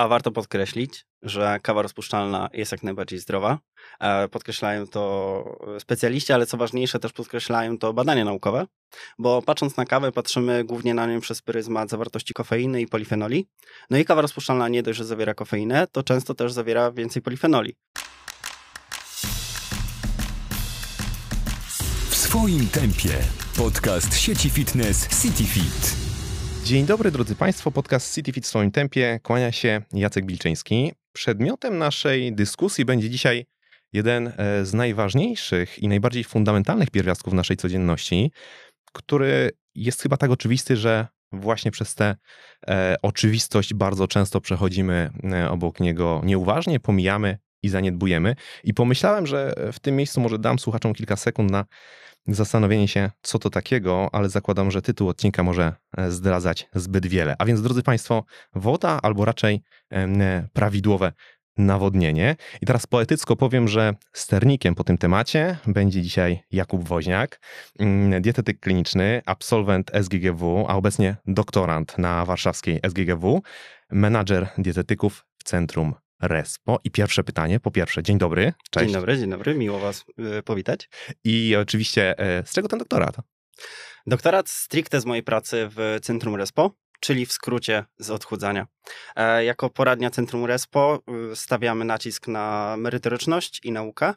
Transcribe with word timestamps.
A 0.00 0.08
warto 0.08 0.30
podkreślić, 0.32 1.06
że 1.22 1.58
kawa 1.62 1.82
rozpuszczalna 1.82 2.48
jest 2.52 2.72
jak 2.72 2.82
najbardziej 2.82 3.18
zdrowa. 3.18 3.58
E, 4.00 4.28
podkreślają 4.28 4.86
to 4.86 5.44
specjaliści, 5.78 6.32
ale 6.32 6.46
co 6.46 6.56
ważniejsze, 6.56 6.98
też 6.98 7.12
podkreślają 7.12 7.78
to 7.78 7.92
badania 7.92 8.24
naukowe, 8.24 8.66
bo 9.18 9.42
patrząc 9.42 9.76
na 9.76 9.84
kawę, 9.84 10.12
patrzymy 10.12 10.64
głównie 10.64 10.94
na 10.94 11.06
nią 11.06 11.20
przez 11.20 11.42
pryzmat 11.42 11.90
zawartości 11.90 12.34
kofeiny 12.34 12.80
i 12.80 12.86
polifenoli. 12.86 13.46
No 13.90 13.98
i 13.98 14.04
kawa 14.04 14.22
rozpuszczalna 14.22 14.68
nie 14.68 14.82
dość, 14.82 14.98
że 14.98 15.04
zawiera 15.04 15.34
kofeinę, 15.34 15.86
to 15.92 16.02
często 16.02 16.34
też 16.34 16.52
zawiera 16.52 16.92
więcej 16.92 17.22
polifenoli. 17.22 17.76
W 22.10 22.16
swoim 22.16 22.68
tempie. 22.68 23.18
Podcast 23.56 24.16
sieci 24.16 24.50
fitness 24.50 25.22
CityFit. 25.22 25.99
Dzień 26.64 26.86
dobry 26.86 27.10
drodzy 27.10 27.36
Państwo, 27.36 27.70
podcast 27.70 28.14
CityFit 28.14 28.44
w 28.44 28.48
swoim 28.48 28.70
tempie. 28.70 29.20
Kłania 29.22 29.52
się 29.52 29.82
Jacek 29.92 30.26
Bilczyński. 30.26 30.92
Przedmiotem 31.12 31.78
naszej 31.78 32.32
dyskusji 32.32 32.84
będzie 32.84 33.10
dzisiaj 33.10 33.46
jeden 33.92 34.32
e, 34.36 34.64
z 34.64 34.74
najważniejszych 34.74 35.78
i 35.78 35.88
najbardziej 35.88 36.24
fundamentalnych 36.24 36.90
pierwiastków 36.90 37.32
naszej 37.32 37.56
codzienności, 37.56 38.32
który 38.92 39.50
jest 39.74 40.02
chyba 40.02 40.16
tak 40.16 40.30
oczywisty, 40.30 40.76
że 40.76 41.06
właśnie 41.32 41.70
przez 41.70 41.94
tę 41.94 42.16
e, 42.68 42.96
oczywistość 43.02 43.74
bardzo 43.74 44.08
często 44.08 44.40
przechodzimy 44.40 45.10
e, 45.32 45.50
obok 45.50 45.80
niego 45.80 46.20
nieuważnie, 46.24 46.80
pomijamy 46.80 47.38
i 47.62 47.68
zaniedbujemy. 47.68 48.34
I 48.64 48.74
pomyślałem, 48.74 49.26
że 49.26 49.54
w 49.72 49.80
tym 49.80 49.96
miejscu 49.96 50.20
może 50.20 50.38
dam 50.38 50.58
słuchaczom 50.58 50.94
kilka 50.94 51.16
sekund 51.16 51.50
na 51.50 51.64
zastanowienie 52.34 52.88
się, 52.88 53.10
co 53.22 53.38
to 53.38 53.50
takiego, 53.50 54.08
ale 54.12 54.28
zakładam, 54.28 54.70
że 54.70 54.82
tytuł 54.82 55.08
odcinka 55.08 55.42
może 55.42 55.72
e, 55.96 56.10
zdradzać 56.10 56.68
zbyt 56.74 57.06
wiele. 57.06 57.36
A 57.38 57.44
więc, 57.44 57.62
drodzy 57.62 57.82
Państwo, 57.82 58.24
woda 58.54 58.98
albo 59.02 59.24
raczej 59.24 59.62
prawidłowe 60.52 61.12
nawodnienie. 61.58 62.36
I 62.62 62.66
teraz 62.66 62.86
poetycko 62.86 63.36
powiem, 63.36 63.68
że 63.68 63.94
sternikiem 64.12 64.74
po 64.74 64.84
tym 64.84 64.98
temacie 64.98 65.58
będzie 65.66 66.02
dzisiaj 66.02 66.42
Jakub 66.50 66.88
Woźniak, 66.88 67.40
mm, 67.78 68.22
dietetyk 68.22 68.60
kliniczny, 68.60 69.22
absolwent 69.26 69.90
SGGW, 69.94 70.66
a 70.68 70.76
obecnie 70.76 71.16
doktorant 71.26 71.98
na 71.98 72.24
warszawskiej 72.24 72.80
SGGW, 72.82 73.42
menadżer 73.90 74.48
dietetyków 74.58 75.26
w 75.38 75.44
Centrum 75.44 75.94
Respo. 76.20 76.80
I 76.84 76.90
pierwsze 76.90 77.24
pytanie, 77.24 77.60
po 77.60 77.70
pierwsze, 77.70 78.02
dzień 78.02 78.18
dobry. 78.18 78.52
Cześć. 78.70 78.86
Dzień 78.86 78.94
dobry, 78.94 79.18
dzień 79.18 79.30
dobry, 79.30 79.54
miło 79.54 79.78
Was 79.78 80.04
y, 80.38 80.42
powitać. 80.42 80.88
I 81.24 81.56
oczywiście, 81.56 82.18
e, 82.18 82.46
z 82.46 82.52
czego 82.52 82.68
ten 82.68 82.78
doktorat? 82.78 83.16
Doktorat 84.06 84.48
stricte 84.48 85.00
z 85.00 85.06
mojej 85.06 85.22
pracy 85.22 85.68
w 85.70 85.98
Centrum 86.02 86.36
Respo, 86.36 86.70
czyli 87.00 87.26
w 87.26 87.32
skrócie 87.32 87.84
z 87.98 88.10
odchudzania. 88.10 88.66
E, 89.16 89.44
jako 89.44 89.70
poradnia 89.70 90.10
Centrum 90.10 90.44
Respo 90.44 91.02
y, 91.32 91.36
stawiamy 91.36 91.84
nacisk 91.84 92.28
na 92.28 92.76
merytoryczność 92.78 93.60
i 93.64 93.72
naukę 93.72 94.14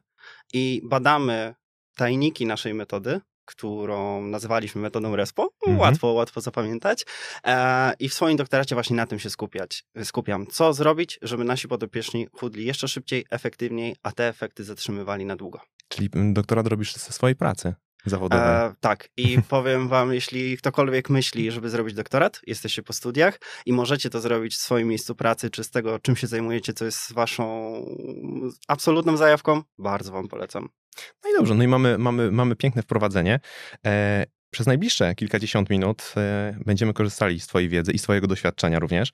i 0.53 0.81
badamy 0.83 1.55
tajniki 1.95 2.45
naszej 2.45 2.73
metody, 2.73 3.21
którą 3.45 4.21
nazywaliśmy 4.21 4.81
metodą 4.81 5.15
RESPO. 5.15 5.49
Mhm. 5.67 5.79
Łatwo, 5.79 6.07
łatwo 6.07 6.41
zapamiętać. 6.41 7.05
E, 7.43 7.93
I 7.99 8.09
w 8.09 8.13
swoim 8.13 8.37
doktoracie 8.37 8.75
właśnie 8.75 8.95
na 8.95 9.07
tym 9.07 9.19
się 9.19 9.29
skupiać, 9.29 9.85
skupiam. 10.03 10.47
Co 10.47 10.73
zrobić, 10.73 11.19
żeby 11.21 11.43
nasi 11.43 11.67
podopieczni 11.67 12.27
chudli 12.33 12.65
jeszcze 12.65 12.87
szybciej, 12.87 13.25
efektywniej, 13.29 13.95
a 14.03 14.11
te 14.11 14.27
efekty 14.27 14.63
zatrzymywali 14.63 15.25
na 15.25 15.35
długo. 15.35 15.59
Czyli 15.87 16.09
doktorat 16.13 16.67
robisz 16.67 16.93
ze 16.93 17.13
swojej 17.13 17.35
pracy 17.35 17.73
zawodowej. 18.05 18.47
E, 18.47 18.73
tak. 18.79 19.09
I 19.17 19.37
powiem 19.49 19.87
wam, 19.87 20.13
jeśli 20.13 20.57
ktokolwiek 20.57 21.09
myśli, 21.09 21.51
żeby 21.51 21.69
zrobić 21.69 21.95
doktorat, 21.95 22.41
jesteście 22.47 22.83
po 22.83 22.93
studiach 22.93 23.39
i 23.65 23.73
możecie 23.73 24.09
to 24.09 24.21
zrobić 24.21 24.55
w 24.55 24.59
swoim 24.59 24.87
miejscu 24.87 25.15
pracy, 25.15 25.49
czy 25.49 25.63
z 25.63 25.69
tego, 25.69 25.99
czym 25.99 26.15
się 26.15 26.27
zajmujecie, 26.27 26.73
co 26.73 26.85
jest 26.85 27.13
waszą 27.13 27.73
absolutną 28.67 29.17
zajawką, 29.17 29.61
bardzo 29.77 30.11
wam 30.11 30.27
polecam. 30.27 30.69
No 31.23 31.29
i 31.29 31.33
dobrze, 31.37 31.55
no 31.55 31.63
i 31.63 31.67
mamy, 31.67 31.97
mamy, 31.97 32.31
mamy 32.31 32.55
piękne 32.55 32.81
wprowadzenie. 32.81 33.39
E, 33.85 34.25
przez 34.53 34.67
najbliższe 34.67 35.15
kilkadziesiąt 35.15 35.69
minut 35.69 36.13
e, 36.17 36.57
będziemy 36.65 36.93
korzystali 36.93 37.39
z 37.39 37.47
Twojej 37.47 37.69
wiedzy 37.69 37.91
i 37.91 37.99
swojego 37.99 38.27
doświadczenia 38.27 38.79
również. 38.79 39.11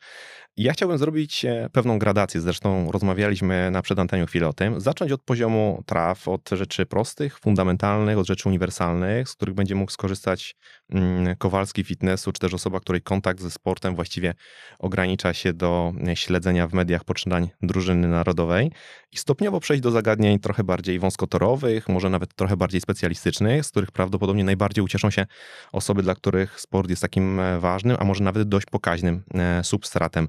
Ja 0.57 0.73
chciałbym 0.73 0.97
zrobić 0.97 1.45
e, 1.45 1.69
pewną 1.73 1.99
gradację, 1.99 2.41
zresztą 2.41 2.91
rozmawialiśmy 2.91 3.71
na 3.71 3.81
przedanteniu 3.81 4.25
chwilę 4.25 4.47
o 4.47 4.53
tym. 4.53 4.81
Zacząć 4.81 5.11
od 5.11 5.23
poziomu 5.23 5.83
traw, 5.85 6.27
od 6.27 6.49
rzeczy 6.51 6.85
prostych, 6.85 7.39
fundamentalnych, 7.39 8.17
od 8.17 8.27
rzeczy 8.27 8.49
uniwersalnych, 8.49 9.29
z 9.29 9.35
których 9.35 9.55
będzie 9.55 9.75
mógł 9.75 9.91
skorzystać 9.91 10.55
mm, 10.89 11.35
Kowalski 11.35 11.83
fitnessu, 11.83 12.31
czy 12.31 12.39
też 12.39 12.53
osoba, 12.53 12.79
której 12.79 13.01
kontakt 13.01 13.41
ze 13.41 13.51
sportem 13.51 13.95
właściwie 13.95 14.33
ogranicza 14.79 15.33
się 15.33 15.53
do 15.53 15.93
e, 16.07 16.15
śledzenia 16.15 16.67
w 16.67 16.73
mediach 16.73 17.03
poczynań 17.03 17.49
drużyny 17.61 18.07
narodowej 18.07 18.71
i 19.11 19.17
stopniowo 19.17 19.59
przejść 19.59 19.83
do 19.83 19.91
zagadnień 19.91 20.39
trochę 20.39 20.63
bardziej 20.63 20.99
wąskotorowych, 20.99 21.89
może 21.89 22.09
nawet 22.09 22.35
trochę 22.35 22.57
bardziej 22.57 22.81
specjalistycznych, 22.81 23.65
z 23.65 23.69
których 23.71 23.91
prawdopodobnie 23.91 24.43
najbardziej 24.43 24.83
ucieszą 24.83 25.09
się 25.09 25.25
osoby, 25.71 26.03
dla 26.03 26.15
których 26.15 26.59
sport 26.59 26.89
jest 26.89 27.01
takim 27.01 27.41
ważnym, 27.59 27.97
a 27.99 28.03
może 28.03 28.23
nawet 28.23 28.49
dość 28.49 28.65
pokaźnym 28.65 29.23
substratem 29.63 30.27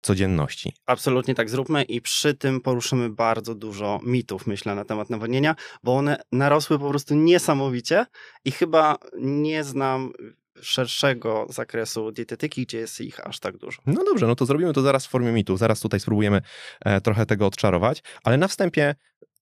codzienności. 0.00 0.72
Absolutnie 0.86 1.34
tak 1.34 1.50
zróbmy 1.50 1.82
i 1.82 2.00
przy 2.00 2.34
tym 2.34 2.60
poruszymy 2.60 3.10
bardzo 3.10 3.54
dużo 3.54 4.00
mitów, 4.02 4.46
myślę, 4.46 4.74
na 4.74 4.84
temat 4.84 5.10
nawodnienia, 5.10 5.54
bo 5.82 5.96
one 5.96 6.20
narosły 6.32 6.78
po 6.78 6.88
prostu 6.88 7.14
niesamowicie 7.14 8.06
i 8.44 8.50
chyba 8.50 8.96
nie 9.20 9.64
znam 9.64 10.12
szerszego 10.62 11.46
zakresu 11.48 12.12
dietetyki, 12.12 12.62
gdzie 12.62 12.78
jest 12.78 13.00
ich 13.00 13.26
aż 13.26 13.40
tak 13.40 13.56
dużo. 13.56 13.82
No 13.86 14.04
dobrze, 14.04 14.26
no 14.26 14.34
to 14.34 14.46
zrobimy 14.46 14.72
to 14.72 14.82
zaraz 14.82 15.06
w 15.06 15.10
formie 15.10 15.32
mitu. 15.32 15.56
Zaraz 15.56 15.80
tutaj 15.80 16.00
spróbujemy 16.00 16.40
e, 16.80 17.00
trochę 17.00 17.26
tego 17.26 17.46
odczarować, 17.46 18.02
ale 18.24 18.36
na 18.36 18.48
wstępie, 18.48 18.94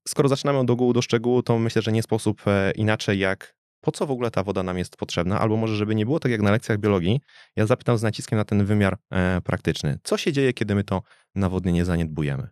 skoro 0.08 0.28
zaczynamy 0.28 0.58
od 0.58 0.70
ogółu 0.70 0.92
do 0.92 1.02
szczegółu, 1.02 1.42
to 1.42 1.58
myślę, 1.58 1.82
że 1.82 1.92
nie 1.92 2.02
sposób 2.02 2.42
e, 2.46 2.72
inaczej 2.72 3.18
jak 3.18 3.55
po 3.86 3.92
co 3.92 4.06
w 4.06 4.10
ogóle 4.10 4.30
ta 4.30 4.42
woda 4.42 4.62
nam 4.62 4.78
jest 4.78 4.96
potrzebna, 4.96 5.40
albo 5.40 5.56
może, 5.56 5.76
żeby 5.76 5.94
nie 5.94 6.04
było 6.06 6.20
tak 6.20 6.32
jak 6.32 6.42
na 6.42 6.50
lekcjach 6.50 6.78
biologii, 6.78 7.20
ja 7.56 7.66
zapytam 7.66 7.98
z 7.98 8.02
naciskiem 8.02 8.38
na 8.38 8.44
ten 8.44 8.64
wymiar 8.64 8.98
e, 9.10 9.40
praktyczny. 9.40 9.98
Co 10.02 10.18
się 10.18 10.32
dzieje, 10.32 10.52
kiedy 10.52 10.74
my 10.74 10.84
to 10.84 11.02
nawodnienie 11.34 11.84
zaniedbujemy? 11.84 12.48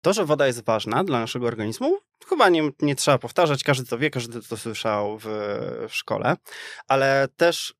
To, 0.00 0.12
że 0.12 0.24
woda 0.24 0.46
jest 0.46 0.64
ważna 0.64 1.04
dla 1.04 1.20
naszego 1.20 1.46
organizmu, 1.46 1.98
chyba 2.28 2.48
nie, 2.48 2.70
nie 2.82 2.96
trzeba 2.96 3.18
powtarzać, 3.18 3.64
każdy 3.64 3.86
to 3.86 3.98
wie, 3.98 4.10
każdy 4.10 4.42
to 4.42 4.56
słyszał 4.56 5.18
w, 5.18 5.26
w 5.88 5.94
szkole, 5.94 6.36
ale 6.88 7.28
też 7.36 7.74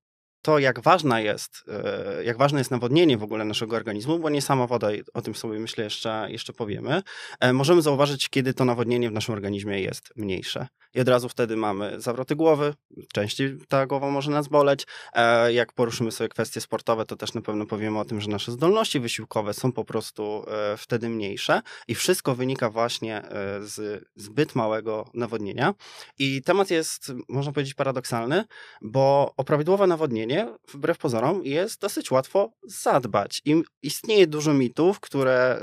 to, 0.47 0.59
jak 0.59 0.81
ważna 0.81 1.21
jest, 1.21 1.65
e, 1.69 2.25
jak 2.25 2.39
ważne 2.39 2.59
jest 2.61 2.71
nawodnienie 2.71 3.19
w 3.19 3.23
ogóle 3.23 3.45
naszego 3.45 3.77
organizmu, 3.77 4.19
bo 4.19 4.31
nie 4.31 4.43
sama 4.43 4.67
woda, 4.67 4.89
o 5.15 5.23
tym 5.23 5.35
sobie 5.35 5.59
myślę 5.59 5.85
jeszcze, 5.85 6.27
jeszcze 6.31 6.53
powiemy, 6.53 7.03
e, 7.41 7.53
możemy 7.53 7.83
zauważyć, 7.83 8.29
kiedy 8.29 8.55
to 8.55 8.65
nawodnienie 8.65 9.11
w 9.11 9.13
naszym 9.13 9.35
organizmie 9.35 9.81
jest 9.81 10.13
mniejsze. 10.17 10.67
I 10.95 11.01
od 11.01 11.09
razu 11.09 11.29
wtedy 11.29 11.57
mamy 11.57 12.01
zawroty 12.01 12.37
głowy, 12.37 12.75
częściej 13.13 13.59
ta 13.69 13.87
głowa 13.87 14.11
może 14.11 14.31
nas 14.31 14.49
boleć. 14.49 14.87
E, 15.13 15.53
jak 15.53 15.73
poruszymy 15.73 16.13
sobie 16.13 16.29
kwestie 16.29 16.61
sportowe, 16.61 17.07
to 17.07 17.17
też 17.17 17.35
na 17.35 17.41
pewno 17.41 17.67
powiemy 17.67 17.99
o 17.99 18.05
tym, 18.05 18.21
że 18.21 18.31
nasze 18.31 18.53
zdolności 18.53 19.01
wysiłkowe 19.01 19.55
są 19.55 19.73
po 19.73 19.85
prostu 19.85 20.45
wtedy 20.77 21.09
mniejsze 21.09 21.63
i 21.89 21.95
wszystko 21.95 22.35
wynika 22.35 22.71
właśnie 22.71 23.23
z 23.61 24.05
zbyt 24.17 24.55
małego 24.55 25.11
nawodnienia. 25.15 25.75
I 26.19 26.43
temat 26.43 26.71
jest, 26.71 27.13
można 27.29 27.53
powiedzieć, 27.53 27.75
paradoksalny, 27.75 28.45
bo 28.83 29.35
o 29.37 29.45
prawidłowe 29.45 29.87
nawodnienie 29.87 30.36
wbrew 30.69 30.99
pozorom, 30.99 31.45
jest 31.45 31.81
dosyć 31.81 32.11
łatwo 32.11 32.53
zadbać. 32.63 33.43
I 33.45 33.63
istnieje 33.83 34.27
dużo 34.27 34.55
mitów, 34.55 35.01
które 35.01 35.61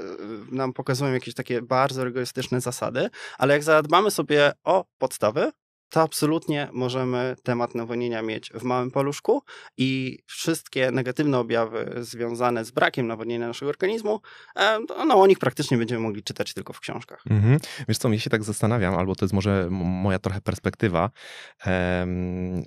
y, 0.52 0.56
nam 0.56 0.74
pokazują 0.74 1.14
jakieś 1.14 1.34
takie 1.34 1.62
bardzo 1.62 2.04
rygorystyczne 2.04 2.62
zasady, 2.62 3.10
ale 3.38 3.54
jak 3.54 3.64
zadbamy 3.64 4.12
sobie 4.12 4.52
o 4.64 4.86
podstawy, 4.98 5.52
to 5.94 6.02
absolutnie 6.02 6.70
możemy 6.72 7.36
temat 7.44 7.76
nawodnienia 7.76 8.22
mieć 8.22 8.52
w 8.54 8.64
małym 8.64 8.92
paluszku 8.92 9.44
i 9.78 10.20
wszystkie 10.26 10.92
negatywne 10.92 11.40
objawy 11.40 11.96
związane 12.02 12.66
z 12.66 12.72
brakiem 12.72 13.08
nawodnienia 13.08 13.48
naszego 13.48 13.70
organizmu, 13.70 14.20
e, 14.56 14.80
no 15.08 15.22
o 15.22 15.28
nich 15.28 15.40
praktycznie 15.40 15.78
będziemy 15.78 16.02
mogli 16.02 16.24
czytać 16.24 16.54
tylko 16.54 16.74
w 16.74 16.80
książkach. 16.80 17.24
Mhm. 17.30 17.60
Wiesz 17.88 17.98
co, 17.98 18.10
mnie 18.10 18.20
się 18.20 18.30
tak 18.30 18.44
zastanawiam, 18.44 18.96
albo 18.96 19.16
to 19.16 19.26
jest 19.26 19.34
może 19.34 19.68
moja 19.72 20.20
trochę 20.20 20.42
perspektywa, 20.42 21.10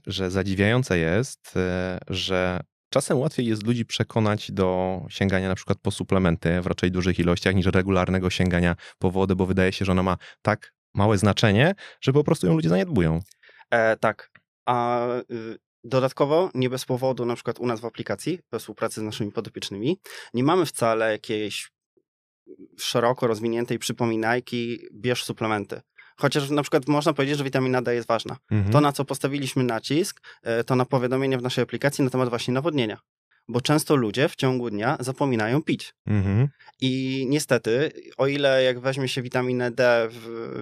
że 0.07 0.31
zadziwiające 0.31 0.99
jest, 0.99 1.57
e, 1.57 1.99
że 2.09 2.61
Czasem 2.91 3.19
łatwiej 3.19 3.47
jest 3.47 3.67
ludzi 3.67 3.85
przekonać 3.85 4.53
do 4.53 5.01
sięgania 5.09 5.49
na 5.49 5.55
przykład 5.55 5.79
po 5.83 5.91
suplementy 5.91 6.61
w 6.61 6.67
raczej 6.67 6.91
dużych 6.91 7.19
ilościach 7.19 7.55
niż 7.55 7.67
regularnego 7.67 8.31
sięgania 8.31 8.77
po 8.99 9.11
wodę, 9.11 9.37
bo 9.37 9.47
wydaje 9.47 9.73
się, 9.73 9.85
że 9.85 9.93
ona 9.93 10.03
ma 10.03 10.17
tak 10.43 10.73
małe 10.97 11.19
znaczenie, 11.19 11.75
że 12.01 12.13
po 12.13 12.25
prostu 12.25 12.47
ją 12.47 12.55
ludzie 12.55 12.69
zaniedbują. 12.69 13.21
E, 13.71 13.97
tak. 13.97 14.31
A 14.67 15.07
y, 15.31 15.59
dodatkowo, 15.85 16.51
nie 16.55 16.71
bez 16.71 16.85
powodu, 16.85 17.25
na 17.25 17.35
przykład 17.35 17.59
u 17.59 17.67
nas 17.67 17.81
w 17.81 17.85
aplikacji, 17.85 18.39
we 18.53 18.59
współpracy 18.59 19.01
z 19.01 19.05
naszymi 19.05 19.33
podopiecznymi, 19.33 19.99
nie 20.35 20.45
mamy 20.45 20.67
wcale 20.67 21.13
jakiejś 21.13 21.71
szeroko 22.79 23.27
rozwiniętej 23.27 23.79
przypominajki, 23.79 24.79
bierz 24.93 25.25
suplementy. 25.25 25.81
Chociaż 26.17 26.51
na 26.51 26.63
przykład 26.63 26.89
można 26.89 27.13
powiedzieć, 27.13 27.39
że 27.39 27.45
witamina 27.45 27.83
D 27.83 27.95
jest 27.95 28.09
ważna. 28.09 28.37
Mhm. 28.51 28.73
To, 28.73 28.81
na 28.81 28.93
co 28.93 29.05
postawiliśmy 29.05 29.65
nacisk, 29.65 30.21
e, 30.43 30.65
to 30.65 30.77
na 30.77 30.85
powiadomienie 30.85 31.39
w 31.39 31.43
naszej 31.43 31.63
aplikacji 31.63 32.05
na 32.05 32.11
temat 32.11 32.29
właśnie 32.29 32.55
nawodnienia. 32.55 32.99
Bo 33.49 33.61
często 33.61 33.97
ludzie 33.97 34.29
w 34.29 34.37
ciągu 34.37 34.71
dnia 34.71 34.97
zapominają 35.01 35.63
pić. 35.63 35.95
Mhm. 36.07 36.49
I 36.81 37.25
niestety, 37.29 37.93
o 38.17 38.27
ile 38.27 38.63
jak 38.63 38.81
weźmie 38.81 39.09
się 39.09 39.23
witaminę 39.23 39.71
D 39.71 40.09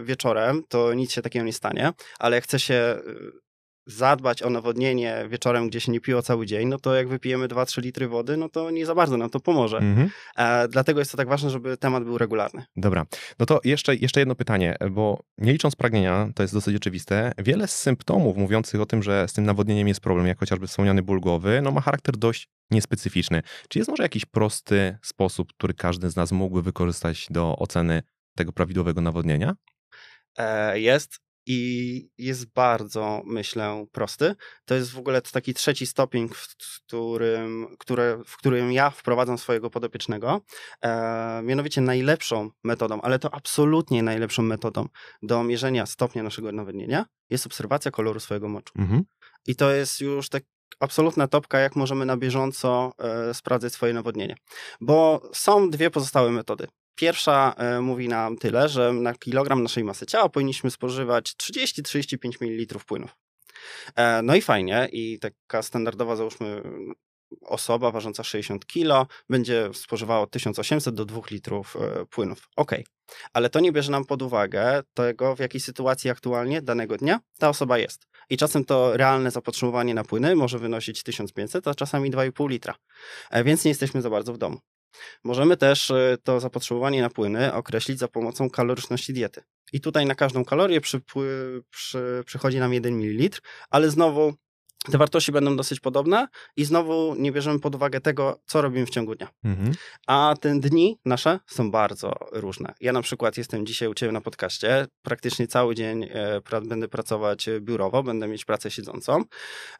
wieczorem, 0.05 0.63
to 0.69 0.95
nic 0.95 1.13
się 1.13 1.23
takiego 1.23 1.45
nie 1.45 1.53
stanie, 1.53 1.93
ale 2.19 2.37
jak 2.37 2.45
chce 2.45 2.61
się 2.61 2.99
y, 3.07 3.44
zadbać 3.87 4.43
o 4.43 4.51
nawodnienie 4.51 5.27
wieczorem, 5.29 5.69
gdzie 5.69 5.81
się 5.81 5.93
nie 5.93 6.01
piło 6.01 6.23
cały 6.23 6.47
dzień, 6.47 6.69
no 6.69 6.79
to 6.79 6.95
jak 6.95 7.09
wypijemy 7.09 7.49
2-3 7.49 7.83
litry 7.83 8.09
wody, 8.09 8.37
no 8.37 8.49
to 8.49 8.71
nie 8.71 8.87
za 8.87 8.95
bardzo 8.95 9.17
nam 9.17 9.31
to 9.31 9.41
pomoże. 9.41 9.79
Mhm. 9.79 10.11
E, 10.37 10.69
dlatego 10.69 11.01
jest 11.01 11.11
to 11.11 11.17
tak 11.17 11.29
ważne, 11.29 11.51
żeby 11.51 11.77
temat 11.77 12.05
był 12.05 12.19
regularny. 12.19 12.65
Dobra, 12.77 13.07
no 13.39 13.47
to 13.47 13.61
jeszcze, 13.65 13.97
jeszcze 13.97 14.21
jedno 14.21 14.35
pytanie, 14.35 14.77
bo 14.91 15.23
nie 15.39 15.53
licząc 15.53 15.77
pragnienia, 15.77 16.29
to 16.35 16.43
jest 16.43 16.55
dosyć 16.55 16.77
oczywiste, 16.77 17.33
wiele 17.39 17.69
z 17.69 17.77
symptomów 17.77 18.37
mówiących 18.37 18.81
o 18.81 18.87
tym, 18.87 19.03
że 19.03 19.29
z 19.29 19.33
tym 19.33 19.45
nawodnieniem 19.45 19.89
jest 19.89 20.01
problem, 20.01 20.27
jak 20.27 20.39
chociażby 20.39 20.67
wspomniany 20.67 21.03
ból 21.03 21.21
głowy, 21.21 21.61
no 21.63 21.71
ma 21.71 21.81
charakter 21.81 22.17
dość 22.17 22.49
niespecyficzny. 22.71 23.43
Czy 23.69 23.79
jest 23.79 23.91
może 23.91 24.03
jakiś 24.03 24.25
prosty 24.25 24.99
sposób, 25.03 25.53
który 25.53 25.75
każdy 25.75 26.11
z 26.11 26.17
nas 26.17 26.33
mógłby 26.33 26.63
wykorzystać 26.63 27.27
do 27.31 27.57
oceny 27.59 28.03
tego 28.37 28.53
prawidłowego 28.53 29.01
nawodnienia? 29.01 29.55
E, 30.39 30.81
jest 30.81 31.24
i 31.47 32.09
jest 32.19 32.53
bardzo, 32.53 33.23
myślę, 33.25 33.87
prosty. 33.93 34.35
To 34.65 34.75
jest 34.75 34.93
w 34.93 34.99
ogóle 34.99 35.23
taki 35.23 35.55
trzeci 35.55 35.87
stopień, 35.87 36.29
w 36.29 36.55
którym, 36.87 37.77
które, 37.79 38.19
w 38.27 38.37
którym 38.37 38.73
ja 38.73 38.91
wprowadzam 38.91 39.39
swojego 39.39 39.71
podopiecznego. 39.71 40.41
E, 40.85 41.43
mianowicie 41.45 41.81
najlepszą 41.81 42.51
metodą, 42.65 43.01
ale 43.01 43.19
to 43.19 43.35
absolutnie 43.35 44.03
najlepszą 44.03 44.43
metodą 44.43 44.89
do 45.23 45.45
mierzenia 45.45 45.87
stopnia 45.87 46.23
naszego 46.23 46.53
nawodnienia 46.53 47.07
jest 47.31 47.47
obserwacja 47.47 47.91
koloru 47.91 48.21
swojego 48.21 48.49
moczu. 48.49 48.73
Mhm. 48.79 49.05
I 49.47 49.57
to 49.57 49.71
jest 49.71 50.01
już 50.01 50.29
tak 50.29 50.43
absolutna 50.81 51.29
topka, 51.29 51.59
jak 51.59 51.77
możemy 51.77 52.07
na 52.07 52.17
bieżąco 52.17 52.93
e, 52.99 53.35
sprawdzać 53.35 53.73
swoje 53.73 53.93
nawodnienie. 53.93 54.37
Bo 54.81 55.23
są 55.33 55.71
dwie 55.71 55.91
pozostałe 55.91 56.31
metody. 56.31 56.67
Pierwsza 56.95 57.55
e, 57.57 57.81
mówi 57.81 58.09
nam 58.09 58.37
tyle, 58.37 58.69
że 58.69 58.93
na 58.93 59.15
kilogram 59.15 59.63
naszej 59.63 59.85
masy 59.85 60.07
ciała 60.07 60.29
powinniśmy 60.29 60.71
spożywać 60.71 61.35
30-35 61.43 62.17
ml 62.41 62.79
płynów. 62.87 63.17
E, 63.97 64.23
no 64.23 64.35
i 64.35 64.43
fajnie, 64.43 64.89
i 64.93 65.19
taka 65.19 65.63
standardowa, 65.63 66.17
załóżmy, 66.17 66.63
osoba 67.41 67.91
ważąca 67.91 68.25
60 68.25 68.67
kg 68.67 69.07
będzie 69.31 69.71
spożywała 69.75 70.21
od 70.21 70.31
1800 70.31 70.95
do 70.95 71.05
2 71.05 71.21
litrów 71.31 71.77
e, 71.77 72.07
płynów. 72.07 72.49
Ok, 72.57 72.73
ale 73.33 73.51
to 73.51 73.61
nie 73.61 73.73
bierze 73.73 73.93
nam 73.93 74.05
pod 74.05 74.23
uwagę 74.23 74.83
tego, 74.95 75.37
w 75.37 75.39
jakiej 75.39 75.61
sytuacji 75.61 76.11
aktualnie 76.11 76.63
danego 76.63 76.97
dnia 76.97 77.21
ta 77.39 77.49
osoba 77.49 77.79
jest. 77.79 78.07
I 78.31 78.37
czasem 78.37 78.65
to 78.65 78.97
realne 78.97 79.31
zapotrzebowanie 79.31 79.95
na 79.95 80.05
płyny 80.05 80.37
może 80.37 80.59
wynosić 80.59 81.03
1500, 81.03 81.69
a 81.69 81.75
czasami 81.75 82.11
2,5 82.11 82.51
litra, 82.51 82.75
więc 83.45 83.65
nie 83.65 83.69
jesteśmy 83.69 84.03
za 84.03 84.11
bardzo 84.11 84.33
w 84.33 84.39
domu. 84.39 84.61
Możemy 85.25 85.57
też 85.57 85.91
y, 85.91 86.19
to 86.23 86.41
zapotrzebowanie 86.41 87.03
na 87.03 87.11
płyny 87.11 87.55
określić 87.55 87.99
za 87.99 88.09
pomocą 88.09 88.51
kaloryczności 88.51 89.13
diety. 89.13 89.43
I 89.73 89.81
tutaj 89.81 90.07
na 90.07 90.15
każdą 90.15 90.45
kalorię 90.45 90.81
przy, 90.81 91.01
przy, 91.71 92.23
przychodzi 92.27 92.59
nam 92.59 92.75
1 92.75 92.95
ml, 92.95 93.41
ale 93.71 93.91
znowu 93.91 94.35
te 94.91 94.99
wartości 94.99 95.33
będą 95.33 95.57
dosyć 95.57 95.81
podobne 95.81 96.29
i 96.57 96.65
znowu 96.65 97.15
nie 97.19 97.33
bierzemy 97.33 97.61
pod 97.61 97.75
uwagę 97.75 98.01
tego, 98.01 98.41
co 98.47 98.63
robimy 98.63 98.87
w 98.87 98.91
ciągu 98.91 99.15
dnia. 99.15 99.29
Mhm. 99.45 99.73
A 100.07 100.35
te 100.41 100.61
dni 100.61 100.99
nasze 101.05 101.41
są 101.47 101.71
bardzo 101.71 102.15
różne. 102.33 102.75
Ja 102.81 102.93
na 102.93 103.03
przykład 103.03 103.37
jestem 103.37 103.67
dzisiaj 103.67 103.89
u 103.89 103.95
Ciebie 103.95 104.13
na 104.13 104.21
podcaście, 104.21 104.87
praktycznie 105.03 105.47
cały 105.47 105.75
dzień 105.75 106.05
e, 106.05 106.41
będę 106.69 106.89
pracować 106.89 107.49
biurowo, 107.61 108.03
będę 108.03 108.29
mieć 108.29 108.45
pracę 108.45 108.71
siedzącą. 108.71 109.25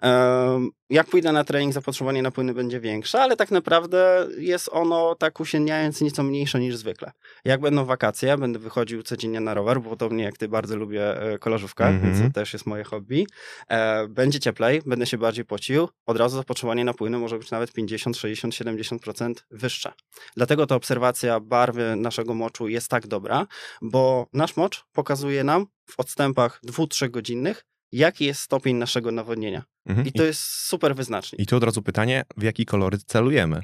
E, 0.03 0.69
jak 0.91 1.07
pójdę 1.07 1.33
na 1.33 1.45
trening, 1.45 1.75
zapotrzebowanie 1.75 2.23
na 2.23 2.31
płyny 2.31 2.55
będzie 2.55 2.81
większe, 2.81 3.23
ale 3.23 3.37
tak 3.37 3.51
naprawdę 3.51 4.29
jest 4.39 4.69
ono 4.73 5.15
tak 5.15 5.41
usienniając 5.41 6.01
nieco 6.01 6.23
mniejsze 6.23 6.61
niż 6.61 6.77
zwykle. 6.77 7.13
Jak 7.45 7.61
będą 7.61 7.85
wakacje, 7.85 8.39
będę 8.39 8.59
wychodził 8.59 9.03
codziennie 9.03 9.41
na 9.41 9.55
rower, 9.55 9.81
bo 9.81 9.91
podobnie 9.91 10.25
jak 10.25 10.39
Ty 10.39 10.49
bardzo 10.49 10.77
lubię 10.77 11.23
e, 11.23 11.39
kolarzówkę, 11.39 11.85
-hmm. 11.85 12.01
więc 12.01 12.23
to 12.23 12.31
też 12.41 12.53
jest 12.53 12.67
moje 12.67 12.85
hobby. 12.85 13.27
E, 13.69 14.09
będzie 14.09 14.41
cieplej, 14.41 14.83
będę 14.95 15.07
się 15.07 15.19
bardziej 15.19 15.45
pocił, 15.45 15.89
od 16.07 16.17
razu 16.17 16.37
zapotrzebowanie 16.37 16.85
na 16.85 16.95
płyny 16.95 17.19
może 17.19 17.39
być 17.39 17.51
nawet 17.51 17.73
50, 17.73 18.17
60, 18.17 18.55
70% 18.55 19.35
wyższe. 19.51 19.93
Dlatego 20.37 20.67
ta 20.67 20.75
obserwacja 20.75 21.41
barwy 21.41 21.97
naszego 21.97 22.35
moczu 22.35 22.69
jest 22.69 22.89
tak 22.89 23.07
dobra, 23.07 23.47
bo 23.83 24.27
nasz 24.33 24.57
mocz 24.57 24.85
pokazuje 24.93 25.45
nam 25.45 25.67
w 25.91 26.01
odstępach 26.01 26.61
2-3 26.67 27.11
godzinnych, 27.11 27.65
jaki 27.93 28.25
jest 28.25 28.41
stopień 28.41 28.77
naszego 28.77 29.13
nawodnienia. 29.13 29.63
Mhm. 29.87 30.07
I 30.07 30.13
to 30.13 30.25
jest 30.25 30.43
super 30.43 30.97
wyznacznik. 30.97 31.41
I 31.41 31.47
tu 31.47 31.57
od 31.57 31.65
razu 31.65 31.83
pytanie, 31.83 32.25
w 32.37 32.43
jaki 32.43 32.67
kolory 32.67 32.99
celujemy? 33.07 33.63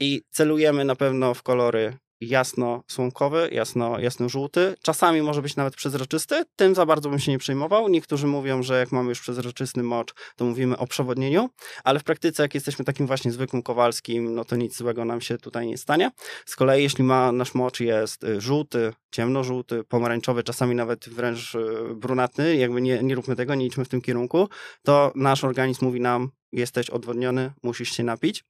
I 0.00 0.22
celujemy 0.30 0.84
na 0.84 0.96
pewno 0.96 1.34
w 1.34 1.42
kolory 1.42 1.96
jasno-słomkowy, 2.20 3.48
jasno, 3.52 3.98
jasno-żółty. 3.98 4.74
Czasami 4.82 5.22
może 5.22 5.42
być 5.42 5.56
nawet 5.56 5.76
przezroczysty. 5.76 6.44
Tym 6.56 6.74
za 6.74 6.86
bardzo 6.86 7.10
bym 7.10 7.18
się 7.18 7.32
nie 7.32 7.38
przejmował. 7.38 7.88
Niektórzy 7.88 8.26
mówią, 8.26 8.62
że 8.62 8.78
jak 8.78 8.92
mamy 8.92 9.08
już 9.08 9.20
przezroczysty 9.20 9.82
mocz, 9.82 10.14
to 10.36 10.44
mówimy 10.44 10.78
o 10.78 10.86
przewodnieniu, 10.86 11.50
ale 11.84 11.98
w 12.00 12.04
praktyce, 12.04 12.42
jak 12.42 12.54
jesteśmy 12.54 12.84
takim 12.84 13.06
właśnie 13.06 13.32
zwykłym 13.32 13.62
kowalskim, 13.62 14.34
no 14.34 14.44
to 14.44 14.56
nic 14.56 14.76
złego 14.76 15.04
nam 15.04 15.20
się 15.20 15.38
tutaj 15.38 15.66
nie 15.66 15.78
stanie. 15.78 16.10
Z 16.46 16.56
kolei, 16.56 16.82
jeśli 16.82 17.04
ma, 17.04 17.32
nasz 17.32 17.54
mocz 17.54 17.80
jest 17.80 18.24
y, 18.24 18.40
żółty, 18.40 18.92
ciemnożółty, 19.10 19.84
pomarańczowy, 19.84 20.42
czasami 20.42 20.74
nawet 20.74 21.08
wręcz 21.08 21.54
y, 21.54 21.94
brunatny, 21.94 22.56
jakby 22.56 22.80
nie, 22.80 23.02
nie 23.02 23.14
róbmy 23.14 23.36
tego, 23.36 23.54
nie 23.54 23.66
idźmy 23.66 23.84
w 23.84 23.88
tym 23.88 24.00
kierunku, 24.00 24.48
to 24.82 25.12
nasz 25.14 25.44
organizm 25.44 25.84
mówi 25.84 26.00
nam, 26.00 26.30
jesteś 26.52 26.90
odwodniony, 26.90 27.52
musisz 27.62 27.90
się 27.92 28.04
napić. 28.04 28.44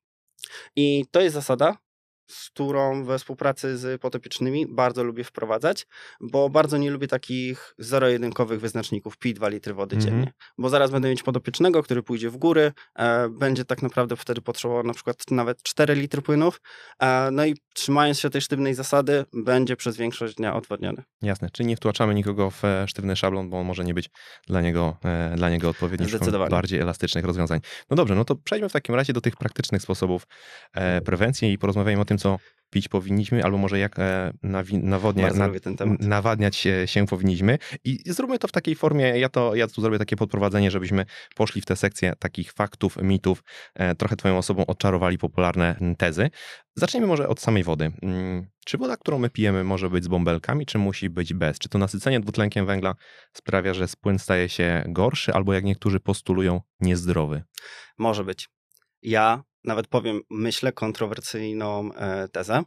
I 0.77 1.05
to 1.11 1.21
jest 1.21 1.35
zasada, 1.35 1.77
z 2.29 2.51
którą 2.51 3.05
we 3.05 3.19
współpracy 3.19 3.79
z 3.79 4.01
potopiecznymi 4.01 4.67
bardzo 4.67 5.05
lubię 5.05 5.25
wprowadzać, 5.25 5.87
bo 6.21 6.51
bardzo 6.51 6.79
nie 6.79 6.91
lubię 6.91 7.09
takich 7.09 7.75
zero-jedynkowych 7.79 8.61
wyznaczników 8.61 9.17
pij 9.17 9.35
2 9.35 9.49
litry 9.49 9.75
wody 9.75 9.97
mm 9.97 10.07
-hmm. 10.07 10.11
dziennie, 10.11 10.33
bo 10.59 10.69
zaraz 10.69 10.91
będę 10.91 11.09
mieć 11.09 11.23
podopiecznego, 11.23 11.83
który 11.83 12.03
pójdzie 12.03 12.31
w 12.31 12.37
góry, 12.37 12.73
e, 12.99 13.29
będzie 13.29 13.65
tak 13.65 13.83
naprawdę 13.83 14.17
wtedy 14.17 14.43
potrzebował 14.43 14.83
na 14.85 14.95
przykład 14.95 15.31
nawet 15.31 15.63
4 15.63 15.95
litry 15.95 16.23
płynów, 16.23 16.61
e, 17.03 17.31
no 17.31 17.47
i 17.47 17.57
trzymając 17.75 18.21
się 18.21 18.31
tej 18.31 18.41
sztywnej 18.41 18.75
zasady, 18.75 19.25
będzie 19.33 19.77
przez 19.77 19.97
większość 19.97 20.35
dnia 20.35 20.55
odwodniony. 20.55 21.03
Jasne, 21.23 21.51
czyli 21.53 21.67
nie 21.69 21.77
wtłaczamy 21.77 22.15
nikogo 22.15 22.51
w 22.51 22.65
e, 22.65 22.89
sztywny 22.89 23.17
szablon, 23.17 23.51
bo 23.51 23.59
on 23.61 23.67
może 23.67 23.85
nie 23.85 23.95
być 23.95 24.11
dla 24.47 24.61
niego, 24.61 24.97
e, 25.05 25.37
dla 25.37 25.51
niego 25.51 25.69
odpowiedni, 25.69 26.09
Zdecydowanie. 26.09 26.51
bardziej 26.51 26.81
elastycznych 26.81 27.25
rozwiązań. 27.25 27.61
No 27.91 27.97
dobrze, 27.97 28.15
no 28.15 28.25
to 28.25 28.37
przejdźmy 28.37 28.69
w 28.69 28.73
takim 28.73 28.95
razie 28.95 29.13
do 29.13 29.21
tych 29.21 29.37
praktycznych 29.37 29.83
sposobów 29.83 30.27
e, 30.75 31.01
prewencji 31.01 31.53
i 31.53 31.59
porozmawiajmy 31.59 32.03
o 32.03 32.05
tym, 32.05 32.18
co 32.19 32.39
pić 32.71 32.89
powinniśmy, 32.89 33.45
albo 33.45 33.59
może 33.59 33.79
jak 33.79 33.99
e, 33.99 34.33
nawodnia, 34.83 35.31
na, 35.31 35.49
nawadniać 36.01 36.57
się, 36.57 36.87
się, 36.87 37.07
powinniśmy. 37.07 37.59
I 37.85 37.99
zróbmy 38.07 38.39
to 38.39 38.49
w 38.49 38.53
takiej 38.53 38.75
formie, 38.75 39.19
ja, 39.19 39.29
to, 39.29 39.55
ja 39.55 39.67
tu 39.67 39.81
zrobię 39.81 39.99
takie 39.99 40.17
podprowadzenie, 40.17 40.71
żebyśmy 40.71 41.05
poszli 41.35 41.61
w 41.61 41.67
tę 41.67 41.77
sekcję 41.77 42.13
takich 42.19 42.53
faktów, 42.53 42.97
mitów, 43.03 43.43
e, 43.75 43.95
trochę 43.95 44.17
twoją 44.17 44.39
osobą 44.39 44.67
odczarowali 44.67 45.19
popularne 45.19 45.77
tezy. 45.99 46.31
Zacznijmy 46.77 47.07
może 47.07 47.29
od 47.29 47.41
samej 47.41 47.65
wody. 47.65 47.93
Mm, 48.03 48.47
czy 48.67 48.79
woda, 48.79 48.97
którą 48.97 49.19
my 49.19 49.31
pijemy, 49.31 49.65
może 49.65 49.91
być 49.91 50.05
z 50.05 50.09
bąbelkami, 50.09 50.67
czy 50.67 50.79
musi 50.79 51.11
być 51.11 51.35
bez? 51.35 51.59
Czy 51.59 51.69
to 51.69 51.79
nasycenie 51.79 52.21
dwutlenkiem 52.21 52.67
węgla 52.67 52.95
sprawia, 53.33 53.75
że 53.75 53.89
spłyn 53.89 54.19
staje 54.19 54.49
się 54.49 54.85
gorszy, 54.89 55.33
albo 55.35 55.55
jak 55.55 55.65
niektórzy 55.65 56.01
postulują, 56.01 56.61
niezdrowy? 56.81 57.43
Może 57.99 58.25
być. 58.25 58.49
Ja 59.03 59.43
nawet 59.69 59.87
powiem, 59.87 60.21
myślę, 60.31 60.73
kontrowersyjną 60.73 61.93
e, 61.93 62.29
tezę. 62.29 62.63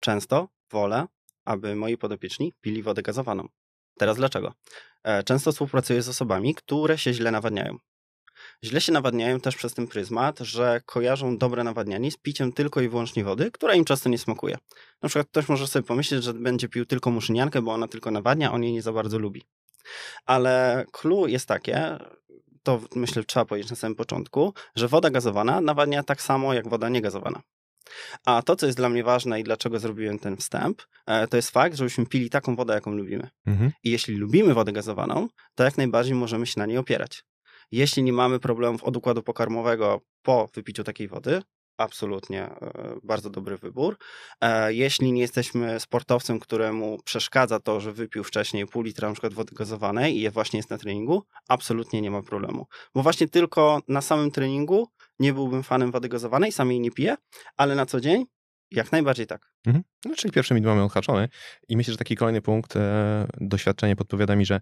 Często 0.00 0.48
wolę, 0.70 1.06
aby 1.44 1.76
moi 1.76 1.96
podopieczni 1.96 2.52
pili 2.60 2.82
wodę 2.82 3.02
gazowaną. 3.02 3.48
Teraz 3.98 4.16
dlaczego? 4.16 4.52
E, 5.02 5.22
często 5.22 5.52
współpracuję 5.52 6.02
z 6.02 6.08
osobami, 6.08 6.54
które 6.54 6.98
się 6.98 7.12
źle 7.12 7.30
nawadniają. 7.30 7.78
Źle 8.64 8.80
się 8.80 8.92
nawadniają 8.92 9.40
też 9.40 9.56
przez 9.56 9.74
ten 9.74 9.86
pryzmat, 9.86 10.38
że 10.38 10.80
kojarzą 10.86 11.38
dobre 11.38 11.64
nawadnianie 11.64 12.10
z 12.10 12.16
piciem 12.16 12.52
tylko 12.52 12.80
i 12.80 12.88
wyłącznie 12.88 13.24
wody, 13.24 13.50
która 13.50 13.74
im 13.74 13.84
często 13.84 14.08
nie 14.08 14.18
smakuje. 14.18 14.58
Na 15.02 15.08
przykład 15.08 15.28
ktoś 15.28 15.48
może 15.48 15.66
sobie 15.66 15.82
pomyśleć, 15.82 16.24
że 16.24 16.34
będzie 16.34 16.68
pił 16.68 16.86
tylko 16.86 17.10
muszyniankę, 17.10 17.62
bo 17.62 17.72
ona 17.72 17.88
tylko 17.88 18.10
nawadnia, 18.10 18.52
on 18.52 18.62
jej 18.62 18.72
nie 18.72 18.82
za 18.82 18.92
bardzo 18.92 19.18
lubi. 19.18 19.42
Ale 20.26 20.84
clue 20.92 21.26
jest 21.26 21.48
takie, 21.48 21.98
to 22.68 22.80
myślę 22.94 23.24
trzeba 23.24 23.44
powiedzieć 23.44 23.70
na 23.70 23.76
samym 23.76 23.96
początku, 23.96 24.54
że 24.76 24.88
woda 24.88 25.10
gazowana 25.10 25.60
nawadnia 25.60 26.02
tak 26.02 26.22
samo 26.22 26.54
jak 26.54 26.68
woda 26.68 26.88
niegazowana. 26.88 27.42
A 28.26 28.42
to, 28.42 28.56
co 28.56 28.66
jest 28.66 28.78
dla 28.78 28.88
mnie 28.88 29.04
ważne 29.04 29.40
i 29.40 29.44
dlaczego 29.44 29.78
zrobiłem 29.78 30.18
ten 30.18 30.36
wstęp, 30.36 30.82
e, 31.06 31.28
to 31.28 31.36
jest 31.36 31.50
fakt, 31.50 31.76
żebyśmy 31.76 32.06
pili 32.06 32.30
taką 32.30 32.56
wodę, 32.56 32.74
jaką 32.74 32.90
lubimy. 32.90 33.28
Mhm. 33.46 33.72
I 33.84 33.90
jeśli 33.90 34.16
lubimy 34.16 34.54
wodę 34.54 34.72
gazowaną, 34.72 35.28
to 35.54 35.64
jak 35.64 35.76
najbardziej 35.78 36.14
możemy 36.14 36.46
się 36.46 36.60
na 36.60 36.66
niej 36.66 36.78
opierać. 36.78 37.24
Jeśli 37.72 38.02
nie 38.02 38.12
mamy 38.12 38.38
problemów 38.38 38.84
od 38.84 38.96
układu 38.96 39.22
pokarmowego 39.22 40.00
po 40.22 40.48
wypiciu 40.54 40.84
takiej 40.84 41.08
wody, 41.08 41.42
absolutnie 41.78 42.42
e, 42.42 42.98
bardzo 43.02 43.30
dobry 43.30 43.56
wybór. 43.56 43.96
E, 44.40 44.74
jeśli 44.74 45.12
nie 45.12 45.20
jesteśmy 45.20 45.80
sportowcem, 45.80 46.40
któremu 46.40 46.98
przeszkadza 47.04 47.60
to, 47.60 47.80
że 47.80 47.92
wypił 47.92 48.24
wcześniej 48.24 48.66
pół 48.66 48.82
litra 48.82 49.08
na 49.08 49.14
przykład 49.14 49.34
wody 49.34 49.54
gazowanej 49.54 50.20
i 50.20 50.30
właśnie 50.30 50.56
jest 50.58 50.70
na 50.70 50.78
treningu, 50.78 51.22
absolutnie 51.48 52.00
nie 52.00 52.10
ma 52.10 52.22
problemu. 52.22 52.66
Bo 52.94 53.02
właśnie 53.02 53.28
tylko 53.28 53.80
na 53.88 54.00
samym 54.00 54.30
treningu 54.30 54.88
nie 55.18 55.32
byłbym 55.32 55.62
fanem 55.62 55.90
wody 55.90 56.08
gazowanej, 56.08 56.52
sam 56.52 56.70
jej 56.70 56.80
nie 56.80 56.90
piję, 56.90 57.16
ale 57.56 57.74
na 57.74 57.86
co 57.86 58.00
dzień 58.00 58.24
jak 58.70 58.92
najbardziej 58.92 59.26
tak. 59.26 59.52
Mhm. 59.66 59.84
No, 60.04 60.14
czyli 60.16 60.32
pierwszy 60.32 60.54
mit 60.54 60.64
mamy 60.64 60.82
odhaczony 60.82 61.28
i 61.68 61.76
myślę, 61.76 61.92
że 61.92 61.98
taki 61.98 62.16
kolejny 62.16 62.42
punkt, 62.42 62.76
e, 62.76 63.26
doświadczenie 63.40 63.96
podpowiada 63.96 64.36
mi, 64.36 64.46
że 64.46 64.60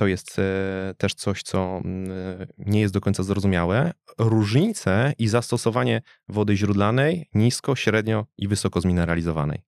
to 0.00 0.06
jest 0.06 0.38
e, 0.38 0.94
też 0.98 1.14
coś, 1.14 1.42
co 1.42 1.80
mm, 1.84 2.10
e, 2.10 2.46
nie 2.58 2.80
jest 2.80 2.94
do 2.94 3.00
końca 3.00 3.22
zrozumiałe. 3.22 3.92
Różnice 4.18 5.12
i 5.18 5.28
zastosowanie 5.28 6.02
wody 6.28 6.56
źródlanej, 6.56 7.28
nisko, 7.34 7.76
średnio 7.76 8.26
i 8.38 8.48
wysoko 8.48 8.80
zmineralizowanej. 8.80 9.62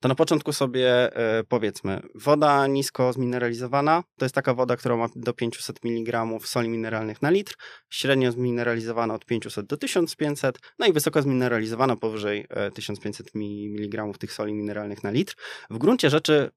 To 0.00 0.08
na 0.08 0.14
początku 0.14 0.52
sobie 0.52 1.16
e, 1.16 1.44
powiedzmy, 1.44 2.00
woda 2.14 2.66
nisko 2.66 3.12
zmineralizowana 3.12 4.02
to 4.18 4.24
jest 4.24 4.34
taka 4.34 4.54
woda, 4.54 4.76
która 4.76 4.96
ma 4.96 5.06
do 5.16 5.32
500 5.32 5.84
mg 5.84 6.26
soli 6.42 6.68
mineralnych 6.68 7.22
na 7.22 7.30
litr, 7.30 7.54
średnio 7.90 8.32
zmineralizowana 8.32 9.14
od 9.14 9.24
500 9.24 9.66
do 9.66 9.76
1500, 9.76 10.58
no 10.78 10.86
i 10.86 10.92
wysoko 10.92 11.22
zmineralizowana 11.22 11.96
powyżej 11.96 12.46
e, 12.50 12.70
1500 12.70 13.30
mg 13.34 14.12
tych 14.18 14.32
soli 14.32 14.54
mineralnych 14.54 15.04
na 15.04 15.10
litr. 15.10 15.34
W 15.70 15.78
gruncie 15.78 16.10
rzeczy 16.10 16.50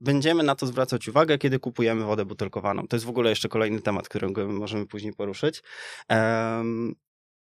będziemy 0.00 0.42
na 0.42 0.54
to 0.54 0.66
zwracać 0.66 1.08
uwagę, 1.08 1.38
kiedy 1.38 1.58
kupujemy 1.58 2.04
wodę 2.04 2.24
butelkowaną. 2.24 2.88
To 2.88 2.96
jest 2.96 3.06
w 3.06 3.08
ogóle 3.08 3.30
jeszcze 3.30 3.48
kolejny 3.48 3.80
temat, 3.80 4.08
którego 4.08 4.48
możemy 4.48 4.86
później 4.86 5.12
poruszyć. 5.12 5.62
Em, 6.08 6.94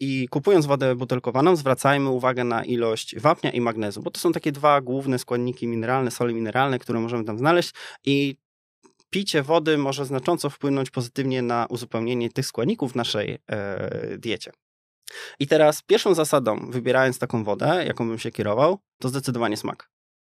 I 0.00 0.28
kupując 0.28 0.66
wodę 0.66 0.94
butelkowaną, 0.94 1.56
zwracajmy 1.56 2.10
uwagę 2.10 2.44
na 2.44 2.64
ilość 2.64 3.18
wapnia 3.18 3.50
i 3.50 3.60
magnezu, 3.60 4.02
bo 4.02 4.10
to 4.10 4.20
są 4.20 4.32
takie 4.32 4.52
dwa 4.52 4.80
główne 4.80 5.18
składniki 5.18 5.66
mineralne, 5.66 6.10
soli 6.10 6.34
mineralne, 6.34 6.78
które 6.78 7.00
możemy 7.00 7.24
tam 7.24 7.38
znaleźć 7.38 7.74
i 8.04 8.36
picie 9.10 9.42
wody 9.42 9.78
może 9.78 10.04
znacząco 10.04 10.50
wpłynąć 10.50 10.90
pozytywnie 10.90 11.42
na 11.42 11.66
uzupełnienie 11.68 12.30
tych 12.30 12.46
składników 12.46 12.92
w 12.92 12.96
naszej 12.96 13.38
e, 13.50 14.18
diecie. 14.18 14.52
I 15.38 15.46
teraz 15.46 15.82
pierwszą 15.82 16.14
zasadą, 16.14 16.70
wybierając 16.70 17.18
taką 17.18 17.44
wodę, 17.44 17.84
jaką 17.86 18.08
bym 18.08 18.18
się 18.18 18.30
kierował, 18.30 18.78
to 18.98 19.08
zdecydowanie 19.08 19.56
smak. 19.56 19.90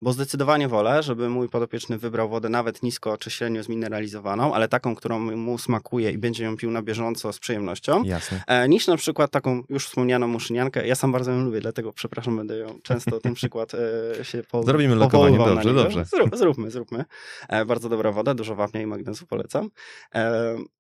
Bo 0.04 0.14
zdecydowanie 0.14 0.68
wolę, 0.68 1.04
żeby 1.04 1.30
mój 1.30 1.50
podopieczny 1.50 1.98
wybrał 1.98 2.30
wodę 2.30 2.50
nawet 2.50 2.84
nisko 2.84 3.18
czy 3.18 3.32
średnio 3.32 3.64
zmineralizowaną, 3.64 4.54
ale 4.54 4.68
taką, 4.68 4.96
którą 4.96 5.20
mu 5.20 5.58
smakuje 5.58 6.12
i 6.12 6.18
będzie 6.18 6.44
ją 6.44 6.58
pił 6.58 6.72
na 6.72 6.82
bieżąco 6.82 7.34
z 7.34 7.40
przyjemnością, 7.40 8.04
Jasne. 8.04 8.44
e, 8.48 8.70
niż 8.70 8.88
na 8.88 8.98
przykład 8.98 9.32
taką 9.32 9.64
już 9.70 9.88
wspomnianą 9.88 10.28
muszyniankę. 10.28 10.88
Ja 10.88 10.96
sam 10.96 11.12
bardzo 11.12 11.32
ją 11.32 11.44
lubię, 11.44 11.60
dlatego 11.62 11.94
przepraszam, 11.94 12.38
będę 12.38 12.58
ją 12.58 12.80
często 12.84 13.20
ten 13.20 13.34
przykład 13.34 13.72
e, 14.20 14.26
się 14.26 14.44
po, 14.52 14.64
Zrobimy 14.64 14.96
lokowanie, 14.96 15.38
dobrze, 15.38 15.74
dobrze. 15.74 16.06
Zrób, 16.06 16.36
zróbmy, 16.38 16.72
zróbmy. 16.72 17.06
E, 17.50 17.66
bardzo 17.66 17.90
dobra 17.90 18.12
woda, 18.12 18.34
dużo 18.34 18.56
wapnia 18.56 18.82
i 18.82 18.86
magnezu, 18.86 19.26
polecam. 19.28 19.70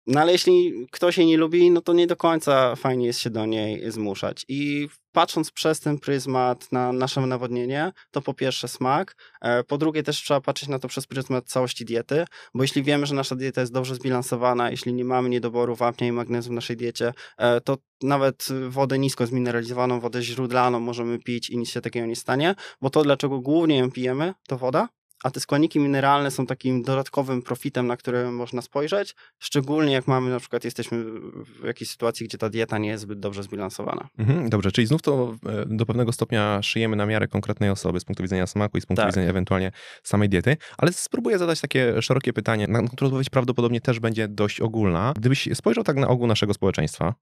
No 0.07 0.21
ale 0.21 0.31
jeśli 0.31 0.73
ktoś 0.91 1.17
jej 1.17 1.27
nie 1.27 1.37
lubi, 1.37 1.71
no 1.71 1.81
to 1.81 1.93
nie 1.93 2.07
do 2.07 2.15
końca 2.15 2.75
fajnie 2.75 3.05
jest 3.05 3.19
się 3.19 3.29
do 3.29 3.45
niej 3.45 3.91
zmuszać. 3.91 4.45
I 4.47 4.87
patrząc 5.13 5.51
przez 5.51 5.79
ten 5.79 5.99
pryzmat 5.99 6.71
na 6.71 6.93
nasze 6.93 7.21
nawodnienie, 7.21 7.91
to 8.11 8.21
po 8.21 8.33
pierwsze 8.33 8.67
smak, 8.67 9.15
e, 9.41 9.63
po 9.63 9.77
drugie 9.77 10.03
też 10.03 10.17
trzeba 10.17 10.41
patrzeć 10.41 10.69
na 10.69 10.79
to 10.79 10.87
przez 10.87 11.07
pryzmat 11.07 11.45
całości 11.45 11.85
diety, 11.85 12.25
bo 12.53 12.63
jeśli 12.63 12.83
wiemy, 12.83 13.05
że 13.05 13.15
nasza 13.15 13.35
dieta 13.35 13.61
jest 13.61 13.73
dobrze 13.73 13.95
zbilansowana, 13.95 14.71
jeśli 14.71 14.93
nie 14.93 15.05
mamy 15.05 15.29
niedoboru 15.29 15.75
wapnia 15.75 16.07
i 16.07 16.11
magnezu 16.11 16.49
w 16.49 16.53
naszej 16.53 16.77
diecie, 16.77 17.13
e, 17.37 17.61
to 17.61 17.77
nawet 18.03 18.47
wodę 18.69 18.99
nisko 18.99 19.27
zmineralizowaną, 19.27 19.99
wodę 19.99 20.21
źródlaną 20.21 20.79
możemy 20.79 21.19
pić 21.19 21.49
i 21.49 21.57
nic 21.57 21.69
się 21.69 21.81
takiego 21.81 22.05
nie 22.05 22.15
stanie, 22.15 22.55
bo 22.81 22.89
to 22.89 23.03
dlaczego 23.03 23.39
głównie 23.39 23.77
ją 23.77 23.91
pijemy, 23.91 24.33
to 24.47 24.57
woda, 24.57 24.87
a 25.23 25.31
te 25.31 25.39
składniki 25.39 25.79
mineralne 25.79 26.31
są 26.31 26.45
takim 26.45 26.81
dodatkowym 26.81 27.41
profitem, 27.41 27.87
na 27.87 27.97
który 27.97 28.31
można 28.31 28.61
spojrzeć, 28.61 29.15
szczególnie 29.39 29.93
jak 29.93 30.07
mamy 30.07 30.29
na 30.29 30.39
przykład 30.39 30.63
jesteśmy 30.63 31.03
w 31.61 31.65
jakiejś 31.65 31.91
sytuacji, 31.91 32.27
gdzie 32.27 32.37
ta 32.37 32.49
dieta 32.49 32.77
nie 32.77 32.89
jest 32.89 33.03
zbyt 33.03 33.19
dobrze 33.19 33.43
zbilansowana. 33.43 34.07
Mhm, 34.17 34.49
dobrze, 34.49 34.71
czyli 34.71 34.87
znów 34.87 35.01
to 35.01 35.35
e, 35.45 35.65
do 35.65 35.85
pewnego 35.85 36.11
stopnia 36.11 36.61
szyjemy 36.61 36.95
na 36.95 37.05
miarę 37.05 37.27
konkretnej 37.27 37.69
osoby 37.69 37.99
z 37.99 38.05
punktu 38.05 38.23
widzenia 38.23 38.47
smaku 38.47 38.77
i 38.77 38.81
z 38.81 38.85
punktu 38.85 39.01
Tak. 39.01 39.11
widzenia 39.11 39.29
ewentualnie 39.29 39.71
samej 40.03 40.29
diety, 40.29 40.57
ale 40.77 40.93
spróbuję 40.93 41.37
zadać 41.37 41.61
takie 41.61 42.01
szerokie 42.01 42.33
pytanie, 42.33 42.67
na 42.67 42.83
które 42.87 43.07
odpowiedź 43.07 43.29
prawdopodobnie 43.29 43.81
też 43.81 43.99
będzie 43.99 44.27
dość 44.27 44.61
ogólna. 44.61 45.13
Gdybyś 45.15 45.49
spojrzał 45.53 45.83
tak 45.83 45.97
na 45.97 46.07
ogół 46.07 46.27
naszego 46.27 46.53
społeczeństwa, 46.53 47.13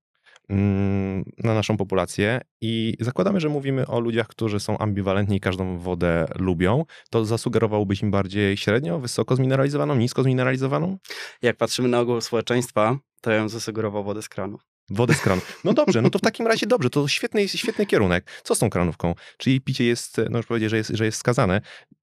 na 1.38 1.54
naszą 1.54 1.78
populację 1.78 2.42
i 2.62 2.98
zakładamy, 3.00 3.40
że 3.40 3.50
mówimy 3.50 3.88
o 3.88 4.00
ludziach, 4.00 4.28
którzy 4.28 4.60
są 4.60 4.78
ambiwalentni 4.78 5.38
i 5.38 5.40
każdą 5.40 5.78
wodę 5.78 6.26
lubią, 6.36 6.86
to 7.10 7.26
zasugerowałbyś 7.26 8.02
im 8.02 8.12
bardziej 8.12 8.58
średnio, 8.58 9.00
wysoko 9.00 9.36
zmineralizowaną, 9.36 9.96
nisko 9.96 10.24
zmineralizowaną? 10.24 10.98
Jak 11.42 11.58
patrzymy 11.58 11.88
na 11.88 12.00
ogół 12.00 12.22
społeczeństwa, 12.22 12.98
to 13.22 13.32
ja 13.32 13.40
bym 13.40 13.50
zasugerował 13.50 14.04
wodę 14.04 14.22
z 14.22 14.30
kranu. 14.30 14.58
Wodę 14.90 15.14
z 15.14 15.22
kranu. 15.22 15.42
No 15.64 15.74
dobrze, 15.74 16.02
no 16.02 16.10
to 16.10 16.20
w 16.20 16.22
takim 16.32 16.48
razie 16.48 16.68
dobrze, 16.68 16.90
to 16.90 17.08
świetny, 17.08 17.48
świetny 17.48 17.86
kierunek. 17.86 18.42
Co 18.44 18.56
z 18.56 18.60
tą 18.60 18.70
kranówką? 18.70 19.16
Czyli 19.38 19.62
picie 19.62 19.86
jest, 19.86 20.22
no 20.30 20.38
już 20.38 20.46
powiedzieć, 20.46 20.70
że 20.70 20.78
jest, 20.78 20.90
że 20.90 21.06
jest 21.06 21.18
skazane, 21.18 21.62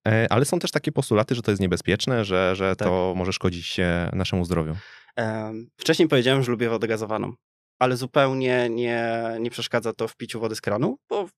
e, 0.08 0.26
ale 0.30 0.44
są 0.44 0.58
też 0.58 0.70
takie 0.70 0.92
postulaty, 0.92 1.34
że 1.34 1.42
to 1.42 1.50
jest 1.50 1.60
niebezpieczne, 1.60 2.24
że, 2.24 2.56
że 2.56 2.76
to 2.76 3.14
może 3.16 3.32
szkodzić 3.32 3.76
naszemu 4.12 4.44
zdrowiu. 4.44 4.76
Wcześniej 5.76 6.08
powiedziałem, 6.08 6.42
że 6.42 6.50
lubię 6.50 6.68
wodę 6.68 6.88
gazowaną, 6.88 7.32
ale 7.78 7.96
zupełnie 7.96 8.68
nie, 8.70 9.22
nie 9.40 9.50
przeszkadza 9.50 9.92
to 9.92 10.08
w 10.08 10.16
piciu 10.16 10.40
wody 10.40 10.54
z 10.54 10.60
kranu, 10.60 10.98
bo 11.08 11.28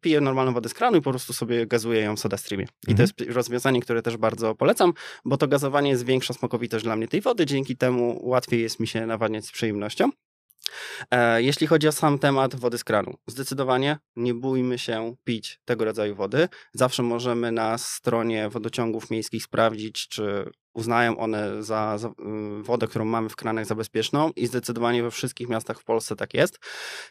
piję 0.00 0.20
normalną 0.20 0.52
wodę 0.52 0.68
z 0.68 0.74
kranu 0.74 0.96
i 0.96 1.00
po 1.02 1.10
prostu 1.10 1.32
sobie 1.32 1.66
gazuję 1.66 2.00
ją 2.00 2.16
w 2.16 2.20
SodaStreamie. 2.20 2.64
I 2.88 2.90
Mhm. 2.90 2.96
to 2.96 3.02
jest 3.24 3.34
rozwiązanie, 3.36 3.80
które 3.80 4.02
też 4.02 4.16
bardzo 4.16 4.54
polecam, 4.54 4.92
bo 5.24 5.36
to 5.36 5.48
gazowanie 5.48 5.90
jest 5.90 6.04
większa 6.04 6.34
smakowitość 6.34 6.84
dla 6.84 6.96
mnie 6.96 7.08
tej 7.08 7.20
wody, 7.20 7.46
dzięki 7.46 7.76
temu 7.76 8.20
łatwiej 8.22 8.62
jest 8.62 8.80
mi 8.80 8.86
się 8.86 9.06
nawadniać 9.06 9.46
z 9.46 9.52
przyjemnością. 9.52 10.10
E, 11.10 11.42
Jeśli 11.42 11.66
chodzi 11.66 11.88
o 11.88 11.92
sam 11.92 12.18
temat 12.18 12.54
wody 12.56 12.78
z 12.78 12.84
kranu, 12.84 13.14
zdecydowanie 13.26 13.98
nie 14.16 14.34
bójmy 14.34 14.78
się 14.78 15.14
pić 15.24 15.60
tego 15.64 15.84
rodzaju 15.84 16.14
wody. 16.14 16.48
Zawsze 16.72 17.02
możemy 17.02 17.52
na 17.52 17.78
stronie 17.78 18.48
wodociągów 18.48 19.10
miejskich 19.10 19.42
sprawdzić, 19.44 20.08
czy 20.08 20.50
uznają 20.74 21.18
one 21.18 21.62
za, 21.62 21.98
za 21.98 22.08
y, 22.08 22.12
wodę, 22.62 22.86
którą 22.86 23.04
mamy 23.04 23.28
w 23.28 23.36
kranach 23.36 23.66
za 23.66 23.74
bezpieczną 23.74 24.30
i 24.36 24.46
zdecydowanie 24.46 25.02
we 25.02 25.10
wszystkich 25.10 25.48
miastach 25.48 25.80
w 25.80 25.84
Polsce 25.84 26.16
tak 26.16 26.34
jest. 26.34 26.58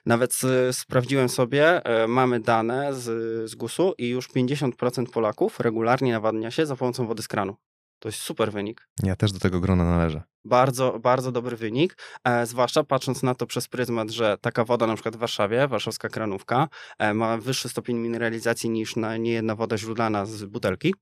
Nawet 0.06 0.40
sprawdziłem 0.72 1.30
sobie, 1.30 1.86
e, 1.86 2.08
mamy 2.08 2.40
dane 2.40 2.94
z, 2.94 3.04
z 3.50 3.56
GUS-u 3.56 3.94
i 3.98 4.10
już 4.10 4.30
50% 4.30 5.06
Polaków 5.06 5.60
regularnie 5.60 6.12
nawadnia 6.12 6.52
się 6.52 6.66
za 6.66 6.76
pomocą 6.76 7.08
wody 7.08 7.24
z 7.24 7.28
kranu. 7.28 7.56
To 8.00 8.10
jest 8.10 8.20
super 8.20 8.52
wynik. 8.52 8.90
Ja 9.04 9.16
też 9.16 9.32
do 9.32 9.40
tego 9.40 9.60
grona 9.60 9.84
należę. 9.84 10.22
Bardzo, 10.46 11.00
bardzo 11.00 11.32
dobry 11.32 11.58
wynik, 11.58 11.98
e, 12.24 12.46
zwłaszcza 12.46 12.84
patrząc 12.84 13.24
na 13.24 13.36
to 13.36 13.48
przez 13.48 13.68
pryzmat, 13.68 14.10
że 14.10 14.38
taka 14.42 14.66
woda 14.66 14.88
na 14.88 14.94
przykład 14.94 15.16
w 15.16 15.20
Warszawie, 15.20 15.68
warszawska 15.68 16.10
kranówka, 16.10 16.68
e, 17.00 17.14
ma 17.14 17.38
wyższy 17.38 17.70
stopień 17.70 17.98
mineralizacji 17.98 18.70
niż 18.70 18.96
na 18.96 19.18
niejedna 19.18 19.56
woda 19.56 19.78
źródlana 19.78 20.26
z 20.26 20.46
butelki. 20.46 20.94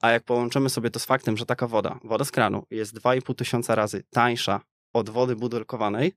A 0.00 0.10
jak 0.10 0.24
połączymy 0.24 0.70
sobie 0.70 0.90
to 0.90 0.98
z 0.98 1.04
faktem, 1.04 1.36
że 1.36 1.46
taka 1.46 1.66
woda, 1.66 1.98
woda 2.04 2.24
z 2.24 2.30
kranu, 2.30 2.66
jest 2.70 2.94
2,5 2.94 3.34
tysiąca 3.34 3.74
razy 3.74 4.02
tańsza 4.10 4.60
od 4.92 5.10
wody 5.10 5.36
butelkowanej, 5.36 6.12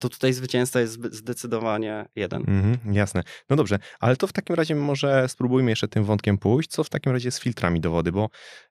to 0.00 0.08
tutaj 0.08 0.32
zwycięzca 0.32 0.80
jest 0.80 1.14
zdecydowanie 1.14 2.06
jeden. 2.16 2.40
Mhm, 2.40 2.94
jasne. 2.94 3.22
No 3.50 3.56
dobrze, 3.56 3.78
ale 4.00 4.16
to 4.16 4.26
w 4.26 4.32
takim 4.32 4.56
razie 4.56 4.74
może 4.74 5.28
spróbujmy 5.28 5.70
jeszcze 5.70 5.88
tym 5.88 6.04
wątkiem 6.04 6.38
pójść. 6.38 6.70
Co 6.70 6.84
w 6.84 6.88
takim 6.88 7.12
razie 7.12 7.30
z 7.30 7.40
filtrami 7.40 7.80
do 7.80 7.90
wody? 7.90 8.12
Bo 8.12 8.28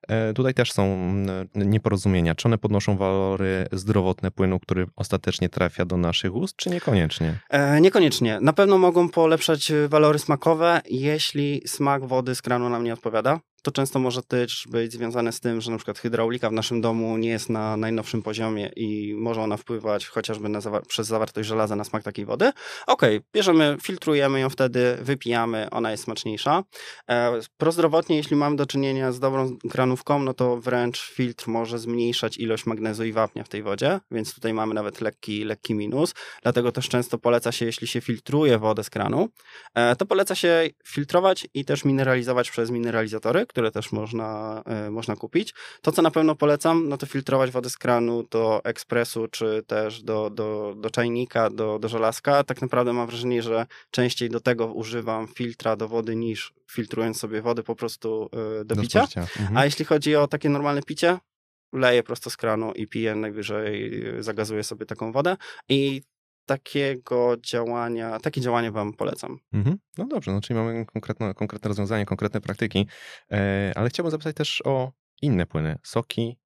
e, 0.08 0.32
tutaj 0.32 0.54
też 0.54 0.72
są 0.72 0.82
mm, 0.84 1.48
nieporozumienia. 1.54 2.34
Czy 2.34 2.48
one 2.48 2.58
podnoszą 2.58 2.96
walory 2.96 3.66
zdrowotne 3.72 4.30
płynu, 4.30 4.60
który 4.60 4.86
ostatecznie 4.96 5.48
trafia 5.48 5.84
do 5.84 5.96
naszych 5.96 6.34
ust, 6.34 6.56
czy 6.56 6.70
niekoniecznie? 6.70 7.38
E, 7.50 7.80
niekoniecznie. 7.80 8.38
Na 8.40 8.52
pewno 8.52 8.78
mogą 8.78 9.08
polepszać 9.08 9.70
e, 9.70 9.88
walory 9.88 10.18
smakowe, 10.18 10.80
jeśli 10.90 11.62
smak 11.66 12.04
wody 12.06 12.34
z 12.34 12.42
kranu 12.42 12.68
nam 12.68 12.84
nie 12.84 12.92
odpowiada. 12.92 13.40
To 13.62 13.70
często 13.70 13.98
może 13.98 14.22
też 14.22 14.66
być 14.70 14.92
związane 14.92 15.32
z 15.32 15.40
tym, 15.40 15.60
że 15.60 15.70
na 15.70 15.76
przykład 15.76 15.98
hydraulika 15.98 16.50
w 16.50 16.52
naszym 16.52 16.80
domu 16.80 17.16
nie 17.18 17.28
jest 17.28 17.50
na 17.50 17.76
najnowszym 17.76 18.22
poziomie 18.22 18.70
i 18.76 19.14
może 19.14 19.42
ona 19.42 19.56
wpływać 19.56 20.06
chociażby 20.06 20.48
na 20.48 20.60
zawa- 20.60 20.86
przez 20.86 21.06
zawartość 21.06 21.48
żelaza 21.48 21.76
na 21.76 21.84
smak 21.84 22.02
takiej 22.02 22.24
wody. 22.24 22.52
Okej, 22.86 23.20
bierzemy, 23.32 23.76
filtrujemy 23.82 24.40
ją 24.40 24.50
wtedy, 24.50 24.98
wypijamy, 25.02 25.70
ona 25.70 25.90
jest 25.90 26.04
smaczniejsza. 26.04 26.62
E, 27.10 27.40
prozdrowotnie, 27.56 28.16
jeśli 28.16 28.36
mamy 28.36 28.56
do 28.56 28.66
czynienia 28.66 29.12
z 29.12 29.20
dobrą 29.20 29.56
kranówką, 29.70 30.22
no 30.22 30.34
to 30.34 30.56
wręcz 30.56 31.10
filtr 31.10 31.48
może 31.48 31.78
zmniejszać 31.78 32.38
ilość 32.38 32.66
magnezu 32.66 33.04
i 33.04 33.12
wapnia 33.12 33.44
w 33.44 33.48
tej 33.48 33.62
wodzie, 33.62 34.00
więc 34.10 34.34
tutaj 34.34 34.54
mamy 34.54 34.74
nawet 34.74 35.00
lekki, 35.00 35.44
lekki 35.44 35.74
minus. 35.74 36.14
Dlatego 36.42 36.72
też 36.72 36.88
często 36.88 37.18
poleca 37.18 37.52
się, 37.52 37.66
jeśli 37.66 37.86
się 37.86 38.00
filtruje 38.00 38.58
wodę 38.58 38.84
z 38.84 38.90
kranu, 38.90 39.28
e, 39.74 39.96
to 39.96 40.06
poleca 40.06 40.34
się 40.34 40.68
filtrować 40.84 41.46
i 41.54 41.64
też 41.64 41.84
mineralizować 41.84 42.50
przez 42.50 42.70
mineralizatory, 42.70 43.46
które 43.50 43.70
też 43.70 43.92
można, 43.92 44.62
e, 44.66 44.90
można 44.90 45.16
kupić. 45.16 45.54
To, 45.82 45.92
co 45.92 46.02
na 46.02 46.10
pewno 46.10 46.34
polecam, 46.34 46.88
no 46.88 46.96
to 46.96 47.06
filtrować 47.06 47.50
wodę 47.50 47.70
z 47.70 47.78
kranu 47.78 48.22
do 48.30 48.60
ekspresu, 48.64 49.28
czy 49.28 49.62
też 49.66 50.02
do, 50.02 50.30
do, 50.30 50.74
do 50.76 50.90
czajnika, 50.90 51.50
do, 51.50 51.78
do 51.78 51.88
żelazka. 51.88 52.44
Tak 52.44 52.62
naprawdę 52.62 52.92
mam 52.92 53.06
wrażenie, 53.06 53.42
że 53.42 53.66
częściej 53.90 54.30
do 54.30 54.40
tego 54.40 54.66
używam 54.66 55.28
filtra 55.28 55.76
do 55.76 55.88
wody 55.88 56.16
niż 56.16 56.52
filtrując 56.70 57.18
sobie 57.18 57.42
wodę 57.42 57.62
po 57.62 57.76
prostu 57.76 58.30
e, 58.60 58.64
do, 58.64 58.76
picia. 58.76 59.00
spożycia. 59.00 59.20
Mhm. 59.20 59.56
A 59.56 59.64
jeśli 59.64 59.84
chodzi 59.84 60.16
o 60.16 60.26
takie 60.26 60.48
normalne 60.48 60.82
picie, 60.82 61.18
leję 61.72 62.02
prosto 62.02 62.30
z 62.30 62.36
kranu 62.36 62.72
i 62.72 62.86
piję, 62.86 63.14
najwyżej 63.14 64.06
y, 64.18 64.22
zagazuję 64.22 64.64
sobie 64.64 64.86
taką 64.86 65.12
wodę. 65.12 65.36
I 65.68 66.02
takiego 66.46 67.36
działania, 67.36 68.20
takie 68.20 68.40
działanie 68.40 68.70
wam 68.70 68.92
polecam. 68.92 69.38
Mhm. 69.52 69.78
No 69.98 70.06
dobrze, 70.06 70.32
no 70.32 70.40
czyli 70.40 70.60
mamy 70.60 70.86
konkretne, 70.86 71.34
konkretne 71.34 71.68
rozwiązania, 71.68 72.04
konkretne 72.04 72.40
praktyki, 72.40 72.86
e, 73.32 73.72
ale 73.76 73.88
chciałbym 73.88 74.10
zapytać 74.10 74.36
też 74.36 74.62
o 74.64 74.92
inne 75.22 75.46
płyny. 75.46 75.78
Soki, 75.82 76.38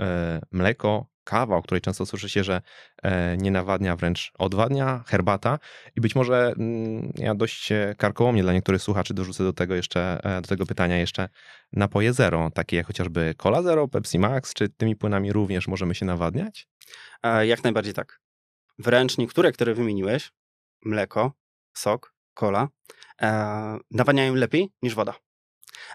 e, 0.00 0.40
mleko, 0.52 1.06
kawa, 1.26 1.56
o 1.56 1.62
której 1.62 1.80
często 1.80 2.06
słyszy 2.06 2.28
się, 2.28 2.44
że 2.44 2.62
e, 3.02 3.36
nie 3.36 3.50
nawadnia, 3.50 3.96
wręcz 3.96 4.32
odwadnia, 4.38 5.04
herbata 5.06 5.58
i 5.96 6.00
być 6.00 6.14
może 6.14 6.54
mm, 6.58 7.12
ja 7.18 7.34
dość 7.34 7.72
karkołomnie 7.96 8.42
dla 8.42 8.52
niektórych 8.52 8.82
słuchaczy 8.82 9.14
dorzucę 9.14 9.44
do 9.44 9.52
tego 9.52 9.74
jeszcze, 9.74 10.20
e, 10.24 10.40
do 10.40 10.48
tego 10.48 10.66
pytania 10.66 10.96
jeszcze 10.96 11.28
napoje 11.72 12.12
zero, 12.12 12.50
takie 12.54 12.76
jak 12.76 12.86
chociażby 12.86 13.34
Cola 13.36 13.62
Zero, 13.62 13.88
Pepsi 13.88 14.18
Max, 14.18 14.54
czy 14.54 14.68
tymi 14.68 14.96
płynami 14.96 15.32
również 15.32 15.68
możemy 15.68 15.94
się 15.94 16.06
nawadniać? 16.06 16.68
E, 17.22 17.46
jak 17.46 17.64
najbardziej 17.64 17.94
tak. 17.94 18.20
Wręcz 18.78 19.18
niektóre, 19.18 19.52
które 19.52 19.74
wymieniłeś, 19.74 20.32
mleko, 20.84 21.32
sok, 21.76 22.14
kola, 22.34 22.68
e, 23.22 23.78
nawadniają 23.90 24.34
lepiej 24.34 24.70
niż 24.82 24.94
woda. 24.94 25.14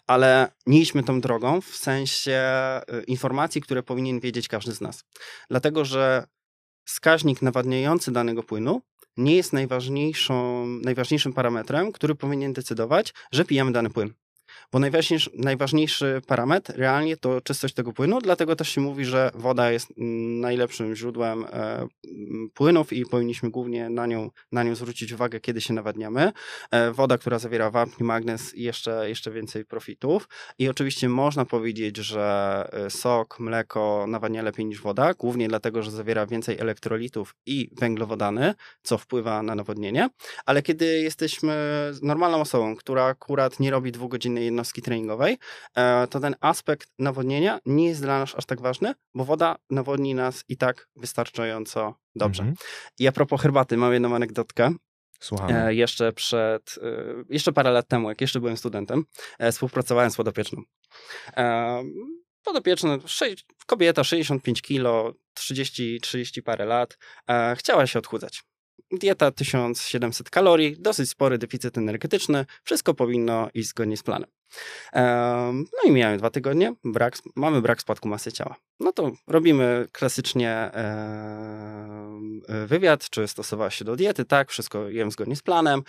Ale 0.08 0.52
nie 0.66 0.82
idźmy 0.82 1.04
tą 1.04 1.22
drogą 1.22 1.62
w 1.62 1.76
sensie 1.76 2.42
y, 2.94 3.04
informacji, 3.04 3.62
które 3.62 3.84
powinien 3.84 4.20
wiedzieć 4.20 4.48
każdy 4.48 4.72
z 4.72 4.82
nas. 4.82 5.04
Dlatego, 5.50 5.86
że 5.86 6.28
wskaźnik 6.86 7.42
nawadniający 7.42 8.12
danego 8.12 8.44
płynu 8.44 8.82
nie 9.18 9.36
jest 9.36 9.54
najważniejszym 10.84 11.34
parametrem, 11.36 11.92
który 11.92 12.16
powinien 12.16 12.54
decydować, 12.54 13.14
że 13.32 13.46
pijemy 13.46 13.72
dany 13.72 13.90
płyn. 13.90 14.14
Bo 14.72 14.80
najważniejszy, 14.80 15.30
najważniejszy 15.34 16.22
parametr 16.28 16.74
realnie 16.78 17.18
to 17.18 17.42
czystość 17.42 17.74
tego 17.74 17.94
płynu, 17.94 18.22
dlatego 18.22 18.56
też 18.56 18.70
się 18.70 18.82
mówi, 18.82 19.06
że 19.06 19.32
woda 19.36 19.72
jest 19.72 19.94
mm, 19.98 20.40
najlepszym 20.40 20.96
źródłem 20.96 21.46
e, 21.46 21.88
płynów 22.54 22.94
i 22.94 23.06
powinniśmy 23.06 23.50
głównie 23.50 23.90
na 23.90 24.08
nią, 24.08 24.30
na 24.52 24.64
nią 24.64 24.76
zwrócić 24.76 25.12
uwagę, 25.12 25.40
kiedy 25.40 25.62
się 25.62 25.74
nawadniamy. 25.74 26.32
E, 26.72 26.92
woda, 26.92 27.18
która 27.18 27.40
zawiera 27.40 27.72
wapń, 27.72 28.04
magnez 28.04 28.56
i 28.56 28.64
jeszcze, 28.64 29.10
jeszcze 29.10 29.32
więcej 29.32 29.66
profitów. 29.66 30.28
I 30.60 30.70
oczywiście 30.70 31.10
można 31.10 31.46
powiedzieć, 31.46 31.98
że 31.98 32.70
e, 32.74 32.90
sok, 32.90 33.40
mleko 33.40 34.06
nawadnia 34.08 34.42
lepiej 34.42 34.66
niż 34.66 34.82
woda, 34.82 35.14
głównie 35.14 35.48
dlatego, 35.48 35.84
że 35.84 35.92
zawiera 35.92 36.26
więcej 36.26 36.60
elektrolitów 36.60 37.36
i 37.46 37.70
węglowodany, 37.80 38.54
co 38.84 38.98
wpływa 38.98 39.44
na 39.44 39.56
nawodnienie. 39.56 40.10
Ale 40.46 40.62
kiedy 40.62 40.86
jesteśmy 40.86 41.56
normalną 42.02 42.42
osobą, 42.42 42.76
która 42.76 43.06
akurat 43.06 43.60
nie 43.60 43.72
robi 43.72 43.92
dwugodzinnej 43.92 44.51
jednostki 44.52 44.82
treningowej, 44.82 45.38
e, 45.76 46.08
to 46.08 46.20
ten 46.20 46.36
aspekt 46.40 46.90
nawodnienia 47.00 47.60
nie 47.66 47.88
jest 47.88 48.02
dla 48.02 48.20
nas 48.20 48.36
aż 48.36 48.46
tak 48.46 48.62
ważny, 48.62 48.94
bo 49.16 49.26
woda 49.26 49.56
nawodni 49.70 50.16
nas 50.16 50.44
i 50.48 50.58
tak 50.58 50.88
wystarczająco 50.96 51.96
dobrze. 52.16 52.44
Mhm. 52.44 52.58
I 53.00 53.08
a 53.08 53.12
propos 53.12 53.42
herbaty, 53.42 53.78
mam 53.78 53.94
jedną 53.94 54.16
anegdotkę. 54.16 54.74
Słuchamy. 55.20 55.66
E, 55.66 55.74
jeszcze 55.74 56.14
przed, 56.14 56.80
e, 56.82 57.24
jeszcze 57.30 57.54
parę 57.54 57.72
lat 57.72 57.88
temu, 57.88 58.10
jak 58.10 58.22
jeszcze 58.22 58.40
byłem 58.40 58.58
studentem, 58.58 59.06
współpracowałem 59.52 60.12
z 60.12 60.16
podopieczną. 60.16 60.62
Podopieczna, 62.44 62.98
kobieta, 63.66 64.04
65 64.04 64.62
kilo, 64.62 65.14
30, 65.34 66.00
30 66.02 66.44
parę 66.44 66.66
lat, 66.66 66.98
chciała 67.56 67.88
się 67.88 68.00
odchudzać. 68.00 68.44
Dieta 68.92 69.32
1700 69.32 70.30
kalorii, 70.30 70.76
dosyć 70.80 71.10
spory 71.10 71.38
deficyt 71.38 71.78
energetyczny, 71.78 72.46
wszystko 72.64 72.94
powinno 72.94 73.50
iść 73.54 73.70
zgodnie 73.70 73.98
z 73.98 74.04
planem. 74.04 74.30
No 75.52 75.84
i 75.86 75.92
miałem 75.92 76.18
dwa 76.18 76.30
tygodnie, 76.30 76.74
brak, 76.84 77.18
mamy 77.36 77.62
brak 77.62 77.82
spadku 77.82 78.08
masy 78.08 78.32
ciała. 78.32 78.56
No 78.80 78.92
to 78.92 79.12
robimy 79.28 79.88
klasycznie 79.92 80.72
wywiad, 82.68 83.10
czy 83.10 83.28
stosowałaś 83.28 83.76
się 83.76 83.86
do 83.86 83.96
diety, 83.96 84.26
tak, 84.26 84.50
wszystko 84.50 84.90
jem 84.90 85.12
zgodnie 85.12 85.36
z 85.36 85.42
planem, 85.42 85.84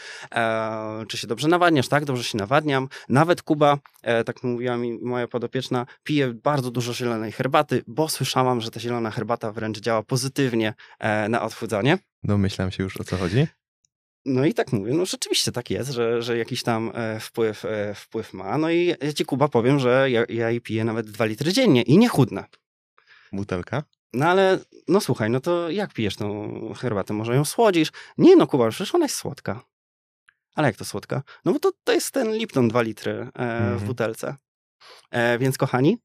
czy 1.09 1.17
się 1.17 1.27
dobrze 1.27 1.49
nawadniasz, 1.49 1.89
tak, 1.89 2.05
dobrze 2.05 2.25
się 2.25 2.39
nawadniam. 2.39 2.89
Nawet 3.09 3.43
Kuba, 3.43 3.79
e, 4.03 4.25
tak 4.25 4.43
mówiła 4.43 4.77
mi 4.77 4.99
moja 5.03 5.29
podopieczna, 5.29 5.87
pije 6.03 6.35
bardzo 6.35 6.71
dużo 6.71 6.95
zielonej 6.95 7.33
herbaty, 7.33 7.83
bo 7.87 8.09
słyszałam, 8.09 8.61
że 8.61 8.71
ta 8.71 8.81
zielona 8.81 9.11
herbata 9.11 9.53
wręcz 9.53 9.81
działa 9.81 10.03
pozytywnie 10.03 10.75
e, 10.99 11.29
na 11.29 11.43
odchudzanie. 11.43 11.99
Domyślam 12.25 12.71
się 12.71 12.83
już 12.83 13.01
o 13.01 13.05
co 13.05 13.17
chodzi. 13.17 13.47
No 14.25 14.45
i 14.45 14.55
tak 14.55 14.73
mówię, 14.73 14.95
no 14.95 15.07
rzeczywiście 15.07 15.53
tak 15.53 15.71
jest, 15.71 15.91
że, 15.91 16.23
że 16.23 16.39
jakiś 16.39 16.63
tam 16.63 16.93
e, 16.95 17.21
wpływ, 17.21 17.65
e, 17.65 17.95
wpływ 17.95 18.33
ma. 18.33 18.59
No 18.59 18.71
i 18.71 18.87
ja 18.87 19.13
ci 19.13 19.25
Kuba 19.25 19.49
powiem, 19.49 19.79
że 19.79 20.11
ja, 20.11 20.25
ja 20.29 20.51
jej 20.51 20.61
piję 20.61 20.85
nawet 20.85 21.11
dwa 21.11 21.25
litry 21.25 21.53
dziennie 21.53 21.83
i 21.83 21.99
nie 21.99 22.09
chudnę. 22.09 22.45
Butelka? 23.33 23.83
No 24.13 24.27
ale, 24.27 24.59
no 24.89 25.01
słuchaj, 25.01 25.31
no 25.31 25.41
to 25.41 25.71
jak 25.71 25.93
pijesz 25.93 26.17
tą 26.17 26.59
herbatę? 26.75 27.15
Może 27.15 27.35
ją 27.35 27.45
słodzisz? 27.45 27.89
Nie 28.19 28.37
no 28.37 28.47
Kuba, 28.47 28.71
przecież 28.71 28.95
ona 28.95 29.05
jest 29.05 29.17
słodka. 29.17 29.65
Ale 30.55 30.69
jak 30.69 30.77
to 30.77 30.85
słodka? 30.85 31.23
No 31.45 31.53
bo 31.53 31.59
to, 31.59 31.73
to 31.85 31.93
jest 31.93 32.11
ten 32.11 32.33
Lipton 32.33 32.69
2 32.69 32.83
litry 32.83 33.13
e, 33.13 33.29
w 33.35 33.41
mhm. 33.41 33.87
butelce. 33.87 34.37
E, 35.11 35.39
więc 35.39 35.59
kochani, 35.59 35.99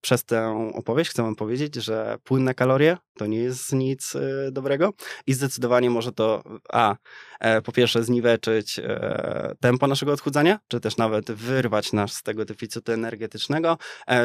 przez 0.00 0.24
tę 0.24 0.70
opowieść 0.74 1.10
chcę 1.10 1.22
wam 1.22 1.36
powiedzieć, 1.36 1.74
że 1.74 2.18
płynne 2.24 2.54
kalorie 2.54 2.96
to 3.18 3.26
nie 3.26 3.38
jest 3.38 3.72
nic 3.72 4.16
e, 4.16 4.52
dobrego 4.52 4.92
i 5.26 5.34
zdecydowanie 5.34 5.90
może 5.90 6.12
to 6.12 6.42
a, 6.72 6.96
e, 7.40 7.62
po 7.62 7.72
pierwsze 7.72 8.04
zniweczyć 8.04 8.78
e, 8.78 9.54
tempo 9.60 9.86
naszego 9.86 10.12
odchudzania, 10.12 10.58
czy 10.68 10.80
też 10.80 10.96
nawet 10.96 11.30
wyrwać 11.30 11.92
nas 11.92 12.12
z 12.12 12.22
tego 12.22 12.44
deficytu 12.44 12.92
energetycznego. 12.92 13.78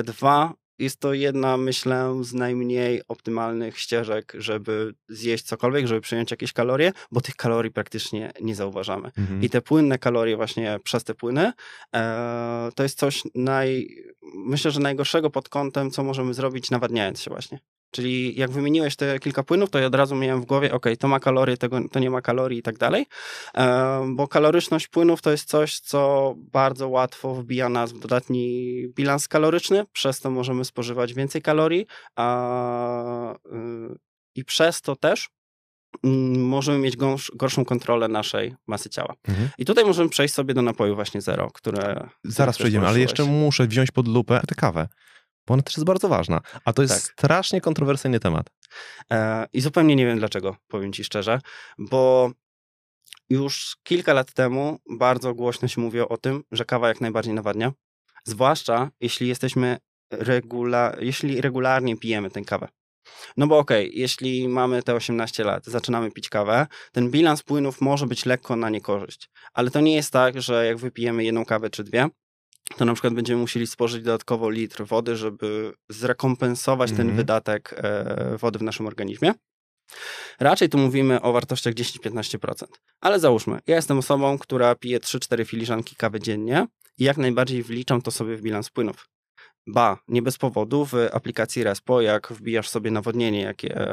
Dwa, 0.03 0.53
jest 0.79 0.99
to 0.99 1.13
jedna, 1.13 1.57
myślę, 1.57 2.17
z 2.21 2.33
najmniej 2.33 3.01
optymalnych 3.07 3.79
ścieżek, 3.79 4.33
żeby 4.37 4.93
zjeść 5.09 5.43
cokolwiek, 5.43 5.87
żeby 5.87 6.01
przyjąć 6.01 6.31
jakieś 6.31 6.53
kalorie, 6.53 6.91
bo 7.11 7.21
tych 7.21 7.35
kalorii 7.35 7.71
praktycznie 7.71 8.31
nie 8.41 8.55
zauważamy. 8.55 9.11
Mhm. 9.17 9.43
I 9.43 9.49
te 9.49 9.61
płynne 9.61 9.99
kalorie 9.99 10.35
właśnie 10.35 10.79
przez 10.83 11.03
te 11.03 11.13
płyny, 11.13 11.51
e, 11.95 12.69
to 12.75 12.83
jest 12.83 12.99
coś 12.99 13.23
naj, 13.35 13.87
myślę, 14.35 14.71
że 14.71 14.79
najgorszego 14.79 15.29
pod 15.29 15.49
kątem, 15.49 15.91
co 15.91 16.03
możemy 16.03 16.33
zrobić 16.33 16.71
nawadniając 16.71 17.21
się 17.21 17.31
właśnie. 17.31 17.59
Czyli 17.91 18.39
jak 18.39 18.51
wymieniłeś 18.51 18.95
te 18.95 19.19
kilka 19.19 19.43
płynów, 19.43 19.69
to 19.69 19.79
ja 19.79 19.87
od 19.87 19.95
razu 19.95 20.15
miałem 20.15 20.41
w 20.41 20.45
głowie, 20.45 20.73
ok, 20.73 20.85
to 20.99 21.07
ma 21.07 21.19
kalorie, 21.19 21.57
tego, 21.57 21.79
to 21.91 21.99
nie 21.99 22.09
ma 22.09 22.21
kalorii 22.21 22.59
i 22.59 22.61
tak 22.61 22.77
dalej, 22.77 23.05
bo 24.07 24.27
kaloryczność 24.27 24.87
płynów 24.87 25.21
to 25.21 25.31
jest 25.31 25.49
coś, 25.49 25.79
co 25.79 26.33
bardzo 26.37 26.89
łatwo 26.89 27.35
wbija 27.35 27.69
nas 27.69 27.91
w 27.91 27.99
dodatni 27.99 28.87
bilans 28.95 29.27
kaloryczny, 29.27 29.85
przez 29.93 30.19
to 30.19 30.31
możemy 30.31 30.65
spożywać 30.65 31.13
więcej 31.13 31.41
kalorii 31.41 31.85
a, 32.15 33.33
y, 33.33 33.95
i 34.35 34.45
przez 34.45 34.81
to 34.81 34.95
też 34.95 35.29
mm, 36.03 36.47
możemy 36.47 36.77
mieć 36.77 36.97
gorszą 37.35 37.65
kontrolę 37.65 38.07
naszej 38.07 38.55
masy 38.67 38.89
ciała. 38.89 39.13
Mhm. 39.27 39.49
I 39.57 39.65
tutaj 39.65 39.85
możemy 39.85 40.09
przejść 40.09 40.33
sobie 40.33 40.53
do 40.53 40.61
napoju 40.61 40.95
właśnie 40.95 41.21
zero, 41.21 41.51
które... 41.53 42.09
Zaraz 42.23 42.57
przejdziemy, 42.57 42.87
ale 42.87 42.99
jeszcze 42.99 43.23
muszę 43.23 43.67
wziąć 43.67 43.91
pod 43.91 44.07
lupę 44.07 44.41
tę 44.47 44.55
kawę 44.55 44.87
bo 45.47 45.53
ona 45.53 45.63
też 45.63 45.77
jest 45.77 45.85
bardzo 45.85 46.09
ważna. 46.09 46.41
A 46.65 46.73
to 46.73 46.81
jest 46.81 47.05
tak. 47.05 47.13
strasznie 47.13 47.61
kontrowersyjny 47.61 48.19
temat. 48.19 48.49
E, 49.11 49.47
I 49.53 49.61
zupełnie 49.61 49.95
nie 49.95 50.05
wiem 50.05 50.19
dlaczego, 50.19 50.55
powiem 50.67 50.93
ci 50.93 51.03
szczerze, 51.03 51.39
bo 51.77 52.31
już 53.29 53.77
kilka 53.83 54.13
lat 54.13 54.33
temu 54.33 54.79
bardzo 54.89 55.33
głośno 55.33 55.67
się 55.67 55.81
mówiło 55.81 56.07
o 56.09 56.17
tym, 56.17 56.43
że 56.51 56.65
kawa 56.65 56.87
jak 56.87 57.01
najbardziej 57.01 57.33
nawadnia. 57.33 57.71
Zwłaszcza 58.25 58.89
jeśli 59.01 59.27
jesteśmy 59.27 59.77
regula 60.11 60.95
jeśli 60.99 61.41
regularnie 61.41 61.97
pijemy 61.97 62.29
tę 62.29 62.41
kawę. 62.41 62.67
No 63.37 63.47
bo 63.47 63.57
okej, 63.57 63.85
okay, 63.85 63.99
jeśli 63.99 64.47
mamy 64.47 64.83
te 64.83 64.95
18 64.95 65.43
lat, 65.43 65.65
zaczynamy 65.65 66.11
pić 66.11 66.29
kawę, 66.29 66.67
ten 66.91 67.11
bilans 67.11 67.43
płynów 67.43 67.81
może 67.81 68.07
być 68.07 68.25
lekko 68.25 68.55
na 68.55 68.69
niekorzyść. 68.69 69.29
Ale 69.53 69.71
to 69.71 69.81
nie 69.81 69.95
jest 69.95 70.13
tak, 70.13 70.41
że 70.41 70.65
jak 70.65 70.77
wypijemy 70.77 71.23
jedną 71.23 71.45
kawę 71.45 71.69
czy 71.69 71.83
dwie, 71.83 72.09
to 72.77 72.85
na 72.85 72.93
przykład 72.93 73.13
będziemy 73.13 73.41
musieli 73.41 73.67
spożyć 73.67 74.03
dodatkowo 74.03 74.49
litr 74.49 74.85
wody, 74.85 75.15
żeby 75.15 75.73
zrekompensować 75.89 76.89
mm 76.89 76.95
-hmm. 76.95 76.97
ten 76.97 77.07
mhm. 77.07 77.17
wydatek 77.17 77.75
e, 77.77 78.37
wody 78.37 78.59
w 78.59 78.61
naszym 78.61 78.87
organizmie. 78.87 79.33
Raczej 80.39 80.69
tu 80.69 80.77
mówimy 80.77 81.21
o 81.21 81.33
wartościach 81.33 81.73
10-15%. 81.73 82.65
Ale 83.01 83.19
załóżmy, 83.19 83.59
ja 83.67 83.75
jestem 83.75 83.97
osobą, 83.97 84.37
która 84.37 84.75
pije 84.75 84.99
3-4 84.99 85.45
filiżanki 85.45 85.95
kawy 85.95 86.19
dziennie 86.19 86.67
i 86.97 87.03
jak 87.03 87.17
najbardziej 87.17 87.63
wliczam 87.63 88.01
to 88.01 88.11
sobie 88.11 88.35
w 88.35 88.41
bilans 88.41 88.69
płynów. 88.69 89.09
Ba, 89.67 89.97
nie 90.07 90.21
bez 90.21 90.37
powodu 90.37 90.85
w 90.85 90.93
aplikacji 91.13 91.63
Respo, 91.63 92.01
jak 92.01 92.33
wbijasz 92.33 92.69
sobie 92.69 92.91
nawodnienie, 92.91 93.41
jakie, 93.41 93.87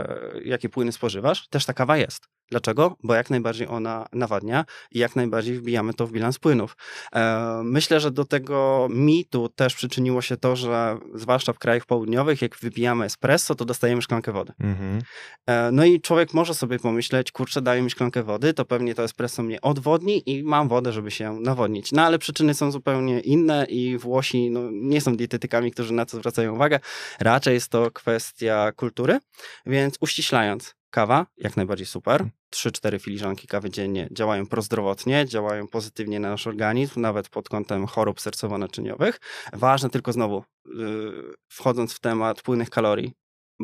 jakie 0.44 0.68
płyny 0.68 0.92
spożywasz, 0.92 1.48
też 1.48 1.66
ta 1.66 1.74
kawa 1.74 1.96
jest. 1.96 2.28
Dlaczego? 2.52 2.96
Bo 3.02 3.14
jak 3.14 3.30
najbardziej 3.30 3.68
ona 3.68 4.06
nawadnia 4.12 4.64
i 4.90 4.98
jak 4.98 5.16
najbardziej 5.16 5.54
wbijamy 5.54 5.94
to 5.94 6.06
w 6.06 6.12
bilans 6.12 6.38
płynów. 6.38 6.76
E, 7.14 7.60
myślę, 7.64 8.00
że 8.00 8.10
do 8.10 8.24
tego 8.24 8.88
mitu 8.90 9.48
też 9.48 9.74
przyczyniło 9.74 10.22
się 10.22 10.36
to, 10.36 10.56
że 10.56 10.98
zwłaszcza 11.14 11.52
w 11.52 11.58
krajach 11.58 11.86
południowych, 11.86 12.42
jak 12.42 12.56
wypijamy 12.56 13.04
espresso, 13.04 13.54
to 13.54 13.64
dostajemy 13.64 14.02
szklankę 14.02 14.32
wody. 14.32 14.52
Mhm. 14.60 15.02
E, 15.46 15.70
no 15.72 15.84
i 15.84 16.00
człowiek 16.00 16.34
może 16.34 16.54
sobie 16.54 16.78
pomyśleć, 16.78 17.32
kurczę, 17.32 17.62
daje 17.62 17.82
mi 17.82 17.90
szklankę 17.90 18.22
wody, 18.22 18.54
to 18.54 18.64
pewnie 18.64 18.94
to 18.94 19.02
espresso 19.02 19.42
mnie 19.42 19.60
odwodni 19.60 20.30
i 20.30 20.42
mam 20.42 20.68
wodę, 20.68 20.92
żeby 20.92 21.10
się 21.10 21.40
nawodnić. 21.40 21.92
No 21.92 22.02
ale 22.02 22.18
przyczyny 22.18 22.54
są 22.54 22.70
zupełnie 22.70 23.20
inne 23.20 23.66
i 23.68 23.98
Włosi 23.98 24.50
no, 24.50 24.60
nie 24.72 25.00
są 25.00 25.16
dietetykami, 25.16 25.70
którzy 25.70 25.92
na 25.92 26.06
to 26.06 26.16
zwracają 26.16 26.54
uwagę. 26.54 26.80
Raczej 27.20 27.54
jest 27.54 27.68
to 27.68 27.90
kwestia 27.90 28.72
kultury, 28.72 29.18
więc 29.66 29.96
uściślając, 30.00 30.74
Kawa, 30.92 31.26
jak 31.36 31.56
najbardziej 31.56 31.86
super. 31.86 32.28
3-4 32.54 33.00
filiżanki 33.00 33.46
kawy 33.46 33.70
dziennie 33.70 34.08
działają 34.10 34.46
prozdrowotnie, 34.46 35.26
działają 35.26 35.68
pozytywnie 35.68 36.20
na 36.20 36.30
nasz 36.30 36.46
organizm, 36.46 37.00
nawet 37.00 37.28
pod 37.28 37.48
kątem 37.48 37.86
chorób 37.86 38.20
sercowo-naczyniowych. 38.20 39.20
Ważne 39.52 39.90
tylko 39.90 40.12
znowu, 40.12 40.44
yy, 40.66 41.34
wchodząc 41.48 41.94
w 41.94 42.00
temat 42.00 42.42
płynnych 42.42 42.70
kalorii, 42.70 43.12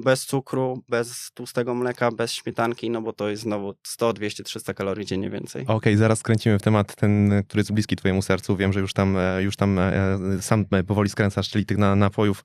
bez 0.04 0.26
cukru, 0.26 0.82
bez 0.88 1.30
tłustego 1.34 1.74
mleka, 1.74 2.10
bez 2.10 2.32
śmietanki, 2.32 2.90
no 2.90 3.02
bo 3.02 3.12
to 3.12 3.28
jest 3.28 3.42
znowu 3.42 3.74
100, 3.86 4.12
200, 4.12 4.44
300 4.44 4.74
kalorii 4.74 5.06
dziennie 5.06 5.30
więcej. 5.30 5.62
Okej, 5.62 5.76
okay, 5.76 5.96
zaraz 5.96 6.18
skręcimy 6.18 6.58
w 6.58 6.62
temat 6.62 6.96
ten, 6.96 7.42
który 7.48 7.60
jest 7.60 7.72
bliski 7.72 7.96
twojemu 7.96 8.22
sercu. 8.22 8.56
Wiem, 8.56 8.72
że 8.72 8.80
już 8.80 8.92
tam, 8.92 9.16
e, 9.16 9.42
już 9.42 9.56
tam 9.56 9.78
e, 9.78 10.18
sam 10.40 10.64
powoli 10.86 11.10
skręcasz, 11.10 11.48
czyli 11.50 11.66
tych 11.66 11.78
napojów 11.78 12.44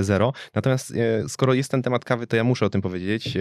zero. 0.00 0.32
Natomiast 0.54 0.90
e, 0.90 1.28
skoro 1.28 1.54
jest 1.54 1.70
ten 1.70 1.82
temat 1.82 2.04
kawy, 2.04 2.26
to 2.26 2.36
ja 2.36 2.44
muszę 2.44 2.66
o 2.66 2.70
tym 2.70 2.82
powiedzieć 2.82 3.38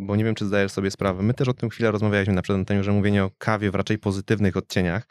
bo 0.00 0.16
nie 0.16 0.24
wiem, 0.24 0.34
czy 0.34 0.46
zdajesz 0.46 0.72
sobie 0.72 0.90
sprawę. 0.90 1.22
My 1.22 1.34
też 1.34 1.48
o 1.48 1.54
tym 1.54 1.70
chwilę 1.70 1.90
rozmawialiśmy 1.90 2.34
na 2.34 2.42
przedanteniu, 2.42 2.84
że 2.84 2.92
mówienie 2.92 3.24
o 3.24 3.30
kawie 3.38 3.70
w 3.70 3.74
raczej 3.74 3.98
pozytywnych 3.98 4.56
odcieniach 4.56 5.06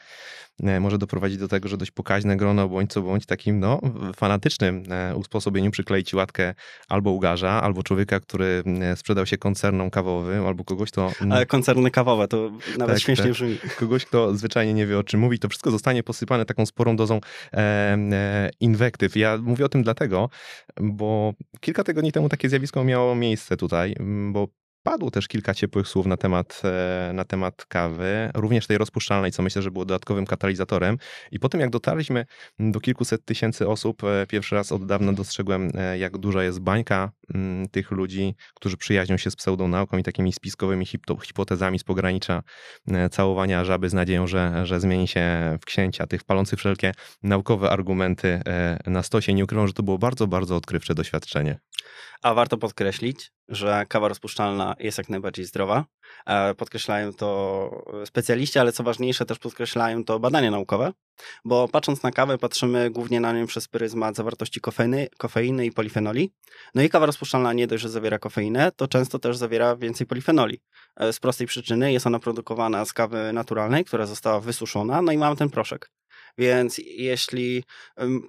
e, 0.62 0.80
może 0.80 0.98
doprowadzić 0.98 1.38
do 1.38 1.48
tego, 1.48 1.68
że 1.68 1.76
dość 1.76 1.90
pokaźne 1.90 2.36
grono 2.36 2.68
bądź 2.68 2.92
co 2.92 3.02
bądź 3.02 3.26
takim 3.26 3.60
no, 3.60 3.80
fanatycznym 4.16 4.82
e, 4.90 5.16
usposobieniu 5.16 5.70
przykleić 5.70 6.14
łatkę 6.14 6.54
albo 6.88 7.10
ugarza, 7.10 7.62
albo 7.62 7.82
człowieka, 7.82 8.20
który 8.20 8.62
e, 8.80 8.96
sprzedał 8.96 9.26
się 9.26 9.38
koncernom 9.38 9.90
kawowym, 9.90 10.46
albo 10.46 10.64
kogoś, 10.64 10.90
kto... 10.90 11.10
Ale 11.30 11.46
koncerny 11.46 11.90
kawowe, 11.90 12.28
to 12.28 12.50
nawet 12.78 12.96
tak, 12.96 13.02
śmiesznie 13.02 13.24
tak. 13.24 13.32
brzmi. 13.32 13.58
Kogoś, 13.78 14.04
kto 14.04 14.36
zwyczajnie 14.36 14.74
nie 14.74 14.86
wie, 14.86 14.98
o 14.98 15.04
czym 15.04 15.20
mówi. 15.20 15.38
To 15.38 15.48
wszystko 15.48 15.70
zostanie 15.70 16.02
posypane 16.02 16.44
taką 16.44 16.66
sporą 16.66 16.96
dozą 16.96 17.20
e, 17.52 17.58
e, 17.58 18.50
inwektyw. 18.60 19.16
Ja 19.16 19.38
mówię 19.42 19.64
o 19.64 19.68
tym 19.68 19.82
dlatego, 19.82 20.30
bo 20.80 21.32
kilka 21.60 21.84
tygodni 21.84 22.12
temu 22.12 22.28
takie 22.28 22.48
zjawisko 22.48 22.84
miało 22.84 23.14
miejsce 23.14 23.56
tutaj, 23.56 23.96
bo 24.32 24.48
Padło 24.82 25.10
też 25.10 25.28
kilka 25.28 25.54
ciepłych 25.54 25.88
słów 25.88 26.06
na 26.06 26.16
temat, 26.16 26.62
e, 26.64 27.10
na 27.14 27.24
temat 27.24 27.64
kawy, 27.64 28.30
również 28.34 28.66
tej 28.66 28.78
rozpuszczalnej, 28.78 29.32
co 29.32 29.42
myślę, 29.42 29.62
że 29.62 29.70
było 29.70 29.84
dodatkowym 29.84 30.26
katalizatorem. 30.26 30.98
I 31.30 31.38
po 31.38 31.48
tym, 31.48 31.60
jak 31.60 31.70
dotarliśmy 31.70 32.26
do 32.58 32.80
kilkuset 32.80 33.24
tysięcy 33.24 33.68
osób, 33.68 34.04
e, 34.04 34.26
pierwszy 34.26 34.54
raz 34.54 34.72
od 34.72 34.86
dawna 34.86 35.12
dostrzegłem, 35.12 35.70
e, 35.74 35.98
jak 35.98 36.18
duża 36.18 36.44
jest 36.44 36.60
bańka 36.60 37.12
mm, 37.34 37.68
tych 37.68 37.90
ludzi, 37.90 38.34
którzy 38.54 38.76
przyjaźnią 38.76 39.16
się 39.16 39.30
z 39.30 39.36
pseudonauką 39.36 39.98
i 39.98 40.02
takimi 40.02 40.32
spiskowymi 40.32 40.86
hipotezami 41.24 41.78
z 41.78 41.84
pogranicza 41.84 42.42
całowania 43.10 43.64
żaby 43.64 43.88
z 43.88 43.94
nadzieją, 43.94 44.26
że, 44.26 44.66
że 44.66 44.80
zmieni 44.80 45.08
się 45.08 45.56
w 45.60 45.64
księcia, 45.64 46.06
tych 46.06 46.24
palących 46.24 46.58
wszelkie 46.58 46.92
naukowe 47.22 47.70
argumenty 47.70 48.42
na 48.86 49.02
stosie. 49.02 49.34
Nie 49.34 49.44
ukrywam, 49.44 49.66
że 49.66 49.72
to 49.72 49.82
było 49.82 49.98
bardzo, 49.98 50.26
bardzo 50.26 50.56
odkrywcze 50.56 50.94
doświadczenie. 50.94 51.58
A 52.22 52.34
warto 52.34 52.58
podkreślić, 52.58 53.32
że 53.48 53.86
kawa 53.88 54.08
rozpuszczalna 54.08 54.74
jest 54.78 54.98
jak 54.98 55.08
najbardziej 55.08 55.44
zdrowa. 55.44 55.84
E, 56.26 56.54
podkreślają 56.54 57.12
to 57.12 57.70
specjaliści, 58.04 58.58
ale 58.58 58.72
co 58.72 58.82
ważniejsze, 58.82 59.26
też 59.26 59.38
podkreślają 59.38 60.04
to 60.04 60.18
badania 60.18 60.50
naukowe, 60.50 60.92
bo 61.44 61.68
patrząc 61.68 62.02
na 62.02 62.10
kawę, 62.10 62.38
patrzymy 62.38 62.90
głównie 62.90 63.20
na 63.20 63.32
nią 63.32 63.46
przez 63.46 63.68
pryzmat 63.68 64.16
zawartości 64.16 64.60
kofeiny, 64.60 65.08
kofeiny 65.18 65.66
i 65.66 65.72
polifenoli. 65.72 66.32
No 66.74 66.82
i 66.82 66.88
kawa 66.88 67.06
rozpuszczalna 67.06 67.52
nie 67.52 67.66
dość, 67.66 67.82
że 67.82 67.88
zawiera 67.88 68.18
kofeinę, 68.18 68.72
to 68.72 68.88
często 68.88 69.18
też 69.18 69.36
zawiera 69.36 69.76
więcej 69.76 70.06
polifenoli. 70.06 70.60
E, 70.96 71.12
z 71.12 71.20
prostej 71.20 71.46
przyczyny 71.46 71.92
jest 71.92 72.06
ona 72.06 72.18
produkowana 72.18 72.84
z 72.84 72.92
kawy 72.92 73.32
naturalnej, 73.32 73.84
która 73.84 74.06
została 74.06 74.40
wysuszona, 74.40 75.02
no 75.02 75.12
i 75.12 75.18
mamy 75.18 75.36
ten 75.36 75.50
proszek. 75.50 75.90
Więc 76.40 76.80
jeśli. 76.86 77.64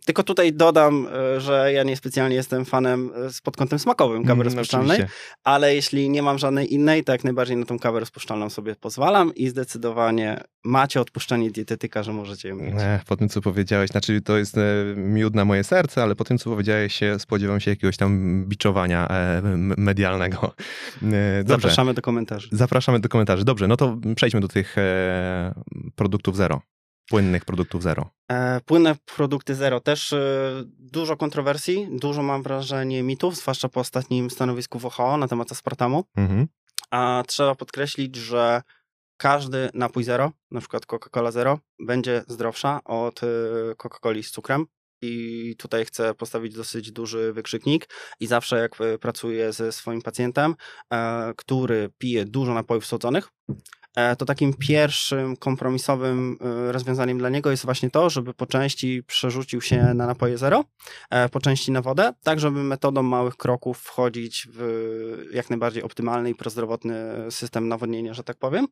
Tylko 0.05 0.23
tutaj 0.23 0.53
dodam, 0.53 1.07
e, 1.35 1.39
że 1.41 1.73
ja 1.73 1.83
niespecjalnie 1.83 2.35
jestem 2.35 2.65
fanem 2.65 3.11
e, 3.15 3.29
pod 3.43 3.57
kątem 3.57 3.79
smakowym 3.79 4.23
kawy 4.23 4.41
mm, 4.41 4.45
rozpuszczalnej, 4.45 5.05
ale 5.43 5.75
jeśli 5.75 6.09
nie 6.09 6.21
mam 6.21 6.37
żadnej 6.37 6.73
innej, 6.73 7.03
to 7.03 7.11
jak 7.11 7.23
najbardziej 7.23 7.57
na 7.57 7.65
tą 7.65 7.79
kawę 7.79 7.99
rozpuszczalną 7.99 8.49
sobie 8.49 8.75
pozwalam 8.75 9.35
i 9.35 9.49
zdecydowanie 9.49 10.43
macie 10.63 11.01
odpuszczenie 11.01 11.51
dietetyka, 11.51 12.03
że 12.03 12.13
możecie 12.13 12.49
ją 12.49 12.55
mieć. 12.55 12.75
Ech, 12.77 13.03
po 13.03 13.17
tym, 13.17 13.29
co 13.29 13.41
powiedziałeś, 13.41 13.89
znaczy 13.89 14.21
to 14.21 14.37
jest 14.37 14.57
e, 14.57 14.61
miód 14.95 15.35
na 15.35 15.45
moje 15.45 15.63
serce, 15.63 16.03
ale 16.03 16.15
po 16.15 16.23
tym, 16.23 16.37
co 16.37 16.49
powiedziałeś, 16.49 16.99
spodziewam 17.17 17.59
się 17.59 17.71
jakiegoś 17.71 17.97
tam 17.97 18.43
biczowania 18.45 19.07
medialnego. 19.77 20.53
Dobrze. 21.01 21.43
Zapraszamy 21.47 21.93
do 21.93 22.01
komentarzy. 22.01 22.47
Zapraszamy 22.51 22.99
do 22.99 23.09
komentarzy. 23.09 23.45
Dobrze, 23.45 23.67
no 23.67 23.77
to 23.77 23.97
przejdźmy 24.15 24.41
do 24.41 24.47
tych 24.47 24.75
produktów 25.95 26.35
zero. 26.35 26.61
Płynnych 27.09 27.45
produktów 27.45 27.83
zero. 27.83 28.09
E, 28.31 28.61
płynne 28.65 28.95
produkty 29.15 29.55
zero 29.55 29.79
też 29.79 30.13
e, 30.13 30.63
dużo 30.79 31.17
kontrowersji, 31.17 31.87
dużo 31.91 32.23
mam 32.23 32.43
wrażenie 32.43 33.03
mitów, 33.03 33.35
zwłaszcza 33.35 33.69
po 33.69 33.79
ostatnim 33.79 34.29
stanowisku 34.29 34.79
WHO 34.83 35.17
na 35.17 35.27
temat 35.27 35.51
aspartamu. 35.51 36.03
Mhm. 36.15 36.47
A 36.91 37.23
trzeba 37.27 37.55
podkreślić, 37.55 38.15
że 38.15 38.61
każdy 39.17 39.69
napój 39.73 40.03
zero, 40.03 40.31
na 40.51 40.59
przykład 40.59 40.85
Coca-Cola 40.85 41.31
zero, 41.31 41.59
będzie 41.79 42.23
zdrowsza 42.27 42.83
od 42.83 43.23
e, 43.23 43.27
Coca-Coli 43.77 44.23
z 44.23 44.31
cukrem. 44.31 44.65
I 45.03 45.55
tutaj 45.57 45.85
chcę 45.85 46.13
postawić 46.13 46.55
dosyć 46.55 46.91
duży 46.91 47.33
wykrzyknik. 47.33 47.89
I 48.19 48.27
zawsze, 48.27 48.59
jak 48.59 48.75
pracuję 48.99 49.53
ze 49.53 49.71
swoim 49.71 50.01
pacjentem, 50.01 50.55
który 51.37 51.89
pije 51.97 52.25
dużo 52.25 52.53
napojów 52.53 52.85
słodzonych, 52.85 53.29
to 54.17 54.25
takim 54.25 54.53
pierwszym 54.53 55.37
kompromisowym 55.37 56.37
e, 56.41 56.71
rozwiązaniem 56.71 57.17
dla 57.17 57.29
niego 57.29 57.51
jest 57.51 57.65
właśnie 57.65 57.89
to, 57.89 58.09
żeby 58.09 58.33
po 58.33 58.45
części 58.45 59.03
przerzucił 59.03 59.61
się 59.61 59.93
na 59.93 60.05
napoje 60.05 60.37
zero, 60.37 60.63
e, 61.09 61.29
po 61.29 61.39
części 61.39 61.71
na 61.71 61.81
wodę, 61.81 62.13
tak 62.23 62.39
żeby 62.39 62.63
metodą 62.63 63.03
małych 63.03 63.35
kroków 63.35 63.79
wchodzić 63.79 64.47
w 64.53 65.29
jak 65.33 65.49
najbardziej 65.49 65.83
optymalny 65.83 66.29
i 66.29 66.35
prozdrowotny 66.35 66.95
system 67.29 67.67
nawodnienia, 67.67 68.13
że 68.13 68.23
tak 68.23 68.37
powiem. 68.37 68.67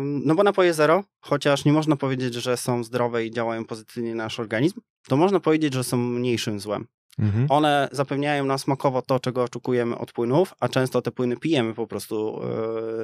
No 0.00 0.34
bo 0.34 0.42
napoje 0.42 0.74
zero, 0.74 1.04
chociaż 1.20 1.64
nie 1.64 1.72
można 1.72 1.96
powiedzieć, 1.96 2.34
że 2.34 2.56
są 2.56 2.84
zdrowe 2.84 3.26
i 3.26 3.30
działają 3.30 3.64
pozytywnie 3.64 4.14
na 4.14 4.24
nasz 4.24 4.40
organizm, 4.40 4.80
to 5.08 5.16
można 5.16 5.40
powiedzieć, 5.40 5.74
że 5.74 5.84
są 5.84 5.96
mniejszym 5.96 6.60
złem. 6.60 6.86
Mhm. 7.18 7.46
One 7.48 7.88
zapewniają 7.92 8.44
nam 8.44 8.58
smakowo 8.58 9.02
to, 9.02 9.20
czego 9.20 9.42
oczekujemy 9.42 9.98
od 9.98 10.12
płynów, 10.12 10.54
a 10.60 10.68
często 10.68 11.02
te 11.02 11.10
płyny 11.10 11.36
pijemy 11.36 11.74
po 11.74 11.86
prostu 11.86 12.40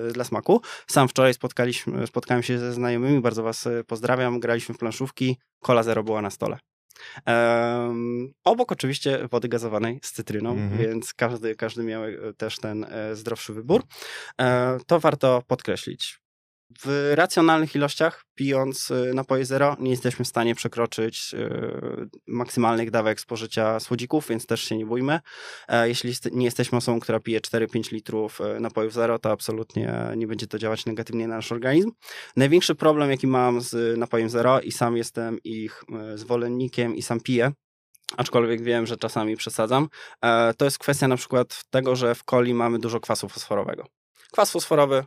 yy, 0.07 0.12
dla 0.12 0.25
smaku. 0.25 0.61
Sam 0.87 1.09
wczoraj 1.09 1.35
spotkaliśmy, 1.35 2.07
spotkałem 2.07 2.43
się 2.43 2.59
ze 2.59 2.73
znajomymi, 2.73 3.21
bardzo 3.21 3.43
Was 3.43 3.67
e, 3.67 3.85
pozdrawiam, 3.85 4.40
graliśmy 4.40 4.75
w 4.75 4.79
planszówki, 4.79 5.37
kola 5.61 5.83
zero 5.83 6.03
była 6.03 6.23
na 6.23 6.31
stole. 6.31 6.59
Um, 7.27 8.33
obok 8.45 8.73
oczywiście 8.73 9.29
wody 9.31 9.49
gazowanej 9.49 10.01
z 10.03 10.12
cytryną, 10.12 10.51
mhm. 10.51 10.79
więc 10.79 11.14
każdy, 11.14 11.55
każdy 11.55 11.83
miał 11.83 12.05
e, 12.05 12.11
też 12.37 12.59
ten 12.59 12.87
zdrowszy 13.12 13.53
wybór. 13.53 13.83
E, 14.40 14.79
to 14.87 15.01
warto 15.01 15.43
podkreślić. 15.47 16.23
W 16.78 17.12
racjonalnych 17.14 17.74
ilościach, 17.74 18.24
pijąc 18.34 18.90
y, 18.90 19.14
napoje 19.14 19.44
zero, 19.44 19.76
nie 19.80 19.90
jesteśmy 19.90 20.24
w 20.24 20.28
stanie 20.28 20.54
przekroczyć 20.54 21.34
y, 21.34 22.08
maksymalnych 22.26 22.90
dawek 22.90 23.20
spożycia 23.20 23.80
słodzików, 23.80 24.28
więc 24.28 24.46
też 24.46 24.62
się 24.62 24.76
nie 24.76 24.87
bójmy. 24.87 25.20
E, 25.68 25.88
jeśli 25.88 26.12
nie 26.32 26.44
jesteśmy 26.44 26.78
osobą, 26.78 27.00
która 27.00 27.20
pije 27.20 27.40
4-5 27.40 27.92
litrów 27.92 28.40
y, 28.40 28.60
napojów 28.60 28.92
zero, 28.92 29.18
to 29.18 29.30
absolutnie 29.30 29.94
nie 30.16 30.26
będzie 30.26 30.46
to 30.46 30.58
działać 30.58 30.87
negatywnie 30.87 31.28
na 31.28 31.37
nasz 31.37 31.52
organizm. 31.52 31.92
Największy 32.37 32.74
problem, 32.74 33.10
jaki 33.10 33.26
mam 33.26 33.60
z 33.60 33.98
napojem 33.98 34.28
zero 34.28 34.60
i 34.60 34.72
sam 34.72 34.96
jestem 34.96 35.38
ich 35.44 35.84
zwolennikiem 36.14 36.96
i 36.96 37.02
sam 37.02 37.20
piję, 37.20 37.52
aczkolwiek 38.16 38.62
wiem, 38.62 38.87
że 38.87 38.96
czasami 38.96 39.37
przesadzam, 39.37 39.88
e, 40.22 40.54
to 40.54 40.64
jest 40.64 40.78
kwestia 40.78 41.08
na 41.08 41.16
przykład 41.16 41.64
tego, 41.70 41.96
że 41.96 42.14
w 42.14 42.24
coli 42.24 42.54
mamy 42.54 42.78
dużo 42.78 43.00
kwasu 43.00 43.28
fosforowego. 43.28 43.87
Kwas 44.35 44.51
fosforowy 44.51 45.05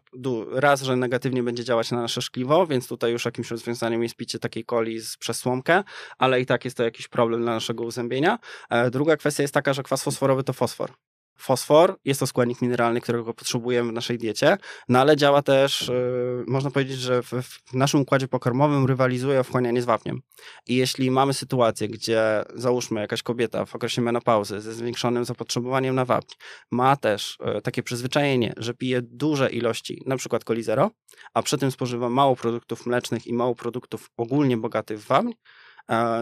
raz, 0.51 0.81
że 0.81 0.95
negatywnie 0.95 1.43
będzie 1.43 1.63
działać 1.63 1.91
na 1.91 2.01
nasze 2.01 2.21
szkliwo, 2.21 2.67
więc 2.67 2.87
tutaj 2.87 3.11
już 3.11 3.25
jakimś 3.25 3.51
rozwiązaniem 3.51 4.03
jest 4.03 4.15
picie 4.15 4.39
takiej 4.39 4.65
coli 4.65 4.99
z 4.99 5.17
przesłomkę, 5.17 5.83
ale 6.17 6.41
i 6.41 6.45
tak 6.45 6.65
jest 6.65 6.77
to 6.77 6.83
jakiś 6.83 7.07
problem 7.07 7.41
dla 7.41 7.53
naszego 7.53 7.83
uzębienia. 7.83 8.39
E, 8.69 8.91
druga 8.91 9.17
kwestia 9.17 9.43
jest 9.43 9.53
taka, 9.53 9.73
że 9.73 9.83
kwas 9.83 10.03
fosforowy 10.03 10.43
to 10.43 10.53
fosfor 10.53 10.91
fosfor, 11.37 11.97
jest 12.05 12.19
to 12.19 12.27
składnik 12.27 12.61
mineralny, 12.61 13.01
którego 13.01 13.33
potrzebujemy 13.33 13.89
w 13.89 13.93
naszej 13.93 14.17
diecie, 14.17 14.57
no 14.89 14.99
ale 14.99 15.17
działa 15.17 15.41
też, 15.41 15.87
yy, 15.87 16.43
można 16.47 16.71
powiedzieć, 16.71 16.97
że 16.97 17.23
w, 17.23 17.31
w, 17.31 17.73
naszym 17.73 18.01
układzie 18.01 18.27
pokarmowym 18.27 18.85
rywalizuje 18.85 19.39
o 19.39 19.43
wchłanianie 19.43 19.81
z 19.81 19.85
wapniem. 19.85 20.21
I 20.67 20.75
jeśli 20.75 21.11
mamy 21.11 21.33
sytuację, 21.33 21.87
gdzie 21.87 22.43
załóżmy 22.55 23.01
jakaś 23.01 23.23
kobieta 23.23 23.65
w 23.65 23.75
okresie 23.75 24.01
menopauzy 24.01 24.61
ze 24.61 24.73
zwiększonym 24.73 25.25
zapotrzebowaniem 25.25 25.95
na 25.95 26.05
wapń, 26.05 26.33
ma 26.71 26.95
też 26.95 27.37
yy, 27.45 27.61
takie 27.61 27.83
przyzwyczajenie, 27.83 28.53
że 28.57 28.73
pije 28.73 29.01
duże 29.01 29.49
ilości, 29.49 30.03
na 30.05 30.17
przykład 30.17 30.43
coli 30.43 30.63
zero, 30.63 30.91
a 31.33 31.41
przy 31.41 31.57
tym 31.57 31.71
spożywa 31.71 32.09
mało 32.09 32.35
produktów 32.35 32.85
mlecznych 32.85 33.27
i 33.27 33.33
mało 33.33 33.55
produktów 33.55 34.09
ogólnie 34.17 34.57
bogatych 34.57 34.99
w 34.99 35.07
wapń, 35.07 35.31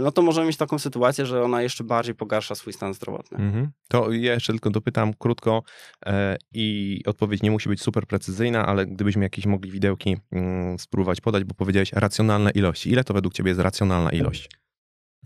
no 0.02 0.12
to 0.12 0.22
możemy 0.22 0.48
mieć 0.48 0.58
taką 0.58 0.80
sytuację, 0.80 1.26
że 1.26 1.44
ona 1.44 1.62
jeszcze 1.62 1.84
bardziej 1.84 2.16
pogarsza 2.16 2.56
swój 2.56 2.74
stan 2.74 2.94
zdrowotny. 2.94 3.38
Mhm. 3.38 3.72
To 3.88 4.12
ja 4.12 4.34
jeszcze 4.34 4.54
tylko 4.54 4.70
dopytam 4.70 5.14
krótko 5.14 5.64
e, 6.06 6.38
i 6.54 7.02
odpowiedź 7.06 7.42
nie 7.42 7.52
musi 7.52 7.70
być 7.70 7.82
super 7.82 8.08
precyzyjna, 8.08 8.66
ale 8.66 8.86
gdybyśmy 8.86 9.24
jakieś 9.24 9.46
mogli 9.46 9.72
widełki 9.72 10.18
mm, 10.32 10.80
spróbować 10.80 11.22
podać, 11.22 11.44
bo 11.44 11.56
powiedziałeś 11.56 11.94
racjonalne 11.94 12.52
ilości. 12.52 12.92
Ile 12.92 13.04
to 13.04 13.14
według 13.14 13.34
ciebie 13.34 13.50
jest 13.50 13.62
racjonalna 13.62 14.10
ilość? 14.10 14.50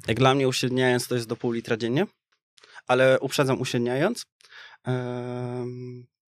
Jak 0.08 0.18
dla 0.18 0.36
mnie 0.36 0.48
uśredniając 0.48 1.08
to 1.08 1.16
jest 1.16 1.28
do 1.28 1.36
pół 1.36 1.52
litra 1.52 1.78
dziennie, 1.78 2.08
ale 2.88 3.20
uprzedzam 3.20 3.62
uśredniając. 3.62 4.26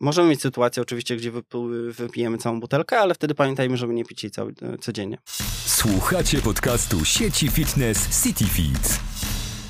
Możemy 0.02 0.30
mieć 0.30 0.42
sytuację 0.42 0.82
oczywiście, 0.84 1.16
gdzie 1.16 1.32
wyp- 1.32 1.92
wypijemy 1.92 2.38
całą 2.38 2.60
butelkę, 2.60 3.00
ale 3.00 3.14
wtedy 3.14 3.36
pamiętajmy, 3.36 3.78
żeby 3.78 3.94
nie 3.94 4.06
pić 4.06 4.24
jej 4.24 4.32
cały, 4.32 4.54
codziennie. 4.80 5.18
Słuchacie 5.66 6.42
podcastu 6.42 7.06
sieci 7.06 7.48
fitness 7.50 8.24
CityFit. 8.24 9.00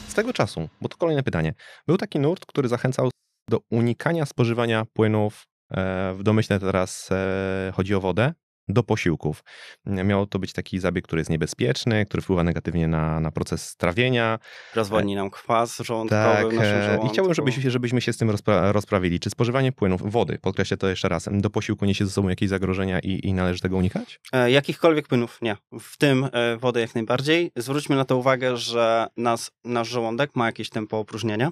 Z 0.08 0.14
tego 0.14 0.34
czasu, 0.34 0.70
bo 0.82 0.90
to 0.90 0.98
kolejne 0.98 1.24
pytanie. 1.24 1.54
Był 1.88 1.98
taki 1.98 2.20
nurt, 2.20 2.46
który 2.46 2.68
zachęcał 2.68 3.10
do 3.50 3.60
unikania 3.72 4.26
spożywania 4.26 4.86
płynów, 4.94 5.48
e, 5.72 6.14
w 6.18 6.24
domyśle 6.24 6.60
teraz 6.60 7.10
e, 7.12 7.72
chodzi 7.76 7.96
o 7.96 8.00
wodę, 8.02 8.34
do 8.68 8.84
posiłków. 8.84 9.44
Miał 9.86 10.26
to 10.26 10.40
być 10.40 10.54
taki 10.54 10.80
zabieg, 10.80 11.06
który 11.06 11.20
jest 11.20 11.30
niebezpieczny, 11.30 12.06
który 12.06 12.22
wpływa 12.22 12.44
negatywnie 12.44 12.88
na, 12.88 13.20
na 13.20 13.32
proces 13.32 13.76
trawienia. 13.76 14.40
Rozwodni 14.76 15.16
nam 15.16 15.30
kwas 15.30 15.78
żołądkowy 15.80 16.58
Tak, 16.58 16.66
e, 16.66 17.00
i 17.06 17.10
chciałbym, 17.10 17.34
żebyśmy, 17.34 17.72
żebyśmy 17.72 18.02
się 18.02 18.14
z 18.14 18.18
tym 18.18 18.30
rozpra- 18.30 18.72
rozprawili. 18.72 19.20
Czy 19.20 19.30
spożywanie 19.30 19.72
płynów, 19.72 20.12
wody, 20.12 20.40
podkreślę 20.42 20.78
to 20.78 20.88
jeszcze 20.88 21.10
raz, 21.10 21.30
do 21.32 21.50
posiłku 21.50 21.86
niesie 21.86 22.06
ze 22.06 22.12
sobą 22.12 22.30
jakieś 22.30 22.50
zagrożenia 22.50 23.00
i, 23.00 23.28
i 23.28 23.34
należy 23.34 23.60
tego 23.60 23.78
unikać? 23.78 24.20
E, 24.34 24.52
Jakichkolwiek 24.52 25.08
płynów 25.08 25.40
nie. 25.42 25.58
W 25.80 25.98
tym 25.98 26.30
e, 26.34 26.58
wodę 26.58 26.82
jak 26.82 26.96
najbardziej. 26.96 27.52
Zwróćmy 27.56 27.96
na 27.96 28.06
to 28.06 28.18
uwagę, 28.18 28.58
że 28.58 29.08
nas, 29.18 29.52
nasz 29.64 29.88
żołądek 29.90 30.36
ma 30.36 30.46
jakieś 30.46 30.70
tempo 30.70 31.00
opróżniania. 31.00 31.52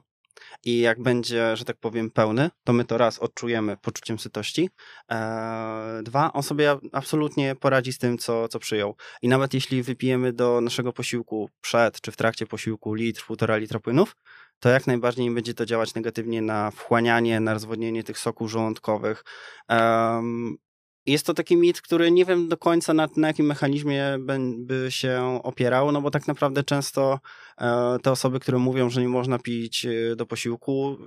I 0.66 0.80
jak 0.80 1.02
będzie, 1.02 1.58
że 1.58 1.66
tak 1.66 1.78
powiem, 1.78 2.12
pełny, 2.12 2.50
to 2.64 2.74
my 2.74 2.86
to 2.86 2.98
raz 2.98 3.20
odczujemy 3.20 3.78
poczuciem 3.78 4.20
sytości. 4.20 4.70
Eee, 5.10 6.04
dwa, 6.04 6.34
on 6.34 6.44
sobie 6.44 6.78
absolutnie 6.92 7.56
poradzi 7.56 7.94
z 7.94 7.98
tym, 7.98 8.18
co, 8.18 8.48
co 8.48 8.60
przyjął. 8.60 8.96
I 9.22 9.28
nawet 9.28 9.54
jeśli 9.54 9.84
wypijemy 9.84 10.34
do 10.34 10.62
naszego 10.62 10.94
posiłku 10.94 11.50
przed 11.62 12.02
czy 12.02 12.12
w 12.12 12.18
trakcie 12.18 12.46
posiłku 12.46 12.94
litr, 12.94 13.26
półtora 13.26 13.58
litra 13.58 13.80
płynów, 13.80 14.16
to 14.60 14.70
jak 14.70 14.88
najbardziej 14.88 15.32
będzie 15.32 15.54
to 15.54 15.66
działać 15.66 15.94
negatywnie 15.94 16.42
na 16.42 16.72
wchłanianie, 16.72 17.40
na 17.40 17.54
rozwodnienie 17.54 18.04
tych 18.04 18.20
soków 18.20 18.52
żołądkowych. 18.52 19.24
Em, 19.68 20.58
jest 21.06 21.26
to 21.26 21.34
taki 21.34 21.58
mit, 21.58 21.82
który 21.82 22.12
nie 22.12 22.26
wiem 22.26 22.48
do 22.48 22.58
końca 22.58 22.94
na, 22.94 23.08
na 23.18 23.28
jakim 23.28 23.46
mechanizmie 23.46 24.18
by, 24.58 24.86
się 24.90 25.40
opierał, 25.44 25.92
no 25.92 26.02
bo 26.02 26.12
tak 26.12 26.28
naprawdę 26.28 26.64
często 26.64 27.20
e, 27.58 27.98
te 28.04 28.12
osoby, 28.12 28.40
które 28.40 28.58
mówią, 28.58 28.90
że 28.90 29.02
nie 29.02 29.10
można 29.10 29.40
pić 29.40 29.86
e, 29.86 30.16
do 30.16 30.26
posiłku, 30.26 30.98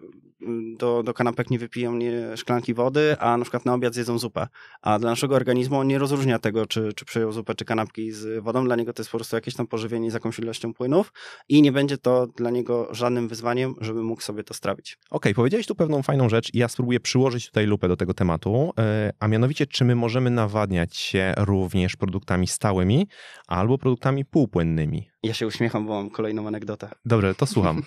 m, 0.43 0.77
do, 0.79 1.03
do 1.03 1.15
kanapek 1.15 1.51
nie 1.51 1.59
wypiją 1.59 1.95
nie, 1.95 2.37
szklanki 2.37 2.75
wody, 2.75 3.17
a 3.19 3.37
na 3.37 3.45
przykład 3.45 3.67
na 3.67 3.75
obiad 3.75 3.95
zjedzą 3.95 4.19
zupę. 4.19 4.47
A 4.83 4.99
dla 4.99 5.11
naszego 5.11 5.35
organizmu 5.35 5.79
on 5.79 5.87
nie 5.87 5.99
rozróżnia 5.99 6.39
tego, 6.39 6.67
czy, 6.67 6.93
czy 6.93 7.05
przyjął 7.05 7.33
zupę, 7.33 7.55
czy 7.55 7.65
kanapki 7.65 8.13
z 8.13 8.45
wodą. 8.45 8.65
Dla 8.65 8.77
niego 8.77 8.93
to 8.93 9.03
jest 9.03 9.11
po 9.11 9.19
prostu 9.19 9.37
jakieś 9.37 9.55
tam 9.55 9.67
pożywienie 9.67 10.11
z 10.11 10.15
jakąś 10.15 10.39
ilością 10.39 10.75
płynów 10.75 11.13
i 11.49 11.63
nie 11.63 11.73
będzie 11.73 11.99
to 11.99 12.27
dla 12.27 12.51
niego 12.51 12.89
żadnym 12.91 13.29
wyzwaniem, 13.29 13.75
żeby 13.81 14.03
mógł 14.03 14.23
sobie 14.23 14.45
to 14.45 14.55
strawić. 14.55 14.99
Okej, 15.11 15.35
powiedziałeś 15.35 15.67
tu 15.67 15.75
pewną 15.75 16.03
fajną 16.03 16.29
rzecz 16.29 16.55
i 16.55 16.59
ja 16.59 16.69
spróbuję 16.69 17.01
przyłożyć 17.01 17.47
tutaj 17.47 17.67
lupę 17.67 17.89
do 17.89 17.97
tego 17.97 18.15
tematu, 18.15 18.73
e, 18.79 19.13
a 19.21 19.29
mianowicie, 19.29 19.67
czy 19.67 19.82
my 19.85 19.95
możemy 19.95 20.31
nawadniać 20.31 20.97
się 20.97 21.35
również 21.37 21.97
produktami 21.97 22.47
stałymi 22.47 23.09
albo 23.47 23.79
produktami 23.79 24.25
półpłynnymi? 24.25 25.11
Ja 25.23 25.35
się 25.35 25.47
uśmiecham, 25.47 25.87
bo 25.87 25.93
mam 25.93 26.11
kolejną 26.11 26.49
anegdotę. 26.49 26.91
Dobrze, 27.05 27.35
to 27.35 27.47
słucham. 27.55 27.83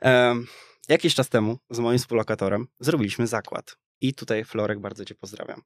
Em, 0.00 0.46
jakiś 0.88 1.14
czas 1.14 1.28
temu 1.28 1.58
z 1.70 1.78
moim 1.78 1.98
współlokatorem 1.98 2.66
zrobiliśmy 2.80 3.26
zakład. 3.26 3.76
I 4.00 4.14
tutaj 4.14 4.44
Florek, 4.44 4.80
bardzo 4.80 5.04
cię 5.04 5.14
pozdrawiam. 5.14 5.62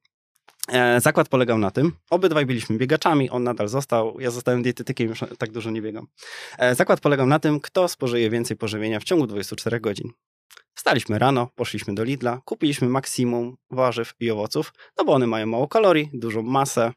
E, 0.67 1.01
zakład 1.01 1.29
polegał 1.29 1.57
na 1.57 1.71
tym, 1.71 1.91
obydwaj 2.09 2.45
byliśmy 2.45 2.77
biegaczami, 2.77 3.29
on 3.29 3.43
nadal 3.43 3.67
został, 3.67 4.19
ja 4.19 4.31
zostałem 4.31 4.63
dietetykiem, 4.63 5.09
już 5.09 5.19
tak 5.37 5.51
dużo 5.51 5.71
nie 5.71 5.81
biegam. 5.81 6.07
E, 6.57 6.75
zakład 6.75 6.99
polegał 6.99 7.27
na 7.27 7.39
tym, 7.39 7.59
kto 7.59 7.87
spożyje 7.87 8.29
więcej 8.29 8.57
pożywienia 8.57 8.99
w 8.99 9.03
ciągu 9.03 9.27
24 9.27 9.79
godzin. 9.79 10.11
Wstaliśmy 10.75 11.19
rano, 11.19 11.49
poszliśmy 11.55 11.95
do 11.95 12.03
Lidla, 12.03 12.41
kupiliśmy 12.45 12.89
maksimum 12.89 13.57
warzyw 13.71 14.13
i 14.19 14.31
owoców, 14.31 14.73
no 14.97 15.05
bo 15.05 15.13
one 15.13 15.27
mają 15.27 15.45
mało 15.45 15.67
kalorii, 15.67 16.09
dużą 16.13 16.41
masę, 16.41 16.93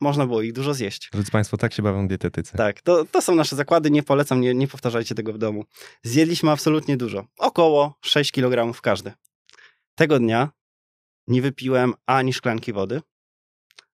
można 0.00 0.26
było 0.26 0.42
ich 0.42 0.52
dużo 0.52 0.74
zjeść. 0.74 1.08
Drodzy 1.12 1.30
Państwo, 1.30 1.56
tak 1.56 1.72
się 1.72 1.82
bawią 1.82 2.08
dietetycy. 2.08 2.56
Tak, 2.56 2.82
to, 2.82 3.04
to 3.04 3.22
są 3.22 3.34
nasze 3.34 3.56
zakłady, 3.56 3.90
nie 3.90 4.02
polecam, 4.02 4.40
nie, 4.40 4.54
nie 4.54 4.68
powtarzajcie 4.68 5.14
tego 5.14 5.32
w 5.32 5.38
domu. 5.38 5.64
Zjedliśmy 6.02 6.50
absolutnie 6.50 6.96
dużo, 6.96 7.26
około 7.38 7.98
6 8.00 8.32
kg 8.32 8.80
każdy. 8.80 9.12
Tego 9.94 10.18
dnia 10.18 10.50
nie 11.26 11.42
wypiłem 11.42 11.94
ani 12.06 12.32
szklanki 12.32 12.72
wody. 12.72 13.00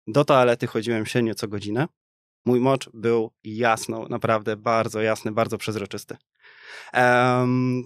Do 0.07 0.25
toalety 0.25 0.67
chodziłem 0.67 1.05
średnio 1.05 1.35
co 1.35 1.47
godzinę. 1.47 1.87
Mój 2.45 2.59
mocz 2.59 2.89
był 2.93 3.31
jasno, 3.43 4.07
naprawdę 4.09 4.57
bardzo 4.57 5.01
jasny, 5.01 5.31
bardzo 5.31 5.57
przezroczysty. 5.57 6.17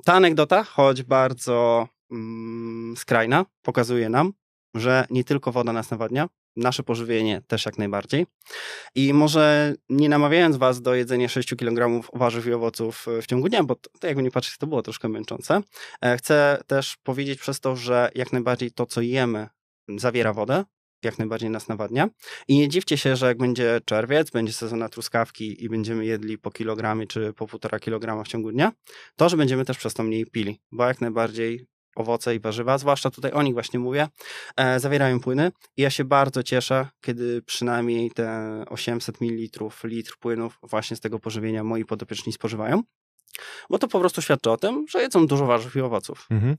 Ta 0.05 0.13
anegdota, 0.13 0.63
choć 0.63 1.03
bardzo 1.03 1.87
mm, 2.11 2.97
skrajna, 2.97 3.45
pokazuje 3.61 4.09
nam, 4.09 4.33
że 4.75 5.05
nie 5.09 5.23
tylko 5.23 5.51
woda 5.51 5.73
nas 5.73 5.91
nawadnia, 5.91 6.27
nasze 6.55 6.83
pożywienie 6.83 7.41
też 7.47 7.65
jak 7.65 7.77
najbardziej. 7.77 8.25
I 8.95 9.13
może 9.13 9.73
nie 9.89 10.09
namawiając 10.09 10.57
was 10.57 10.81
do 10.81 10.95
jedzenia 10.95 11.29
6 11.29 11.55
kg 11.55 12.09
warzyw 12.13 12.45
i 12.45 12.53
owoców 12.53 13.05
w 13.21 13.25
ciągu 13.25 13.49
dnia, 13.49 13.63
bo 13.63 13.75
to 13.75 14.07
jakby 14.07 14.23
nie 14.23 14.31
patrzeć, 14.31 14.57
to 14.57 14.67
było 14.67 14.81
troszkę 14.81 15.09
męczące, 15.09 15.61
e, 16.01 16.17
chcę 16.17 16.61
też 16.67 16.97
powiedzieć 17.03 17.39
przez 17.39 17.59
to, 17.59 17.75
że 17.75 18.09
jak 18.15 18.33
najbardziej 18.33 18.71
to, 18.71 18.85
co 18.85 19.01
jemy, 19.01 19.47
zawiera 19.97 20.33
wodę, 20.33 20.65
jak 21.03 21.19
najbardziej 21.19 21.49
nas 21.49 21.67
nawadnia. 21.67 22.09
I 22.47 22.57
nie 22.57 22.69
dziwcie 22.69 22.97
się, 22.97 23.15
że 23.15 23.25
jak 23.25 23.37
będzie 23.37 23.81
czerwiec, 23.85 24.29
będzie 24.29 24.53
sezon 24.53 24.79
na 24.79 24.89
truskawki 24.89 25.63
i 25.63 25.69
będziemy 25.69 26.05
jedli 26.05 26.37
po 26.37 26.51
kilogramie 26.51 27.07
czy 27.07 27.33
po 27.33 27.47
półtora 27.47 27.79
kilograma 27.79 28.23
w 28.23 28.27
ciągu 28.27 28.51
dnia, 28.51 28.71
to, 29.15 29.29
że 29.29 29.37
będziemy 29.37 29.65
też 29.65 29.77
przez 29.77 29.93
to 29.93 30.03
mniej 30.03 30.25
pili, 30.25 30.59
bo 30.71 30.85
jak 30.85 31.01
najbardziej 31.01 31.67
owoce 31.97 32.35
i 32.35 32.39
warzywa, 32.39 32.77
zwłaszcza 32.77 33.09
tutaj 33.09 33.31
o 33.31 33.43
nich 33.43 33.53
właśnie 33.53 33.79
mówię, 33.79 34.07
e, 34.57 34.79
zawierają 34.79 35.19
płyny 35.19 35.51
i 35.77 35.81
ja 35.81 35.89
się 35.89 36.03
bardzo 36.03 36.43
cieszę, 36.43 36.87
kiedy 37.01 37.41
przynajmniej 37.41 38.11
te 38.11 38.63
800 38.69 39.21
ml, 39.21 39.61
litr 39.83 40.17
płynów 40.19 40.59
właśnie 40.63 40.97
z 40.97 40.99
tego 40.99 41.19
pożywienia 41.19 41.63
moi 41.63 41.85
podopieczni 41.85 42.33
spożywają, 42.33 42.83
bo 43.69 43.79
to 43.79 43.87
po 43.87 43.99
prostu 43.99 44.21
świadczy 44.21 44.51
o 44.51 44.57
tym, 44.57 44.85
że 44.89 45.01
jedzą 45.01 45.27
dużo 45.27 45.45
warzyw 45.45 45.75
i 45.75 45.81
owoców. 45.81 46.27
Mhm. 46.31 46.55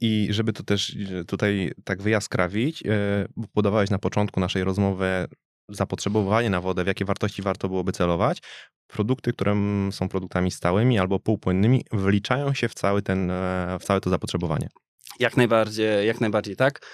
I 0.00 0.28
żeby 0.30 0.52
to 0.52 0.62
też 0.62 0.96
e, 1.20 1.24
tutaj 1.24 1.72
tak 1.84 2.02
wyjaskrawić, 2.02 2.82
e, 2.86 3.28
podawałeś 3.52 3.90
na 3.90 3.98
początku 3.98 4.40
naszej 4.40 4.64
rozmowy 4.64 5.26
zapotrzebowanie 5.68 6.50
na 6.50 6.60
wodę, 6.60 6.84
w 6.84 6.86
jakie 6.86 7.04
wartości 7.04 7.42
warto 7.42 7.68
byłoby 7.68 7.92
celować, 7.92 8.42
produkty, 8.86 9.32
które 9.32 9.56
są 9.90 10.08
produktami 10.08 10.50
stałymi 10.50 10.98
albo 10.98 11.20
półpłynnymi, 11.20 11.84
wliczają 11.92 12.54
się 12.54 12.68
w 12.68 12.74
cały 12.74 13.02
ten, 13.02 13.30
e, 13.30 13.76
w 13.80 13.84
całe 13.84 14.00
to 14.00 14.10
zapotrzebowanie. 14.10 14.68
Jak 15.20 15.36
najbardziej, 15.36 16.06
jak 16.06 16.20
najbardziej 16.20 16.56
tak. 16.56 16.86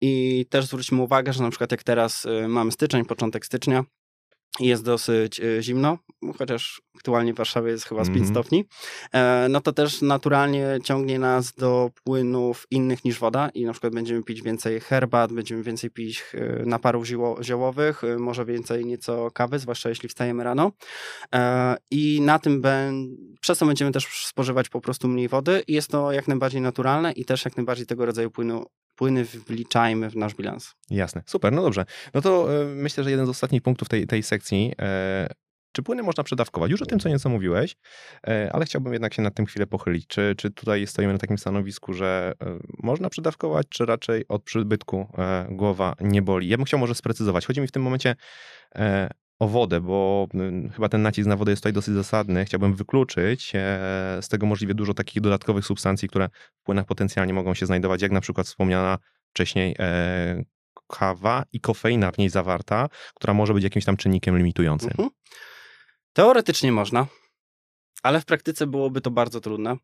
I 0.00 0.46
też 0.50 0.66
zwróćmy 0.66 1.02
uwagę, 1.02 1.32
że 1.32 1.42
na 1.42 1.50
przykład 1.50 1.70
jak 1.70 1.82
teraz 1.82 2.26
mamy 2.48 2.72
styczeń, 2.72 3.04
początek 3.04 3.46
stycznia, 3.46 3.84
jest 4.60 4.84
dosyć 4.84 5.40
y, 5.40 5.58
zimno, 5.62 5.98
chociaż 6.38 6.82
aktualnie 6.96 7.34
w 7.34 7.36
Warszawie 7.36 7.70
jest 7.70 7.84
chyba 7.84 8.04
z 8.04 8.08
5 8.08 8.18
Mhm. 8.18 8.34
stopni, 8.34 8.64
e, 9.12 9.46
no 9.50 9.60
to 9.60 9.72
też 9.72 10.02
naturalnie 10.02 10.78
ciągnie 10.84 11.18
nas 11.18 11.52
do 11.52 11.90
płynów 12.04 12.66
innych 12.70 13.04
niż 13.04 13.18
woda 13.18 13.48
i 13.54 13.64
na 13.64 13.72
przykład 13.72 13.94
będziemy 13.94 14.22
pić 14.22 14.42
więcej 14.42 14.80
herbat, 14.80 15.32
będziemy 15.32 15.62
więcej 15.62 15.90
pić 15.90 16.24
y, 16.34 16.62
naparów 16.66 17.04
zioło- 17.06 17.42
ziołowych, 17.42 18.04
y, 18.04 18.18
może 18.18 18.44
więcej 18.44 18.86
nieco 18.86 19.30
kawy, 19.30 19.58
zwłaszcza 19.58 19.88
jeśli 19.88 20.08
wstajemy 20.08 20.44
rano. 20.44 20.72
E, 21.34 21.76
I 21.90 22.20
na 22.20 22.38
tym 22.38 22.62
przez 23.40 23.58
to 23.58 23.66
będziemy 23.66 23.92
też 23.92 24.26
spożywać 24.26 24.68
po 24.68 24.80
prostu 24.80 25.08
mniej 25.08 25.28
wody 25.28 25.62
i 25.66 25.72
jest 25.72 25.90
to 25.90 26.12
jak 26.12 26.28
najbardziej 26.28 26.60
naturalne 26.60 27.12
i 27.12 27.24
też 27.24 27.44
jak 27.44 27.56
najbardziej 27.56 27.86
tego 27.86 28.06
rodzaju 28.06 28.30
płynu, 28.30 28.66
płyny 29.02 29.24
wliczajmy 29.24 30.10
w 30.10 30.16
nasz 30.16 30.34
bilans. 30.34 30.74
Jasne, 30.90 31.22
super, 31.26 31.52
no 31.52 31.62
dobrze. 31.62 31.84
No 32.14 32.20
to 32.20 32.62
e, 32.62 32.64
myślę, 32.64 33.04
że 33.04 33.10
jeden 33.10 33.26
z 33.26 33.28
ostatnich 33.28 33.62
punktów 33.62 33.88
tej, 33.88 34.06
tej 34.06 34.22
sekcji. 34.22 34.72
E, 34.82 35.28
czy 35.72 35.82
płyny 35.82 36.02
można 36.02 36.24
przedawkować? 36.24 36.70
Już 36.70 36.82
o 36.82 36.86
tym 36.86 36.98
co 36.98 37.08
nieco 37.08 37.28
mówiłeś, 37.28 37.76
e, 38.26 38.50
ale 38.52 38.64
chciałbym 38.64 38.92
jednak 38.92 39.14
się 39.14 39.22
nad 39.22 39.34
tym 39.34 39.46
chwilę 39.46 39.66
pochylić. 39.66 40.06
Czy, 40.06 40.34
czy 40.36 40.50
tutaj 40.50 40.86
stoimy 40.86 41.12
na 41.12 41.18
takim 41.18 41.38
stanowisku, 41.38 41.92
że 41.92 42.32
można 42.82 43.10
przedawkować, 43.10 43.66
czy 43.68 43.86
raczej 43.86 44.28
od 44.28 44.42
przybytku 44.42 45.06
głowa 45.50 45.94
nie 46.00 46.22
boli? 46.22 46.48
Ja 46.48 46.56
bym 46.56 46.66
chciał 46.66 46.80
może 46.80 46.94
sprecyzować. 46.94 47.46
Chodzi 47.46 47.60
mi 47.60 47.66
w 47.66 47.72
tym 47.72 47.82
momencie 47.82 48.16
o 49.42 49.48
wodę, 49.48 49.80
bo 49.80 50.26
mm, 50.34 50.70
chyba 50.70 50.88
ten 50.88 51.02
nacisk 51.02 51.28
na 51.28 51.36
wodę 51.36 51.52
jest 51.52 51.62
tutaj 51.62 51.72
dosyć 51.72 51.94
zasadny. 51.94 52.44
Chciałbym 52.44 52.74
wykluczyć 52.74 53.52
e, 53.54 53.58
z 54.20 54.28
tego 54.28 54.46
możliwie 54.46 54.74
dużo 54.74 54.94
takich 54.94 55.22
dodatkowych 55.22 55.66
substancji, 55.66 56.08
które 56.08 56.28
w 56.60 56.62
płynach 56.62 56.86
potencjalnie 56.86 57.34
mogą 57.34 57.54
się 57.54 57.66
znajdować, 57.66 58.02
jak 58.02 58.12
na 58.12 58.20
przykład 58.20 58.46
wspomniana 58.46 58.98
wcześniej 59.30 59.74
e, 59.78 60.44
kawa 60.86 61.44
i 61.52 61.60
kofeina 61.60 62.12
w 62.12 62.18
niej 62.18 62.30
zawarta, 62.30 62.88
która 63.14 63.34
może 63.34 63.54
być 63.54 63.64
jakimś 63.64 63.84
tam 63.84 63.96
czynnikiem 63.96 64.38
limitującym. 64.38 64.90
Mhm. 64.90 65.08
Teoretycznie 66.12 66.72
można, 66.72 67.06
ale 68.02 68.20
w 68.20 68.24
praktyce 68.24 68.66
byłoby 68.66 69.00
to 69.00 69.10
bardzo 69.10 69.40
trudne. 69.40 69.76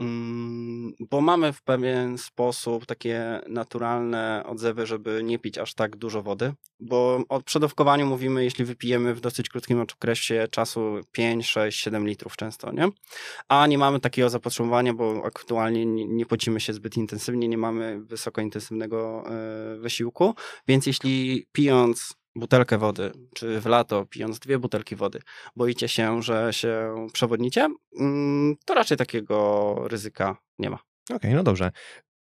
Mm, 0.00 0.92
bo 1.10 1.20
mamy 1.20 1.52
w 1.52 1.62
pewien 1.62 2.18
sposób 2.18 2.86
takie 2.86 3.40
naturalne 3.48 4.42
odzewy, 4.46 4.86
żeby 4.86 5.22
nie 5.24 5.38
pić 5.38 5.58
aż 5.58 5.74
tak 5.74 5.96
dużo 5.96 6.22
wody, 6.22 6.52
bo 6.80 7.20
o 7.28 7.42
przedawkowaniu 7.42 8.06
mówimy, 8.06 8.44
jeśli 8.44 8.64
wypijemy 8.64 9.14
w 9.14 9.20
dosyć 9.20 9.48
krótkim 9.48 9.80
okresie 9.80 10.48
czasu 10.50 11.00
5, 11.12 11.46
6, 11.46 11.80
7 11.80 12.06
litrów 12.06 12.36
często, 12.36 12.72
nie? 12.72 12.88
A 13.48 13.66
nie 13.66 13.78
mamy 13.78 14.00
takiego 14.00 14.30
zapotrzebowania, 14.30 14.94
bo 14.94 15.22
aktualnie 15.24 15.86
nie, 15.86 16.26
pocimy 16.26 16.60
się 16.60 16.72
zbyt 16.72 16.96
intensywnie, 16.96 17.48
nie 17.48 17.58
mamy 17.58 18.00
wysoko 18.00 18.40
intensywnego 18.40 19.24
e, 19.26 19.78
wysiłku, 19.78 20.34
więc 20.68 20.86
jeśli 20.86 21.46
pijąc 21.52 22.14
butelkę 22.36 22.78
wody, 22.78 23.12
czy 23.34 23.60
w 23.60 23.66
lato 23.66 24.06
pijąc 24.06 24.38
dwie 24.38 24.58
butelki 24.58 24.96
wody, 24.96 25.20
boicie 25.56 25.88
się, 25.88 26.22
że 26.22 26.52
się 26.52 27.06
przewodnicie, 27.12 27.68
mm, 28.00 28.56
to 28.64 28.74
raczej 28.74 28.96
takiego 28.96 29.74
ryzyka 29.88 30.36
nie 30.58 30.70
ma. 30.70 30.76
Okej, 31.04 31.16
okay, 31.16 31.34
no 31.34 31.42
dobrze. 31.42 31.70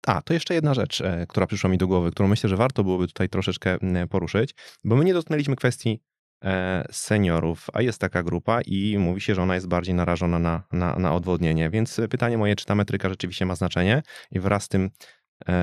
A, 0.06 0.22
to 0.22 0.34
jeszcze 0.34 0.54
jedna 0.54 0.74
rzecz, 0.74 1.00
e, 1.00 1.26
która 1.28 1.46
przyszła 1.46 1.70
mi 1.70 1.78
do 1.78 1.86
głowy, 1.86 2.10
którą 2.10 2.28
myślę, 2.28 2.48
że 2.50 2.56
warto 2.56 2.84
byłoby 2.84 3.06
tutaj 3.06 3.28
troszeczkę 3.28 3.78
poruszyć, 4.10 4.54
bo 4.84 4.96
my 4.96 5.04
nie 5.04 5.14
dotknęliśmy 5.14 5.56
kwestii 5.56 6.00
e, 6.44 6.84
seniorów, 6.90 7.66
a 7.72 7.82
jest 7.82 8.00
taka 8.00 8.22
grupa 8.22 8.60
i 8.60 8.98
mówi 8.98 9.20
się, 9.20 9.34
że 9.34 9.42
ona 9.42 9.54
jest 9.54 9.68
bardziej 9.68 9.94
narażona 9.94 10.38
na, 10.38 10.62
na, 10.72 10.96
na 10.96 11.14
odwodnienie. 11.14 11.70
Więc 11.70 12.00
pytanie 12.10 12.38
moje, 12.38 12.56
czy 12.56 12.64
ta 12.64 12.74
metryka 12.74 13.08
rzeczywiście 13.08 13.46
ma 13.46 13.54
znaczenie 13.54 14.02
i 14.30 14.40
wraz 14.40 14.64
z 14.64 14.68
tym 14.68 14.90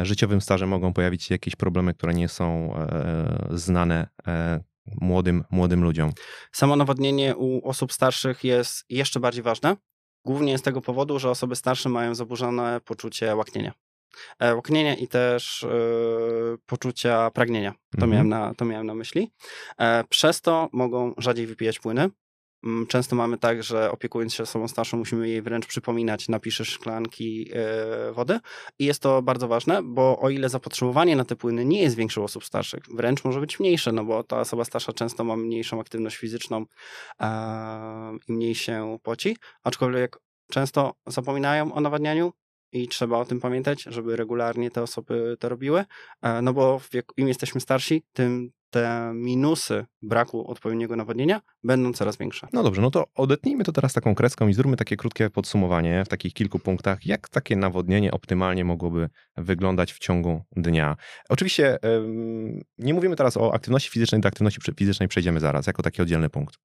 życiowym 0.03 0.41
stażem 0.41 0.69
mogą 0.69 0.93
pojawić 0.93 1.23
się 1.23 1.35
jakieś 1.35 1.55
problemy, 1.55 1.93
które 1.93 2.13
nie 2.13 2.27
są 2.27 2.75
e, 2.75 3.47
znane 3.51 4.07
e, 4.27 4.63
młodym, 5.01 5.43
młodym 5.51 5.83
ludziom. 5.83 6.11
Samo 6.51 6.75
nawodnienie 6.75 7.35
u 7.35 7.67
osób 7.67 7.93
starszych 7.93 8.43
jest 8.43 8.85
jeszcze 8.89 9.19
bardziej 9.19 9.43
ważne. 9.43 9.77
Głównie 10.25 10.57
z 10.57 10.61
tego 10.61 10.81
powodu, 10.81 11.19
że 11.19 11.29
osoby 11.29 11.55
starsze 11.55 11.89
mają 11.89 12.15
zaburzone 12.15 12.81
poczucie 12.85 13.35
łaknienia. 13.35 13.73
Łaknienia 14.55 14.95
i 14.95 15.07
też 15.07 15.65
yy, 15.69 16.57
poczucia 16.65 17.31
pragnienia. 17.31 17.71
To, 17.71 18.05
mhm. 18.05 18.11
miałem 18.11 18.29
na, 18.29 18.53
to 18.53 18.65
miałem 18.65 18.87
na 18.87 18.93
myśli. 18.95 19.31
Przez 20.09 20.41
to 20.41 20.69
mogą 20.71 21.13
rzadziej 21.17 21.47
wypijać 21.47 21.79
płyny, 21.79 22.09
często 22.87 23.15
mamy 23.15 23.37
tak, 23.37 23.63
że 23.63 23.91
opiekując 23.91 24.33
się 24.33 24.43
osobą 24.43 24.67
starszą, 24.67 24.97
musimy 24.97 25.29
jej 25.29 25.41
wręcz 25.41 25.67
przypominać, 25.67 26.29
napiszesz 26.29 26.67
szklanki 26.67 27.49
e, 27.53 28.11
wody. 28.11 28.39
I 28.79 28.85
jest 28.85 29.01
to 29.01 29.21
bardzo 29.21 29.47
ważne, 29.47 29.83
bo 29.83 30.19
o 30.19 30.29
ile 30.29 30.49
zapotrzebowanie 30.49 31.15
na 31.15 31.25
te 31.25 31.35
płyny 31.35 31.65
nie 31.65 31.81
jest 31.81 31.95
większe 31.95 32.21
u 32.21 32.23
osób 32.23 32.45
starszych, 32.45 32.83
wręcz 32.95 33.23
może 33.23 33.39
być 33.39 33.59
mniejsze, 33.59 33.91
no 33.91 34.03
bo 34.03 34.23
ta 34.23 34.39
osoba 34.39 34.65
starsza 34.65 34.93
często 34.93 35.23
ma 35.23 35.35
mniejszą 35.35 35.79
aktywność 35.79 36.17
fizyczną 36.17 36.65
i 38.27 38.33
mniej 38.33 38.55
się 38.55 38.97
poci, 39.03 39.37
aczkolwiek 39.63 40.17
często 40.51 40.93
zapominają 41.07 41.73
o 41.73 41.81
nawadnianiu, 41.81 42.33
i 42.71 42.87
trzeba 42.87 43.17
o 43.17 43.25
tym 43.25 43.39
pamiętać, 43.39 43.83
żeby 43.83 44.15
regularnie 44.15 44.71
te 44.71 44.83
osoby 44.83 45.37
to 45.39 45.49
robiły, 45.49 45.85
e, 46.21 46.41
no 46.41 46.53
bo 46.53 46.81
im 47.17 47.27
jesteśmy 47.27 47.61
starsi, 47.61 48.03
tym 48.13 48.51
te 48.71 49.11
minusy 49.15 49.85
braku 50.01 50.47
odpowiedniego 50.51 50.95
nawodnienia 50.95 51.41
będą 51.63 51.93
coraz 51.93 52.17
większe. 52.17 52.47
No 52.53 52.63
dobrze, 52.63 52.81
no 52.81 52.91
to 52.91 53.05
odetnijmy 53.15 53.63
to 53.63 53.71
teraz 53.71 53.93
taką 53.93 54.15
kreską 54.15 54.47
i 54.47 54.53
zróbmy 54.53 54.77
takie 54.77 54.97
krótkie 54.97 55.29
podsumowanie 55.29 56.05
w 56.05 56.07
takich 56.07 56.33
kilku 56.33 56.59
punktach, 56.59 57.05
jak 57.05 57.29
takie 57.29 57.55
nawodnienie 57.55 58.11
optymalnie 58.11 58.65
mogłoby 58.65 59.09
wyglądać 59.37 59.93
w 59.93 59.99
ciągu 59.99 60.43
dnia. 60.55 60.95
Oczywiście 61.29 61.77
nie 62.77 62.93
mówimy 62.93 63.15
teraz 63.15 63.37
o 63.37 63.53
aktywności 63.53 63.89
fizycznej, 63.89 64.21
do 64.21 64.27
aktywności 64.27 64.61
fizycznej 64.77 65.09
przejdziemy 65.09 65.39
zaraz, 65.39 65.67
jako 65.67 65.83
taki 65.83 66.01
oddzielny 66.01 66.29
punkt. 66.29 66.55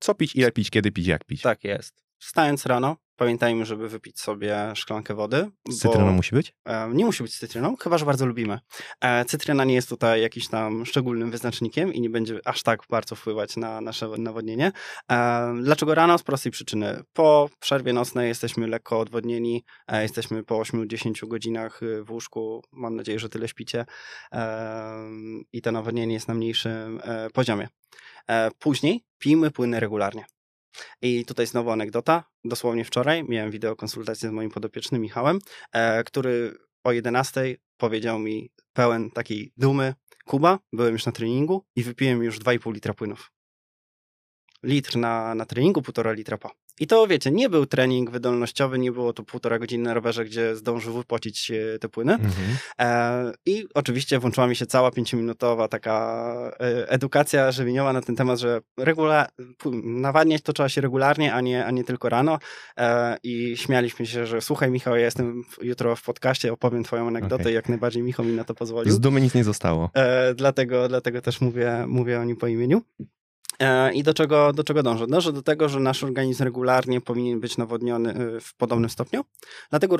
Co 0.00 0.14
pić, 0.14 0.36
ile 0.36 0.52
pić, 0.52 0.70
kiedy 0.70 0.92
pić, 0.92 1.06
jak 1.06 1.24
pić. 1.24 1.42
Tak 1.42 1.64
jest. 1.64 2.04
Wstając 2.18 2.66
rano, 2.66 2.96
pamiętajmy, 3.16 3.66
żeby 3.66 3.88
wypić 3.88 4.20
sobie 4.20 4.72
szklankę 4.74 5.14
wody. 5.14 5.50
Z 5.68 5.78
cytryną 5.78 6.12
musi 6.12 6.34
być? 6.34 6.54
E, 6.64 6.88
nie 6.88 7.04
musi 7.04 7.22
być 7.22 7.34
z 7.34 7.38
cytryną, 7.38 7.76
chyba 7.76 7.98
że 7.98 8.06
bardzo 8.06 8.26
lubimy. 8.26 8.58
E, 9.00 9.24
cytryna 9.24 9.64
nie 9.64 9.74
jest 9.74 9.88
tutaj 9.88 10.22
jakimś 10.22 10.48
tam 10.48 10.86
szczególnym 10.86 11.30
wyznacznikiem 11.30 11.94
i 11.94 12.00
nie 12.00 12.10
będzie 12.10 12.40
aż 12.44 12.62
tak 12.62 12.80
bardzo 12.90 13.14
wpływać 13.16 13.56
na 13.56 13.80
nasze 13.80 14.08
nawodnienie. 14.18 14.72
E, 15.10 15.54
dlaczego 15.62 15.94
rano? 15.94 16.18
Z 16.18 16.22
prostej 16.22 16.52
przyczyny. 16.52 17.02
Po 17.12 17.50
przerwie 17.60 17.92
nocnej 17.92 18.28
jesteśmy 18.28 18.66
lekko 18.66 19.00
odwodnieni, 19.00 19.64
jesteśmy 19.92 20.44
po 20.44 20.54
8-10 20.54 21.28
godzinach 21.28 21.80
w 22.04 22.10
łóżku. 22.10 22.62
Mam 22.72 22.96
nadzieję, 22.96 23.18
że 23.18 23.28
tyle 23.28 23.48
śpicie 23.48 23.84
i 25.52 25.62
to 25.62 25.72
nawodnienie 25.72 26.14
jest 26.14 26.28
na 26.28 26.34
mniejszym 26.34 27.00
poziomie. 27.32 27.68
Później 28.58 29.04
pijmy 29.18 29.50
płyny 29.50 29.80
regularnie. 29.80 30.24
I 31.02 31.24
tutaj 31.24 31.46
znowu 31.46 31.70
anegdota. 31.70 32.24
Dosłownie 32.44 32.84
wczoraj 32.84 33.24
miałem 33.28 33.50
wideokonsultację 33.50 34.28
z 34.28 34.32
moim 34.32 34.50
podopiecznym 34.50 35.02
Michałem, 35.02 35.38
e, 35.72 36.04
który 36.04 36.58
o 36.84 36.92
11 36.92 37.56
powiedział 37.76 38.18
mi 38.18 38.50
pełen 38.72 39.10
takiej 39.10 39.52
dumy, 39.56 39.94
Kuba, 40.24 40.58
byłem 40.72 40.92
już 40.92 41.06
na 41.06 41.12
treningu 41.12 41.64
i 41.76 41.82
wypiłem 41.82 42.22
już 42.22 42.38
2,5 42.38 42.72
litra 42.72 42.94
płynów. 42.94 43.32
Litr 44.62 44.96
na, 44.96 45.34
na 45.34 45.46
treningu, 45.46 45.82
półtora 45.82 46.12
litra 46.12 46.38
po. 46.38 46.50
I 46.80 46.86
to 46.86 47.06
wiecie, 47.06 47.30
nie 47.30 47.48
był 47.48 47.66
trening 47.66 48.10
wydolnościowy, 48.10 48.78
nie 48.78 48.92
było 48.92 49.12
to 49.12 49.22
półtora 49.22 49.58
godziny 49.58 49.84
na 49.84 49.94
rowerze, 49.94 50.24
gdzie 50.24 50.56
zdążył 50.56 50.94
wypocić 50.94 51.52
te 51.80 51.88
płyny. 51.88 52.12
Mhm. 52.12 52.56
E, 52.80 53.32
I 53.46 53.66
oczywiście 53.74 54.18
włączyła 54.18 54.46
mi 54.46 54.56
się 54.56 54.66
cała 54.66 54.90
pięciominutowa 54.90 55.68
taka 55.68 56.50
e, 56.60 56.90
edukacja 56.90 57.52
żywieniowa 57.52 57.92
na 57.92 58.02
ten 58.02 58.16
temat, 58.16 58.38
że 58.38 58.60
regula- 58.80 59.26
nawadniać 59.84 60.42
to 60.42 60.52
trzeba 60.52 60.68
się 60.68 60.80
regularnie, 60.80 61.34
a 61.34 61.40
nie, 61.40 61.66
a 61.66 61.70
nie 61.70 61.84
tylko 61.84 62.08
rano. 62.08 62.38
E, 62.78 63.16
I 63.22 63.56
śmialiśmy 63.56 64.06
się, 64.06 64.26
że 64.26 64.40
słuchaj 64.40 64.70
Michał, 64.70 64.96
ja 64.96 65.04
jestem 65.04 65.42
jutro 65.62 65.96
w 65.96 66.02
podcaście, 66.02 66.52
opowiem 66.52 66.84
twoją 66.84 67.08
anegdotę 67.08 67.42
okay. 67.42 67.52
jak 67.52 67.68
najbardziej 67.68 68.02
Michał 68.02 68.26
mi 68.26 68.32
na 68.32 68.44
to 68.44 68.54
pozwolił. 68.54 68.94
Z 68.94 69.00
dumy 69.00 69.20
nic 69.20 69.34
nie 69.34 69.44
zostało. 69.44 69.90
E, 69.94 70.34
dlatego, 70.34 70.88
dlatego 70.88 71.20
też 71.20 71.40
mówię, 71.40 71.84
mówię 71.88 72.20
o 72.20 72.24
nim 72.24 72.36
po 72.36 72.46
imieniu. 72.46 72.82
E, 73.60 73.92
I 73.92 74.02
do 74.02 74.14
czego, 74.14 74.52
do 74.52 74.64
czego 74.64 74.82
dążę? 74.82 75.06
Dążę 75.06 75.32
do 75.32 75.42
tego, 75.42 75.68
że 75.68 75.80
nasz 75.80 76.04
organizm 76.04 76.44
regularnie 76.44 77.00
powinien 77.00 77.40
być 77.40 77.56
nawodniony 77.56 78.10
e, 78.10 78.40
w 78.40 78.54
podobnym 78.54 78.90
stopniu, 78.90 79.24
dlatego 79.70 79.96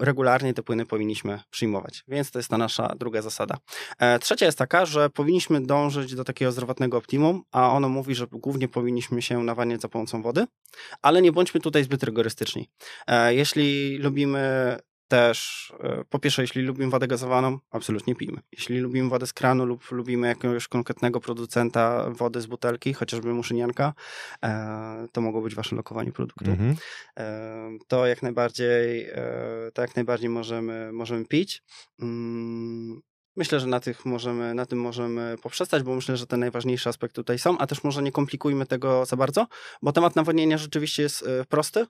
regularnie 0.00 0.54
te 0.54 0.62
płyny 0.62 0.86
powinniśmy 0.86 1.40
przyjmować. 1.50 2.04
Więc 2.08 2.30
to 2.30 2.38
jest 2.38 2.48
ta 2.48 2.58
nasza 2.58 2.94
druga 2.98 3.22
zasada. 3.22 3.56
E, 3.98 4.18
trzecia 4.18 4.46
jest 4.46 4.58
taka, 4.58 4.86
że 4.86 5.10
powinniśmy 5.10 5.60
dążyć 5.60 6.14
do 6.14 6.24
takiego 6.24 6.52
zdrowotnego 6.52 6.96
optimum, 6.96 7.42
a 7.52 7.72
ono 7.72 7.88
mówi, 7.88 8.14
że 8.14 8.26
głównie 8.32 8.68
powinniśmy 8.68 9.22
się 9.22 9.42
nawadniać 9.42 9.80
za 9.80 9.88
pomocą 9.88 10.22
wody, 10.22 10.46
ale 11.02 11.22
nie 11.22 11.32
bądźmy 11.32 11.60
tutaj 11.60 11.84
zbyt 11.84 12.02
rygorystyczni. 12.02 12.68
Jeśli 13.28 13.98
lubimy 13.98 14.76
też, 15.08 15.72
e, 15.80 16.04
po 16.10 16.18
pierwsze, 16.18 16.42
jeśli 16.42 16.62
lubimy 16.62 16.90
wodę 16.90 17.08
gazowaną, 17.08 17.58
absolutnie 17.70 18.14
pijmy. 18.14 18.40
Jeśli 18.52 18.78
lubimy 18.78 19.08
wodę 19.08 19.26
z 19.26 19.32
kranu 19.32 19.66
lub 19.66 19.90
lubimy 19.90 20.28
jakiegoś 20.28 20.68
konkretnego 20.68 21.20
producenta 21.20 22.10
wody 22.10 22.40
z 22.40 22.46
butelki, 22.46 22.94
chociażby 22.94 23.34
muszynianka, 23.34 23.94
e, 24.44 25.08
to 25.12 25.20
mogło 25.20 25.42
być 25.42 25.54
wasze 25.54 25.76
lokowanie 25.76 26.12
produktu. 26.12 26.50
Mm 26.50 26.74
-hmm. 26.74 26.76
To 27.88 28.06
jak 28.06 28.22
najbardziej, 28.22 29.10
to 29.74 29.82
jak 29.82 29.96
najbardziej 29.96 30.28
możemy, 30.28 30.92
możemy 30.92 31.24
pić. 31.24 31.62
Mm, 32.00 33.00
myślę, 33.36 33.60
że 33.60 33.66
na, 33.66 33.80
tych 33.80 34.04
możemy, 34.04 34.54
na 34.54 34.66
tym 34.66 34.80
możemy 34.80 35.36
poprzestać, 35.42 35.82
bo 35.82 35.94
myślę, 35.94 36.16
że 36.16 36.26
te 36.26 36.36
najważniejsze 36.36 36.90
aspekty 36.90 37.14
tutaj 37.14 37.38
są, 37.38 37.58
a 37.58 37.66
też 37.66 37.84
może 37.84 38.02
nie 38.02 38.12
komplikujmy 38.12 38.66
tego 38.66 39.06
za 39.06 39.16
bardzo, 39.16 39.46
bo 39.82 39.92
temat 39.92 40.16
nawodnienia 40.16 40.58
rzeczywiście 40.58 41.02
jest 41.02 41.28
prosty, 41.48 41.86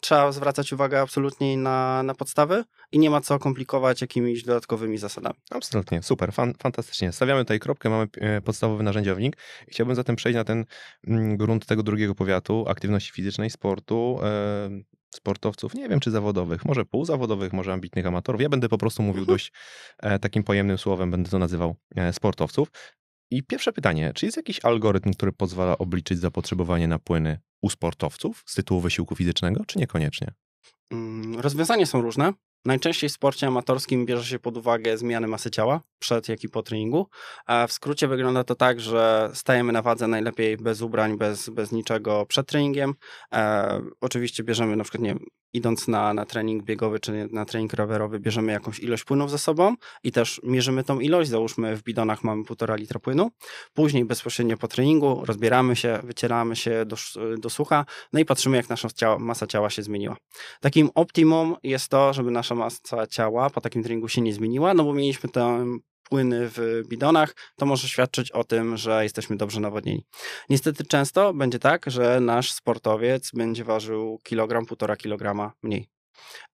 trzeba 0.00 0.32
zwracać 0.32 0.72
uwagę 0.72 1.00
absolutnie 1.00 1.56
na, 1.56 2.02
na 2.02 2.14
podstawy 2.14 2.64
i 2.92 2.98
nie 2.98 3.10
ma 3.10 3.20
co 3.20 3.38
komplikować 3.38 4.00
jakimiś 4.00 4.44
dodatkowymi 4.44 4.98
zasadami. 4.98 5.34
Absolutnie, 5.50 6.02
super, 6.02 6.32
fan, 6.32 6.54
fantastycznie. 6.62 7.12
Stawiamy 7.12 7.40
tutaj 7.40 7.60
kropkę, 7.60 7.90
mamy 7.90 8.06
e, 8.20 8.40
podstawowy 8.40 8.82
narzędziownik. 8.82 9.36
Chciałbym 9.68 9.96
zatem 9.96 10.16
przejść 10.16 10.36
na 10.36 10.44
ten 10.44 10.64
mm, 11.06 11.36
grunt 11.36 11.66
tego 11.66 11.82
drugiego 11.82 12.14
powiatu, 12.14 12.64
aktywności 12.68 13.12
fizycznej, 13.12 13.50
sportu, 13.50 14.18
e, 14.22 14.70
sportowców, 15.14 15.74
nie 15.74 15.88
wiem 15.88 16.00
czy 16.00 16.10
zawodowych, 16.10 16.64
może 16.64 16.84
półzawodowych, 16.84 17.52
może 17.52 17.72
ambitnych 17.72 18.06
amatorów. 18.06 18.40
Ja 18.40 18.48
będę 18.48 18.68
po 18.68 18.78
prostu 18.78 19.02
mówił 19.02 19.22
mhm. 19.22 19.34
dość 19.34 19.52
e, 19.98 20.18
takim 20.18 20.42
pojemnym 20.42 20.78
słowem, 20.78 21.10
będę 21.10 21.30
to 21.30 21.38
nazywał 21.38 21.76
sportowców. 22.12 22.68
I 23.30 23.42
pierwsze 23.42 23.72
pytanie, 23.72 24.12
czy 24.14 24.26
jest 24.26 24.36
jakiś 24.36 24.64
algorytm, 24.64 25.12
który 25.12 25.32
pozwala 25.32 25.78
obliczyć 25.78 26.18
zapotrzebowanie 26.18 26.88
na 26.88 26.98
płyny 26.98 27.38
u 27.62 27.70
sportowców 27.70 28.42
z 28.46 28.54
tytułu 28.54 28.80
wysiłku 28.80 29.16
fizycznego, 29.16 29.64
czy 29.66 29.78
niekoniecznie? 29.78 30.32
Mm, 30.90 31.40
rozwiązania 31.40 31.86
są 31.86 32.02
różne. 32.02 32.32
Najczęściej 32.64 33.10
w 33.10 33.12
sporcie 33.12 33.46
amatorskim 33.46 34.06
bierze 34.06 34.24
się 34.24 34.38
pod 34.38 34.56
uwagę 34.56 34.98
zmiany 34.98 35.26
masy 35.26 35.50
ciała 35.50 35.80
przed 35.98 36.28
jak 36.28 36.44
i 36.44 36.48
po 36.48 36.62
treningu. 36.62 37.08
W 37.68 37.72
skrócie 37.72 38.08
wygląda 38.08 38.44
to 38.44 38.54
tak, 38.54 38.80
że 38.80 39.30
stajemy 39.34 39.72
na 39.72 39.82
wadze 39.82 40.08
najlepiej 40.08 40.56
bez 40.56 40.82
ubrań, 40.82 41.18
bez, 41.18 41.48
bez 41.48 41.72
niczego 41.72 42.26
przed 42.26 42.46
treningiem. 42.46 42.94
E, 43.32 43.80
oczywiście 44.00 44.44
bierzemy 44.44 44.76
na 44.76 44.84
przykład, 44.84 45.02
nie 45.02 45.16
idąc 45.52 45.88
na, 45.88 46.14
na 46.14 46.26
trening 46.26 46.64
biegowy 46.64 47.00
czy 47.00 47.28
na 47.32 47.44
trening 47.44 47.72
rowerowy, 47.72 48.20
bierzemy 48.20 48.52
jakąś 48.52 48.78
ilość 48.78 49.04
płynów 49.04 49.30
ze 49.30 49.38
sobą 49.38 49.74
i 50.04 50.12
też 50.12 50.40
mierzymy 50.44 50.84
tą 50.84 51.00
ilość. 51.00 51.30
Załóżmy, 51.30 51.76
w 51.76 51.82
bidonach 51.82 52.24
mamy 52.24 52.44
półtora 52.44 52.76
litra 52.76 53.00
płynu. 53.00 53.30
Później 53.74 54.04
bezpośrednio 54.04 54.56
po 54.56 54.68
treningu 54.68 55.22
rozbieramy 55.24 55.76
się, 55.76 55.98
wycieramy 56.02 56.56
się 56.56 56.84
do, 56.86 56.96
do 57.38 57.50
sucha, 57.50 57.84
no 58.12 58.20
i 58.20 58.24
patrzymy, 58.24 58.56
jak 58.56 58.68
nasza 58.68 58.88
ciała, 58.88 59.18
masa 59.18 59.46
ciała 59.46 59.70
się 59.70 59.82
zmieniła. 59.82 60.16
Takim 60.60 60.90
optimum 60.94 61.56
jest 61.62 61.88
to, 61.88 62.12
żeby 62.12 62.30
nasza 62.30 62.54
masa 62.54 63.06
ciała 63.06 63.50
po 63.50 63.60
takim 63.60 63.82
treningu 63.82 64.08
się 64.08 64.20
nie 64.20 64.34
zmieniła, 64.34 64.74
no 64.74 64.84
bo 64.84 64.94
mieliśmy 64.94 65.30
ten 65.30 65.78
płyny 66.02 66.48
w 66.48 66.82
bidonach, 66.88 67.34
to 67.56 67.66
może 67.66 67.88
świadczyć 67.88 68.32
o 68.32 68.44
tym, 68.44 68.76
że 68.76 69.02
jesteśmy 69.02 69.36
dobrze 69.36 69.60
nawodnieni. 69.60 70.06
Niestety 70.48 70.84
często 70.84 71.34
będzie 71.34 71.58
tak, 71.58 71.84
że 71.86 72.20
nasz 72.20 72.52
sportowiec 72.52 73.30
będzie 73.34 73.64
ważył 73.64 74.18
kilogram, 74.22 74.66
półtora 74.66 74.96
kilograma 74.96 75.52
mniej. 75.62 75.88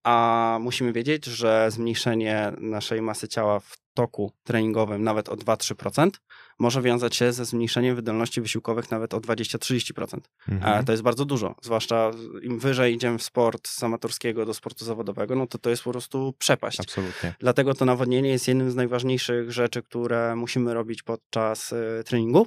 A 0.04 0.58
musimy 0.60 0.92
wiedzieć, 0.92 1.24
że 1.24 1.70
zmniejszenie 1.70 2.52
naszej 2.58 3.02
masy 3.02 3.28
ciała 3.28 3.60
w 3.60 3.76
toku 3.94 4.32
treningowym 4.44 5.02
nawet 5.04 5.28
o 5.28 5.36
2-3% 5.36 6.10
może 6.58 6.82
wiązać 6.82 7.16
się 7.16 7.32
ze 7.32 7.44
zmniejszeniem 7.44 7.96
wydolności 7.96 8.40
wysiłkowych 8.40 8.90
nawet 8.90 9.14
o 9.14 9.20
20-30%. 9.20 10.20
Mhm. 10.48 10.84
To 10.84 10.92
jest 10.92 11.02
bardzo 11.02 11.24
dużo, 11.24 11.54
zwłaszcza 11.62 12.10
im 12.42 12.58
wyżej 12.58 12.94
idziemy 12.94 13.18
w 13.18 13.22
sport 13.22 13.68
z 13.68 13.82
amatorskiego 13.82 14.46
do 14.46 14.54
sportu 14.54 14.84
zawodowego, 14.84 15.34
no 15.34 15.46
to 15.46 15.58
to 15.58 15.70
jest 15.70 15.82
po 15.82 15.90
prostu 15.90 16.34
przepaść. 16.38 16.80
Absolutnie. 16.80 17.34
Dlatego 17.40 17.74
to 17.74 17.84
nawodnienie 17.84 18.30
jest 18.30 18.48
jednym 18.48 18.70
z 18.70 18.74
najważniejszych 18.74 19.52
rzeczy, 19.52 19.82
które 19.82 20.36
musimy 20.36 20.74
robić 20.74 21.02
podczas 21.02 21.72
y, 21.72 22.02
treningu 22.06 22.46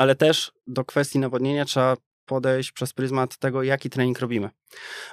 ale 0.00 0.14
też 0.14 0.52
do 0.66 0.84
kwestii 0.84 1.18
nawodnienia 1.18 1.64
trzeba 1.64 1.96
podejść 2.30 2.72
przez 2.72 2.92
pryzmat 2.92 3.36
tego, 3.36 3.62
jaki 3.62 3.90
trening 3.90 4.18
robimy. 4.18 4.50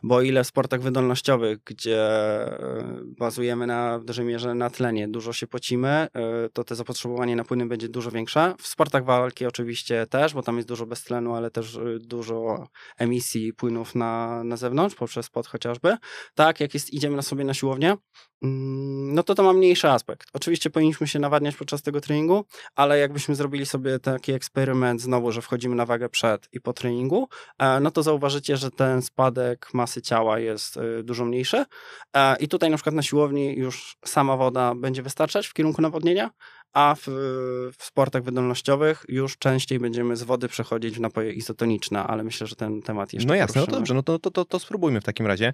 Bo 0.04 0.22
ile 0.22 0.44
w 0.44 0.48
sportach 0.48 0.82
wydolnościowych, 0.82 1.60
gdzie 1.66 2.00
e, 2.00 3.02
bazujemy 3.20 3.68
na 3.68 4.00
w 4.00 4.06
dużej 4.06 4.26
mierze 4.26 4.56
na 4.56 4.70
tlenie, 4.70 5.08
dużo 5.08 5.34
się 5.34 5.48
pocimy, 5.48 5.90
e, 5.90 6.10
to 6.54 6.64
te 6.64 6.76
zapotrzebowanie 6.76 7.36
na 7.36 7.44
płyny 7.44 7.66
będzie 7.66 7.90
dużo 7.90 8.12
większe. 8.12 8.56
W 8.60 8.68
sportach 8.68 9.06
walki 9.06 9.46
oczywiście 9.46 10.08
też, 10.08 10.34
bo 10.34 10.44
tam 10.44 10.56
jest 10.56 10.68
dużo 10.68 10.86
beztlenu, 10.86 11.36
ale 11.36 11.52
też 11.52 11.76
e, 11.76 12.00
dużo 12.00 12.68
emisji 12.98 13.54
płynów 13.54 13.96
na, 13.96 14.44
na 14.44 14.58
zewnątrz, 14.58 14.96
poprzez 14.96 15.30
pod 15.30 15.48
chociażby. 15.48 15.98
Tak, 16.36 16.60
jak 16.60 16.74
jest, 16.74 16.94
idziemy 16.94 17.16
na 17.16 17.22
sobie 17.22 17.44
na 17.44 17.54
siłownię, 17.54 17.96
mm, 18.44 19.14
no 19.14 19.24
to 19.24 19.36
to 19.36 19.44
ma 19.44 19.54
mniejszy 19.54 19.90
aspekt. 19.90 20.28
Oczywiście 20.34 20.70
powinniśmy 20.70 21.08
się 21.08 21.20
nawadniać 21.20 21.56
podczas 21.56 21.82
tego 21.82 22.02
treningu, 22.02 22.46
ale 22.76 23.00
jakbyśmy 23.00 23.36
zrobili 23.36 23.66
sobie 23.66 24.00
taki 24.00 24.32
eksperyment 24.32 25.02
znowu, 25.02 25.32
że 25.32 25.42
wchodzimy 25.42 25.76
na 25.76 25.86
wagę 25.86 26.10
przed 26.10 26.48
i 26.52 26.62
po 26.62 26.74
treningu, 26.74 27.07
no 27.82 27.92
to 27.92 28.04
zauważycie, 28.04 28.58
że 28.58 28.72
ten 28.72 29.02
spadek 29.02 29.74
masy 29.74 30.02
ciała 30.02 30.40
jest 30.40 30.78
y, 30.78 31.04
dużo 31.04 31.26
mniejszy. 31.26 31.66
E, 32.16 32.36
I 32.40 32.48
tutaj 32.48 32.70
na 32.70 32.78
przykład 32.78 32.96
na 32.96 33.02
siłowni 33.02 33.56
już 33.58 33.98
sama 34.06 34.38
woda 34.38 34.76
będzie 34.76 35.02
wystarczać 35.02 35.48
w 35.48 35.54
kierunku 35.54 35.82
nawodnienia, 35.82 36.30
a 36.74 36.96
w, 36.96 37.04
w, 37.78 37.84
sportach 37.84 38.24
wydolnościowych 38.24 39.06
już 39.08 39.38
częściej 39.38 39.80
będziemy 39.80 40.16
z 40.16 40.24
wody 40.24 40.48
przechodzić 40.48 40.96
w 40.96 41.00
napoje 41.00 41.32
izotoniczne, 41.32 42.04
ale 42.04 42.24
myślę, 42.24 42.48
że 42.48 42.56
ten 42.56 42.82
temat 42.82 43.14
jeszcze 43.14 43.28
No 43.28 43.36
jasne, 43.36 43.62
no 43.62 43.68
to 43.68 43.74
dobrze, 43.74 43.94
no 43.94 44.04
to, 44.04 44.20
to, 44.20 44.32
to, 44.32 44.46
to 44.46 44.60
spróbujmy 44.60 45.02
w 45.02 45.04
takim 45.04 45.28
razie. 45.28 45.48
E, 45.48 45.54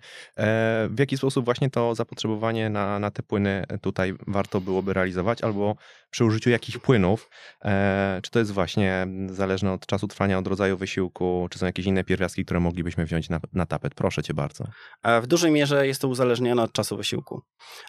w 0.91 0.99
jaki 0.99 1.17
sposób 1.17 1.45
właśnie 1.45 1.69
to 1.69 1.95
zapotrzebowanie 1.95 2.69
na, 2.69 2.99
na 2.99 3.11
te 3.11 3.23
płyny 3.23 3.63
tutaj 3.81 4.13
warto 4.27 4.61
byłoby 4.61 4.93
realizować, 4.93 5.41
albo 5.41 5.75
przy 6.13 6.25
użyciu 6.25 6.49
jakich 6.49 6.79
płynów, 6.79 7.29
e, 7.65 8.19
czy 8.23 8.31
to 8.31 8.39
jest 8.39 8.51
właśnie 8.51 9.07
zależne 9.27 9.71
od 9.71 9.85
czasu 9.85 10.07
trwania, 10.07 10.37
od 10.37 10.47
rodzaju 10.47 10.77
wysiłku, 10.77 11.47
czy 11.51 11.59
są 11.59 11.65
jakieś 11.65 11.85
inne 11.85 12.03
pierwiastki, 12.03 12.45
które 12.45 12.59
moglibyśmy 12.59 13.05
wziąć 13.05 13.29
na, 13.29 13.39
na 13.53 13.65
tapet? 13.65 13.93
Proszę 13.93 14.23
cię 14.23 14.33
bardzo. 14.33 14.65
E, 15.03 15.21
w 15.21 15.27
dużej 15.27 15.51
mierze 15.51 15.87
jest 15.87 16.01
to 16.01 16.07
uzależnione 16.07 16.63
od 16.63 16.73
czasu 16.73 16.97
wysiłku. 16.97 17.41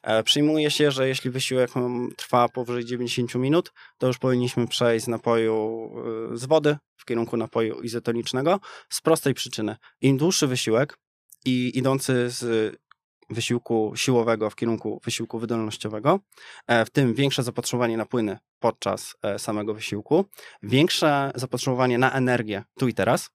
E, 0.03 0.23
przyjmuje 0.23 0.71
się, 0.71 0.91
że 0.91 1.09
jeśli 1.09 1.31
wysiłek 1.31 1.71
trwa 2.17 2.49
powyżej 2.49 2.85
90 2.85 3.15
10 3.15 3.35
minut, 3.35 3.73
to 3.99 4.07
już 4.07 4.19
powinniśmy 4.19 4.67
przejść 4.67 5.05
z 5.05 5.09
napoju 5.09 5.91
z 6.33 6.45
wody 6.45 6.77
w 6.97 7.05
kierunku 7.05 7.37
napoju 7.37 7.81
izotonicznego 7.81 8.61
z 8.89 9.01
prostej 9.01 9.35
przyczyny. 9.35 9.77
Im 10.01 10.17
dłuższy 10.17 10.47
wysiłek 10.47 10.99
i 11.45 11.79
idący 11.79 12.31
z 12.31 12.77
wysiłku 13.31 13.93
siłowego 13.97 14.51
w 14.51 14.57
kierunku 14.57 15.01
wysiłku 15.05 15.39
wydolnościowego, 15.39 16.21
e, 16.67 16.85
w 16.85 16.91
tym 16.91 17.15
większe 17.15 17.43
zapotrzebowanie 17.43 17.97
na 17.97 18.07
płyny 18.07 18.39
podczas 18.59 19.17
e, 19.23 19.39
samego 19.39 19.75
wysiłku, 19.75 20.25
większe 20.63 21.33
zapotrzebowanie 21.35 21.99
na 21.99 22.13
energię 22.13 22.65
tu 22.79 22.89
i 22.89 22.95
teraz, 22.95 23.31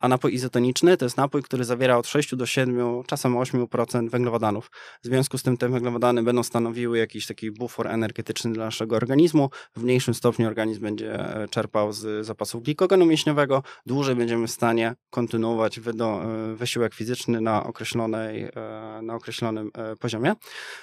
a 0.00 0.08
napój 0.08 0.34
izotoniczny 0.34 0.96
to 0.96 1.04
jest 1.04 1.16
napój, 1.16 1.42
który 1.42 1.64
zawiera 1.64 1.96
od 1.96 2.06
6 2.06 2.36
do 2.36 2.46
7, 2.46 3.02
czasem 3.06 3.34
8% 3.34 4.10
węglowodanów. 4.10 4.70
W 5.02 5.06
związku 5.06 5.38
z 5.38 5.42
tym 5.42 5.56
te 5.56 5.68
węglowodany 5.68 6.22
będą 6.22 6.42
stanowiły 6.42 6.98
jakiś 6.98 7.26
taki 7.26 7.50
bufor 7.50 7.88
energetyczny 7.88 8.52
dla 8.52 8.64
naszego 8.64 8.96
organizmu. 8.96 9.50
W 9.76 9.82
mniejszym 9.82 10.14
stopniu 10.14 10.46
organizm 10.46 10.82
będzie 10.82 11.14
e, 11.14 11.48
czerpał 11.48 11.92
z 11.92 12.26
zapasów 12.26 12.62
glikogenu 12.62 13.06
mięśniowego. 13.06 13.62
Dłużej 13.86 14.16
będziemy 14.16 14.46
w 14.46 14.50
stanie 14.50 14.94
kontynuować 15.10 15.78
e, 15.78 16.54
wysiłek 16.54 16.94
fizyczny 16.94 17.40
na, 17.40 17.64
określonej, 17.64 18.42
e, 18.42 19.00
na 19.02 19.14
określonym 19.14 19.70
poziomie. 20.00 20.34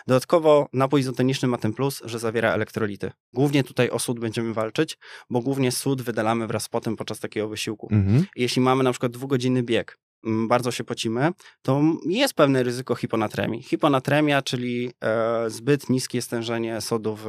Dodatkowo 0.08 0.68
napój 0.74 1.02
izotoniczny 1.02 1.47
ma 1.47 1.58
ten 1.58 1.74
plus, 1.74 2.02
że 2.06 2.20
zawiera 2.20 2.54
elektrolity. 2.54 3.12
Głównie 3.34 3.64
tutaj 3.64 3.89
o 3.89 4.00
sód 4.00 4.20
będziemy 4.20 4.54
walczyć, 4.54 4.97
bo 5.30 5.41
głównie 5.41 5.72
sód 5.72 6.02
wydalamy 6.02 6.47
wraz 6.47 6.64
z 6.64 6.70
potem 6.70 6.95
podczas 6.95 7.20
takiego 7.20 7.47
wysiłku. 7.47 7.88
Mhm. 7.91 8.26
Jeśli 8.36 8.62
mamy 8.62 8.84
na 8.90 8.94
przykład 8.94 9.12
dwugodzinny 9.12 9.64
bieg, 9.64 9.98
bardzo 10.24 10.72
się 10.72 10.84
pocimy, 10.84 11.32
to 11.62 11.82
jest 12.06 12.34
pewne 12.34 12.64
ryzyko 12.64 12.96
hiponatremii. 12.96 13.64
Hiponatremia, 13.64 14.42
czyli 14.42 14.92
e, 15.04 15.50
zbyt 15.50 15.90
niskie 15.90 16.22
stężenie 16.22 16.82
sodu 16.82 17.16
w, 17.16 17.24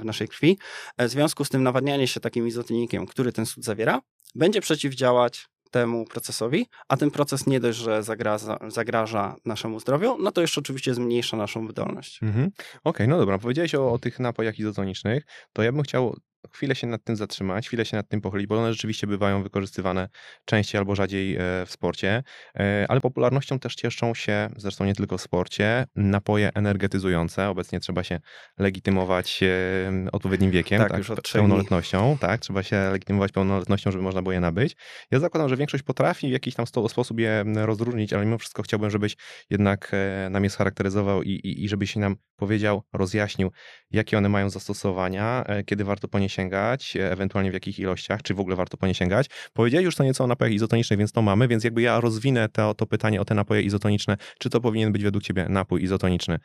w 0.00 0.04
naszej 0.04 0.28
krwi. 0.28 0.58
E, 0.96 1.08
w 1.08 1.10
związku 1.10 1.44
z 1.44 1.48
tym 1.48 1.62
nawadnianie 1.62 2.08
się 2.08 2.20
takim 2.20 2.46
izotonikiem, 2.46 3.06
który 3.06 3.32
ten 3.32 3.46
sód 3.46 3.64
zawiera, 3.64 4.00
będzie 4.34 4.60
przeciwdziałać 4.60 5.48
temu 5.70 6.04
procesowi, 6.04 6.66
a 6.88 6.96
ten 6.96 7.10
proces 7.10 7.46
nie 7.46 7.60
dość, 7.60 7.78
że 7.78 8.02
zagraża, 8.02 8.58
zagraża 8.68 9.36
naszemu 9.44 9.80
zdrowiu, 9.80 10.16
no 10.20 10.32
to 10.32 10.40
jeszcze 10.40 10.60
oczywiście 10.60 10.94
zmniejsza 10.94 11.36
naszą 11.36 11.66
wydolność. 11.66 12.22
Mhm. 12.22 12.46
Okej, 12.46 12.80
okay, 12.84 13.06
no 13.06 13.18
dobra, 13.18 13.38
powiedziałeś 13.38 13.74
o, 13.74 13.92
o 13.92 13.98
tych 13.98 14.20
napojach 14.20 14.58
izotonicznych, 14.58 15.24
to 15.52 15.62
ja 15.62 15.72
bym 15.72 15.82
chciał 15.82 16.16
chwilę 16.52 16.74
się 16.74 16.86
nad 16.86 17.04
tym 17.04 17.16
zatrzymać, 17.16 17.66
chwilę 17.66 17.84
się 17.84 17.96
nad 17.96 18.08
tym 18.08 18.20
pochylić, 18.20 18.46
bo 18.46 18.58
one 18.58 18.72
rzeczywiście 18.72 19.06
bywają 19.06 19.42
wykorzystywane 19.42 20.08
częściej 20.44 20.78
albo 20.78 20.94
rzadziej 20.94 21.36
e, 21.36 21.38
w 21.66 21.70
sporcie, 21.70 22.22
e, 22.58 22.86
ale 22.88 23.00
popularnością 23.00 23.58
też 23.58 23.74
cieszą 23.74 24.14
się, 24.14 24.48
zresztą 24.56 24.84
nie 24.84 24.94
tylko 24.94 25.18
w 25.18 25.22
sporcie, 25.22 25.84
napoje 25.96 26.50
energetyzujące. 26.54 27.48
Obecnie 27.48 27.80
trzeba 27.80 28.02
się 28.02 28.20
legitymować 28.58 29.42
e, 29.42 30.10
odpowiednim 30.12 30.50
wiekiem, 30.50 30.78
tak, 30.78 30.90
tak 30.90 30.98
już 30.98 31.10
pełnoletnością, 31.32 32.18
tak, 32.20 32.40
trzeba 32.40 32.62
się 32.62 32.76
legitymować 32.92 33.32
pełnoletnością, 33.32 33.90
żeby 33.90 34.04
można 34.04 34.22
było 34.22 34.32
je 34.32 34.40
nabyć. 34.40 34.76
Ja 35.10 35.18
zakładam, 35.18 35.48
że 35.48 35.56
większość 35.56 35.82
potrafi 35.82 36.28
w 36.28 36.32
jakiś 36.32 36.54
tam 36.54 36.66
sposób 36.66 37.20
je 37.20 37.44
rozróżnić, 37.54 38.12
ale 38.12 38.24
mimo 38.24 38.38
wszystko 38.38 38.62
chciałbym, 38.62 38.90
żebyś 38.90 39.16
jednak 39.50 39.92
nam 40.30 40.44
je 40.44 40.50
scharakteryzował 40.50 41.22
i, 41.22 41.30
i, 41.30 41.64
i 41.64 41.68
żebyś 41.68 41.96
nam 41.96 42.16
powiedział, 42.36 42.82
rozjaśnił, 42.92 43.50
jakie 43.90 44.18
one 44.18 44.28
mają 44.28 44.50
zastosowania, 44.50 45.44
kiedy 45.66 45.84
warto 45.84 46.08
po 46.08 46.18
nie 46.18 46.28
sięgać, 46.36 46.96
e, 46.96 47.12
ewentualnie 47.12 47.50
w 47.50 47.54
jakich 47.54 47.78
ilościach, 47.78 48.22
czy 48.22 48.34
w 48.34 48.40
ogóle 48.40 48.56
warto 48.56 48.76
po 48.76 48.86
nie 48.86 48.94
sięgać. 48.94 49.26
Powiedziałeś 49.52 49.84
już 49.84 49.96
to 49.96 50.04
nieco 50.04 50.24
o 50.24 50.26
napojach 50.26 50.54
izotonicznych, 50.54 50.98
więc 50.98 51.12
to 51.12 51.22
mamy, 51.22 51.48
więc 51.48 51.64
jakby 51.64 51.82
ja 51.82 52.00
rozwinę 52.00 52.48
to, 52.48 52.74
to 52.74 52.86
pytanie 52.86 53.20
o 53.20 53.24
te 53.24 53.34
napoje 53.34 53.62
izotoniczne, 53.62 54.16
czy 54.38 54.50
to 54.50 54.60
powinien 54.60 54.92
być 54.92 55.02
według 55.02 55.24
ciebie 55.24 55.46
napój 55.48 55.82
izotoniczny 55.82 56.38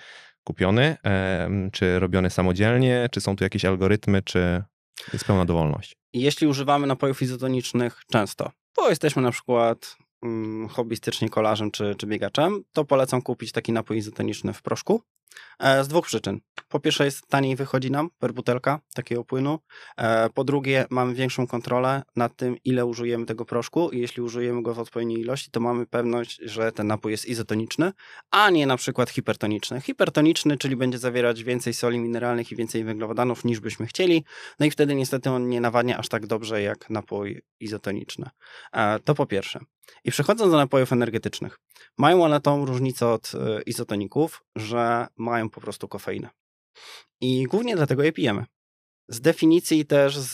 kupiony, 0.43 0.97
czy 1.71 1.99
robiony 1.99 2.29
samodzielnie, 2.29 3.07
czy 3.11 3.21
są 3.21 3.35
tu 3.35 3.43
jakieś 3.43 3.65
algorytmy, 3.65 4.21
czy 4.21 4.63
jest 5.13 5.25
pełna 5.25 5.45
dowolność? 5.45 5.95
Jeśli 6.13 6.47
używamy 6.47 6.87
napojów 6.87 7.21
izotonicznych 7.21 8.01
często, 8.11 8.51
bo 8.75 8.89
jesteśmy 8.89 9.21
na 9.21 9.31
przykład 9.31 9.97
mm, 10.23 10.67
hobbystycznie 10.67 11.29
kolarzem 11.29 11.71
czy, 11.71 11.95
czy 11.97 12.07
biegaczem, 12.07 12.63
to 12.73 12.85
polecam 12.85 13.21
kupić 13.21 13.51
taki 13.51 13.71
napój 13.71 13.97
izotoniczny 13.97 14.53
w 14.53 14.61
proszku. 14.61 15.01
E, 15.61 15.83
z 15.83 15.87
dwóch 15.87 16.05
przyczyn. 16.05 16.39
Po 16.69 16.79
pierwsze 16.79 17.05
jest 17.05 17.27
taniej 17.27 17.55
wychodzi 17.55 17.91
nam 17.91 18.09
per 18.19 18.33
butelka 18.33 18.79
takiego 18.93 19.23
płynu. 19.23 19.59
E, 19.97 20.29
po 20.29 20.43
drugie 20.43 20.85
mamy 20.89 21.13
większą 21.13 21.47
kontrolę 21.47 22.03
nad 22.15 22.35
tym, 22.35 22.57
ile 22.65 22.85
użyjemy 22.85 23.25
tego 23.25 23.45
proszku 23.45 23.89
i 23.89 23.99
jeśli 23.99 24.21
użyjemy 24.21 24.63
go 24.63 24.73
w 24.73 24.79
odpowiedniej 24.79 25.19
ilości, 25.19 25.51
to 25.51 25.59
mamy 25.59 25.85
pewność, 25.85 26.39
że 26.43 26.71
ten 26.71 26.87
napój 26.87 27.11
jest 27.11 27.25
izotoniczny, 27.25 27.91
a 28.31 28.49
nie 28.49 28.67
na 28.67 28.77
przykład 28.77 29.09
hipertoniczny. 29.09 29.81
Hipertoniczny, 29.81 30.57
czyli 30.57 30.75
będzie 30.75 30.97
zawierać 30.97 31.43
więcej 31.43 31.73
soli 31.73 31.99
mineralnych 31.99 32.51
i 32.51 32.55
więcej 32.55 32.83
węglowodanów 32.83 33.45
niż 33.45 33.59
byśmy 33.59 33.85
chcieli, 33.85 34.23
no 34.59 34.65
i 34.65 34.71
wtedy 34.71 34.95
niestety 34.95 35.29
on 35.29 35.49
nie 35.49 35.61
nawadnia 35.61 35.97
aż 35.97 36.09
tak 36.09 36.27
dobrze 36.27 36.61
jak 36.61 36.89
napój 36.89 37.41
izotoniczny. 37.59 38.29
E, 38.73 38.99
to 38.99 39.15
po 39.15 39.25
pierwsze. 39.25 39.59
I 40.03 40.11
przechodząc 40.11 40.51
do 40.51 40.57
napojów 40.57 40.93
energetycznych, 40.93 41.59
mają 41.97 42.23
one 42.23 42.41
tą 42.41 42.65
różnicę 42.65 43.07
od 43.07 43.31
izotoników, 43.65 44.43
że 44.55 45.07
mają 45.21 45.49
po 45.49 45.61
prostu 45.61 45.87
kofeinę. 45.87 46.29
I 47.21 47.43
głównie 47.43 47.75
dlatego 47.75 48.03
je 48.03 48.11
pijemy. 48.11 48.45
Z 49.07 49.21
definicji 49.21 49.85
też, 49.85 50.17
z, 50.17 50.31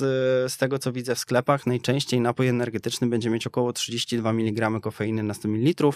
z 0.51 0.57
tego 0.57 0.79
co 0.79 0.91
widzę 0.91 1.15
w 1.15 1.19
sklepach, 1.19 1.65
najczęściej 1.65 2.21
napój 2.21 2.47
energetyczny 2.47 3.07
będzie 3.07 3.29
mieć 3.29 3.47
około 3.47 3.73
32 3.73 4.29
mg 4.29 4.79
kofeiny 4.81 5.23
na 5.23 5.33
100 5.33 5.47
ml, 5.47 5.89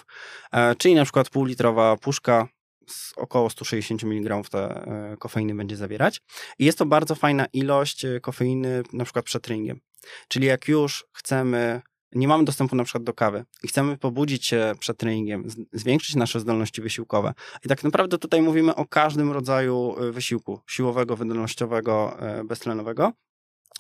e, 0.51 0.75
czyli 0.75 0.95
na 0.95 1.03
przykład 1.03 1.29
półlitrowa 1.29 1.97
puszka 1.97 2.47
z 2.87 3.13
około 3.15 3.49
160 3.49 4.03
mg 4.03 4.41
te 4.49 4.59
e, 4.59 5.17
kofeiny 5.17 5.55
będzie 5.55 5.77
zawierać. 5.77 6.21
I 6.59 6.65
jest 6.65 6.77
to 6.77 6.85
bardzo 6.85 7.15
fajna 7.15 7.45
ilość 7.53 8.05
e, 8.05 8.19
kofeiny 8.19 8.83
na 8.93 9.03
przykład 9.03 9.25
przed 9.25 9.43
treningiem. 9.43 9.79
Czyli 10.27 10.47
jak 10.47 10.67
już 10.67 11.05
chcemy 11.13 11.81
nie 12.11 12.27
mamy 12.27 12.43
dostępu 12.43 12.75
na 12.75 12.83
przykład 12.83 13.03
do 13.03 13.13
kawy 13.13 13.45
i 13.63 13.67
chcemy 13.67 13.97
pobudzić 13.97 14.45
się 14.45 14.73
przed 14.79 14.97
treningiem, 14.97 15.45
zwiększyć 15.73 16.15
nasze 16.15 16.39
zdolności 16.39 16.81
wysiłkowe. 16.81 17.33
I 17.65 17.69
tak 17.69 17.83
naprawdę 17.83 18.17
tutaj 18.17 18.41
mówimy 18.41 18.75
o 18.75 18.85
każdym 18.85 19.31
rodzaju 19.31 19.95
y, 20.03 20.11
wysiłku 20.11 20.59
siłowego, 20.67 21.15
wydolnościowego, 21.15 22.19
e, 22.19 22.43
beztlenowego 22.43 23.11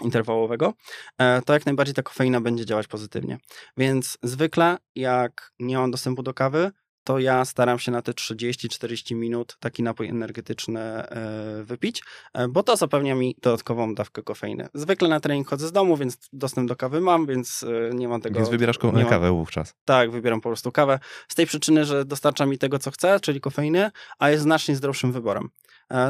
interwałowego, 0.01 0.73
e, 1.17 1.41
to 1.41 1.53
jak 1.53 1.65
najbardziej 1.65 1.95
ta 1.95 2.03
kofeina 2.03 2.41
będzie 2.41 2.65
działać 2.65 2.87
pozytywnie. 2.87 3.37
Więc 3.77 4.17
zwykle, 4.23 4.77
jak 4.95 5.51
nie 5.59 5.77
mam 5.77 5.91
dostępu 5.91 6.23
do 6.23 6.33
kawy, 6.33 6.71
to 7.03 7.19
ja 7.19 7.45
staram 7.45 7.79
się 7.79 7.91
na 7.91 8.01
te 8.01 8.11
30-40 8.11 9.15
minut 9.15 9.57
taki 9.59 9.83
napój 9.83 10.07
energetyczny 10.07 10.79
e, 10.79 11.63
wypić, 11.63 12.03
e, 12.33 12.47
bo 12.47 12.63
to 12.63 12.77
zapewnia 12.77 13.15
mi 13.15 13.35
dodatkową 13.41 13.95
dawkę 13.95 14.23
kofeiny. 14.23 14.67
Zwykle 14.73 15.09
na 15.09 15.19
trening 15.19 15.47
chodzę 15.47 15.67
z 15.67 15.71
domu, 15.71 15.97
więc 15.97 16.17
dostęp 16.33 16.69
do 16.69 16.75
kawy 16.75 17.01
mam, 17.01 17.25
więc 17.25 17.63
e, 17.63 17.95
nie 17.95 18.07
mam 18.07 18.21
tego. 18.21 18.39
Więc 18.39 18.49
wybierasz 18.49 18.77
kawę 18.77 19.31
wówczas. 19.31 19.73
Tak, 19.85 20.11
wybieram 20.11 20.41
po 20.41 20.49
prostu 20.49 20.71
kawę. 20.71 20.99
Z 21.27 21.35
tej 21.35 21.45
przyczyny, 21.45 21.85
że 21.85 22.05
dostarcza 22.05 22.45
mi 22.45 22.57
tego, 22.57 22.79
co 22.79 22.91
chcę, 22.91 23.19
czyli 23.19 23.41
kofeiny, 23.41 23.91
a 24.19 24.29
jest 24.29 24.43
znacznie 24.43 24.75
zdrowszym 24.75 25.11
wyborem. 25.11 25.49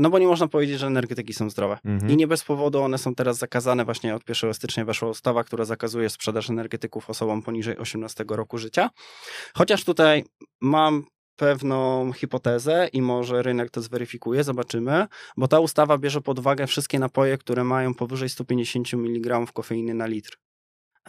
No 0.01 0.09
bo 0.09 0.19
nie 0.19 0.27
można 0.27 0.47
powiedzieć, 0.47 0.79
że 0.79 0.87
energetyki 0.87 1.33
są 1.33 1.49
zdrowe. 1.49 1.77
Mhm. 1.85 2.11
I 2.11 2.17
nie 2.17 2.27
bez 2.27 2.43
powodu 2.43 2.81
one 2.81 2.97
są 2.97 3.15
teraz 3.15 3.37
zakazane. 3.37 3.85
Właśnie 3.85 4.15
od 4.15 4.29
1 4.29 4.53
stycznia 4.53 4.85
weszła 4.85 5.09
ustawa, 5.09 5.43
która 5.43 5.65
zakazuje 5.65 6.09
sprzedaż 6.09 6.49
energetyków 6.49 7.09
osobom 7.09 7.41
poniżej 7.41 7.77
18 7.77 8.25
roku 8.29 8.57
życia. 8.57 8.89
Chociaż 9.53 9.83
tutaj 9.83 10.23
mam 10.61 11.03
pewną 11.35 12.11
hipotezę 12.13 12.89
i 12.93 13.01
może 13.01 13.41
rynek 13.41 13.69
to 13.69 13.81
zweryfikuje, 13.81 14.43
zobaczymy, 14.43 15.07
bo 15.37 15.47
ta 15.47 15.59
ustawa 15.59 15.97
bierze 15.97 16.21
pod 16.21 16.39
uwagę 16.39 16.67
wszystkie 16.67 16.99
napoje, 16.99 17.37
które 17.37 17.63
mają 17.63 17.93
powyżej 17.93 18.29
150 18.29 18.93
mg 18.93 19.45
kofeiny 19.53 19.93
na 19.93 20.05
litr. 20.05 20.37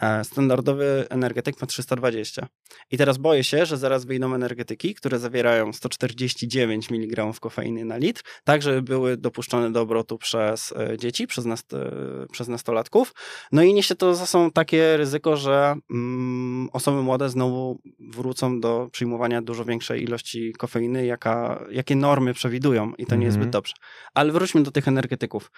E, 0.01 0.23
standardowy 0.23 1.05
energetyk 1.09 1.61
ma 1.61 1.67
320. 1.67 2.47
I 2.91 2.97
teraz 2.97 3.17
boję 3.17 3.43
się, 3.43 3.65
że 3.65 3.77
zaraz 3.77 4.05
wyjdą 4.05 4.33
energetyki, 4.33 4.95
które 4.95 5.19
zawierają 5.19 5.73
149 5.73 6.91
mg 6.91 7.33
kofeiny 7.41 7.85
na 7.85 7.97
litr, 7.97 8.21
tak 8.43 8.61
żeby 8.61 8.81
były 8.81 9.17
dopuszczone 9.17 9.71
do 9.71 9.81
obrotu 9.81 10.17
przez 10.17 10.71
e, 10.71 10.97
dzieci, 10.97 11.27
przez, 11.27 11.45
nast 11.45 11.73
e, 11.73 11.91
przez 12.31 12.47
nastolatków. 12.47 13.13
No 13.51 13.63
i 13.63 13.73
niesie 13.73 13.95
to 13.95 14.15
za 14.15 14.25
sobą 14.25 14.51
takie 14.51 14.97
ryzyko, 14.97 15.37
że 15.37 15.75
mm, 15.91 16.69
osoby 16.73 17.01
młode 17.01 17.29
znowu 17.29 17.81
wrócą 17.99 18.59
do 18.59 18.89
przyjmowania 18.91 19.41
dużo 19.41 19.65
większej 19.65 20.03
ilości 20.03 20.53
kofeiny, 20.57 21.05
jaka, 21.05 21.65
jakie 21.71 21.95
normy 21.95 22.33
przewidują 22.33 22.93
i 22.97 23.05
to 23.05 23.15
nie 23.15 23.25
jest 23.25 23.35
zbyt 23.35 23.45
mhm. 23.45 23.51
dobrze. 23.51 23.73
Ale 24.13 24.31
wróćmy 24.31 24.63
do 24.63 24.71
tych 24.71 24.87
energetyków. 24.87 25.51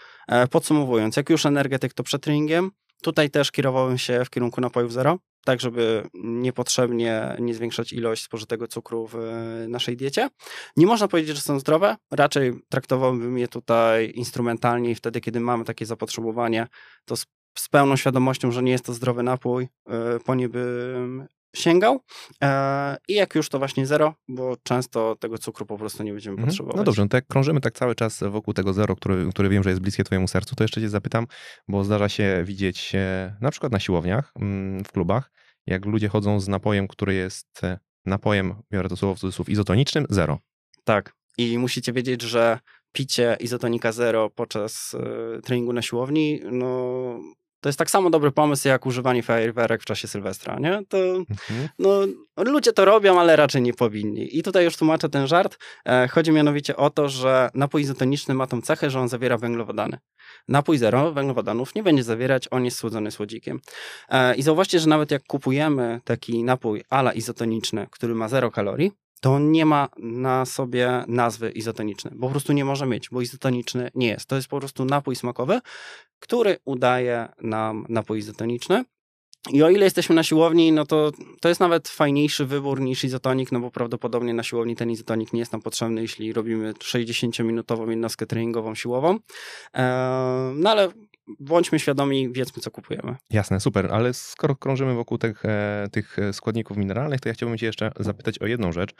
Podsumowując, 0.51 1.17
jak 1.17 1.29
już 1.29 1.45
energetyk 1.45 1.93
to 1.93 2.03
przed 2.03 2.21
treningiem, 2.21 2.71
Tutaj 3.01 3.29
też 3.29 3.51
kierowałem 3.51 3.97
się 3.97 4.25
w 4.25 4.29
kierunku 4.29 4.61
napojów 4.61 4.93
zero, 4.93 5.19
tak 5.45 5.61
żeby 5.61 6.07
niepotrzebnie 6.23 7.35
nie 7.39 7.53
zwiększać 7.53 7.93
ilość 7.93 8.23
spożytego 8.23 8.67
cukru 8.67 9.07
w 9.07 9.15
e, 9.15 9.67
naszej 9.67 9.97
diecie. 9.97 10.29
Nie 10.77 10.87
można 10.87 11.07
powiedzieć, 11.07 11.35
że 11.35 11.41
są 11.41 11.59
zdrowe, 11.59 11.95
raczej 12.11 12.53
traktowałbym 12.69 13.37
je 13.37 13.47
tutaj 13.47 14.11
instrumentalnie 14.15 14.91
i 14.91 14.95
wtedy, 14.95 15.21
kiedy 15.21 15.39
mamy 15.39 15.63
takie 15.63 15.85
zapotrzebowanie, 15.85 16.67
to 17.05 17.15
z, 17.15 17.25
pełną 17.71 17.95
świadomością, 17.95 18.51
że 18.51 18.63
nie 18.63 18.71
jest 18.71 18.85
to 18.85 18.93
zdrowy 18.93 19.23
napój, 19.23 19.67
e, 19.87 20.19
po 20.19 20.35
nie 20.35 20.49
sięgał. 21.55 21.99
E, 22.43 22.97
I 23.07 23.13
jak 23.13 23.35
już 23.35 23.49
to 23.49 23.59
właśnie 23.59 23.85
zero, 23.85 24.13
bo 24.27 24.57
często 24.63 25.15
tego 25.15 25.37
cukru 25.37 25.65
po 25.65 25.77
prostu 25.77 26.03
nie 26.03 26.11
będziemy 26.11 26.33
mhm. 26.33 26.47
potrzebować. 26.47 26.77
No 26.77 26.83
dobrze, 26.83 27.01
no 27.01 27.07
to 27.07 27.17
jak 27.17 27.27
krążymy 27.27 27.61
tak 27.61 27.73
cały 27.73 27.95
czas 27.95 28.23
wokół 28.29 28.53
tego 28.53 28.73
zero, 28.73 28.95
który, 28.95 29.29
który 29.29 29.49
wiem, 29.49 29.63
że 29.63 29.69
jest 29.69 29.81
bliskie 29.81 30.03
Twojemu 30.03 30.27
sercu, 30.27 30.55
to 30.55 30.63
jeszcze 30.63 30.81
Cię 30.81 30.89
zapytam, 30.89 31.27
bo 31.67 31.83
zdarza 31.83 32.09
się 32.09 32.43
widzieć 32.45 32.93
na 33.41 33.51
przykład 33.51 33.71
na 33.71 33.79
siłowniach, 33.79 34.31
mm, 34.35 34.83
w 34.83 34.91
klubach, 34.91 35.31
jak 35.67 35.85
ludzie 35.85 36.07
chodzą 36.07 36.39
z 36.39 36.47
napojem, 36.47 36.87
który 36.87 37.13
jest 37.13 37.63
e, 37.63 37.79
napojem, 38.05 38.55
biorę 38.71 38.89
to 38.89 38.95
słowo 38.95 39.15
w 39.15 39.19
cudzysłów, 39.19 39.49
izotonicznym, 39.49 40.05
zero. 40.09 40.39
Tak. 40.83 41.13
I 41.37 41.57
musicie 41.57 41.93
wiedzieć, 41.93 42.21
że 42.21 42.59
picie 42.91 43.37
izotonika 43.39 43.91
zero 43.91 44.29
podczas 44.29 44.95
treningu 45.43 45.73
na 45.73 45.81
siłowni, 45.81 46.41
no 46.51 47.19
to 47.61 47.69
jest 47.69 47.79
tak 47.79 47.91
samo 47.91 48.09
dobry 48.09 48.31
pomysł, 48.31 48.67
jak 48.67 48.85
używanie 48.85 49.23
fajerwerek 49.23 49.81
w 49.81 49.85
czasie 49.85 50.07
Sylwestra, 50.07 50.59
nie? 50.59 50.81
To, 50.89 50.97
mhm. 50.97 51.69
no, 51.79 51.99
ludzie 52.37 52.73
to 52.73 52.85
robią, 52.85 53.19
ale 53.19 53.35
raczej 53.35 53.61
nie 53.61 53.73
powinni. 53.73 54.37
I 54.37 54.43
tutaj 54.43 54.63
już 54.63 54.77
tłumaczę 54.77 55.09
ten 55.09 55.27
żart. 55.27 55.57
E, 55.85 56.07
chodzi 56.07 56.31
mianowicie 56.31 56.75
o 56.75 56.89
to, 56.89 57.09
że 57.09 57.49
napój 57.53 57.81
izotoniczny 57.81 58.33
ma 58.33 58.47
tą 58.47 58.61
cechę, 58.61 58.89
że 58.89 58.99
on 58.99 59.09
zawiera 59.09 59.37
węglowodany. 59.37 59.97
Napój 60.47 60.77
zero 60.77 61.11
węglowodanów 61.11 61.75
nie 61.75 61.83
będzie 61.83 62.03
zawierać, 62.03 62.47
on 62.51 62.65
jest 62.65 62.77
słodzony 62.77 63.11
słodzikiem. 63.11 63.59
E, 64.09 64.35
I 64.35 64.41
zauważcie, 64.41 64.79
że 64.79 64.89
nawet 64.89 65.11
jak 65.11 65.23
kupujemy 65.23 66.01
taki 66.03 66.43
napój 66.43 66.83
ala 66.89 67.13
izotoniczny, 67.13 67.87
który 67.91 68.15
ma 68.15 68.27
zero 68.27 68.51
kalorii, 68.51 68.91
to 69.21 69.39
nie 69.39 69.65
ma 69.65 69.89
na 69.97 70.45
sobie 70.45 71.03
nazwy 71.07 71.49
izotoniczny, 71.49 72.11
bo 72.15 72.27
po 72.27 72.31
prostu 72.31 72.53
nie 72.53 72.65
może 72.65 72.85
mieć, 72.85 73.09
bo 73.09 73.21
izotoniczny 73.21 73.91
nie 73.95 74.07
jest. 74.07 74.25
To 74.25 74.35
jest 74.35 74.47
po 74.47 74.59
prostu 74.59 74.85
napój 74.85 75.15
smakowy, 75.15 75.59
który 76.19 76.57
udaje 76.65 77.27
nam 77.41 77.85
napój 77.89 78.19
izotoniczny. 78.19 78.85
I 79.51 79.63
o 79.63 79.69
ile 79.69 79.83
jesteśmy 79.83 80.15
na 80.15 80.23
siłowni, 80.23 80.71
no 80.71 80.85
to 80.85 81.11
to 81.41 81.49
jest 81.49 81.61
nawet 81.61 81.87
fajniejszy 81.87 82.45
wybór 82.45 82.81
niż 82.81 83.03
izotonik, 83.03 83.51
no 83.51 83.59
bo 83.59 83.71
prawdopodobnie 83.71 84.33
na 84.33 84.43
siłowni 84.43 84.75
ten 84.75 84.91
izotonik 84.91 85.33
nie 85.33 85.39
jest 85.39 85.51
nam 85.51 85.61
potrzebny, 85.61 86.01
jeśli 86.01 86.33
robimy 86.33 86.73
60-minutową 86.73 87.89
jednostkę 87.89 88.25
treningową 88.25 88.75
siłową. 88.75 89.19
Eee, 89.73 90.53
no 90.55 90.69
ale 90.69 90.89
bądźmy 91.39 91.79
świadomi, 91.79 92.33
wiedzmy, 92.33 92.61
co 92.61 92.71
kupujemy. 92.71 93.15
Jasne, 93.29 93.59
super, 93.59 93.87
ale 93.91 94.13
skoro 94.13 94.55
krążymy 94.55 94.93
wokół 94.93 95.17
tych, 95.17 95.45
e, 95.45 95.87
tych 95.91 96.17
składników 96.31 96.77
mineralnych, 96.77 97.21
to 97.21 97.29
ja 97.29 97.33
chciałbym 97.33 97.57
Cię 97.57 97.65
jeszcze 97.65 97.91
zapytać 97.99 98.39
o 98.39 98.45
jedną 98.45 98.71
rzecz, 98.71 98.95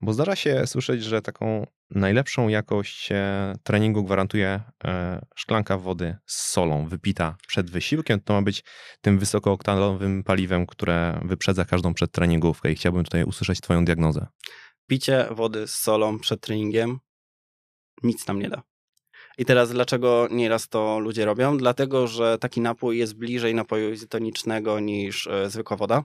bo 0.00 0.12
zdarza 0.12 0.36
się 0.36 0.66
słyszeć, 0.66 1.04
że 1.04 1.22
taką 1.22 1.66
najlepszą 1.90 2.48
jakość 2.48 3.12
e, 3.12 3.54
treningu 3.62 4.04
gwarantuje 4.04 4.60
e, 4.84 5.26
szklanka 5.34 5.78
wody 5.78 6.16
z 6.26 6.42
solą 6.42 6.88
wypita 6.88 7.36
przed 7.46 7.70
wysiłkiem. 7.70 8.20
To 8.20 8.34
ma 8.34 8.42
być 8.42 8.64
tym 9.00 9.18
wysokooktanowym 9.18 10.24
paliwem, 10.24 10.66
które 10.66 11.20
wyprzedza 11.24 11.64
każdą 11.64 11.94
przedtreningówkę 11.94 12.72
i 12.72 12.74
chciałbym 12.74 13.04
tutaj 13.04 13.24
usłyszeć 13.24 13.60
Twoją 13.60 13.84
diagnozę. 13.84 14.26
Picie 14.86 15.26
wody 15.30 15.66
z 15.66 15.74
solą 15.74 16.18
przed 16.18 16.40
treningiem 16.40 16.98
nic 18.02 18.26
nam 18.26 18.38
nie 18.38 18.48
da. 18.48 18.67
I 19.38 19.44
teraz 19.44 19.70
dlaczego 19.70 20.28
nieraz 20.30 20.68
to 20.68 20.98
ludzie 20.98 21.24
robią? 21.24 21.58
Dlatego, 21.58 22.06
że 22.06 22.38
taki 22.38 22.60
napój 22.60 22.98
jest 22.98 23.14
bliżej 23.14 23.54
napoju 23.54 23.92
izotonicznego 23.92 24.80
niż 24.80 25.26
e, 25.26 25.50
zwykła 25.50 25.76
woda. 25.76 26.04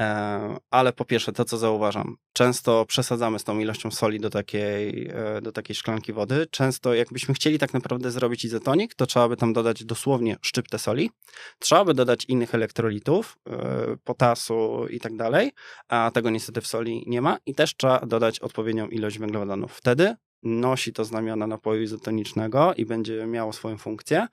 E, 0.00 0.56
ale 0.70 0.92
po 0.92 1.04
pierwsze, 1.04 1.32
to 1.32 1.44
co 1.44 1.58
zauważam, 1.58 2.16
często 2.32 2.86
przesadzamy 2.86 3.38
z 3.38 3.44
tą 3.44 3.58
ilością 3.58 3.90
soli 3.90 4.20
do 4.20 4.30
takiej, 4.30 5.10
e, 5.14 5.40
do 5.40 5.52
takiej 5.52 5.76
szklanki 5.76 6.12
wody. 6.12 6.46
Często, 6.50 6.94
jakbyśmy 6.94 7.34
chcieli 7.34 7.58
tak 7.58 7.74
naprawdę 7.74 8.10
zrobić 8.10 8.44
izotonik, 8.44 8.94
to 8.94 9.06
trzeba 9.06 9.28
by 9.28 9.36
tam 9.36 9.52
dodać 9.52 9.84
dosłownie 9.84 10.36
szczyptę 10.42 10.78
soli, 10.78 11.10
trzeba 11.58 11.84
by 11.84 11.94
dodać 11.94 12.24
innych 12.28 12.54
elektrolitów, 12.54 13.38
potasu 14.04 14.86
i 14.90 15.00
tak 15.00 15.16
dalej, 15.16 15.52
a 15.88 16.10
tego 16.14 16.30
niestety 16.30 16.60
w 16.60 16.66
soli 16.66 17.04
nie 17.06 17.22
ma, 17.22 17.38
i 17.46 17.54
też 17.54 17.76
trzeba 17.76 18.00
dodać 18.00 18.40
odpowiednią 18.40 18.88
ilość 18.88 19.18
węglowodanów. 19.18 19.72
Wtedy 19.72 20.14
nosi 20.44 20.92
to 20.92 21.04
znamiona 21.04 21.46
napoju 21.46 21.82
izotonicznego 21.82 22.74
i 22.76 22.86
będzie 22.86 23.26
miało 23.26 23.52
swoją 23.52 23.78
funkcję. 23.78 24.26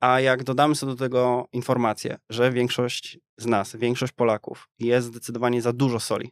A 0.00 0.20
jak 0.20 0.44
dodamy 0.44 0.74
sobie 0.74 0.92
do 0.92 0.98
tego 0.98 1.48
informację, 1.52 2.18
że 2.30 2.52
większość 2.52 3.18
z 3.36 3.46
nas, 3.46 3.76
większość 3.76 4.12
Polaków 4.12 4.68
jest 4.78 5.06
zdecydowanie 5.06 5.62
za 5.62 5.72
dużo 5.72 6.00
soli. 6.00 6.30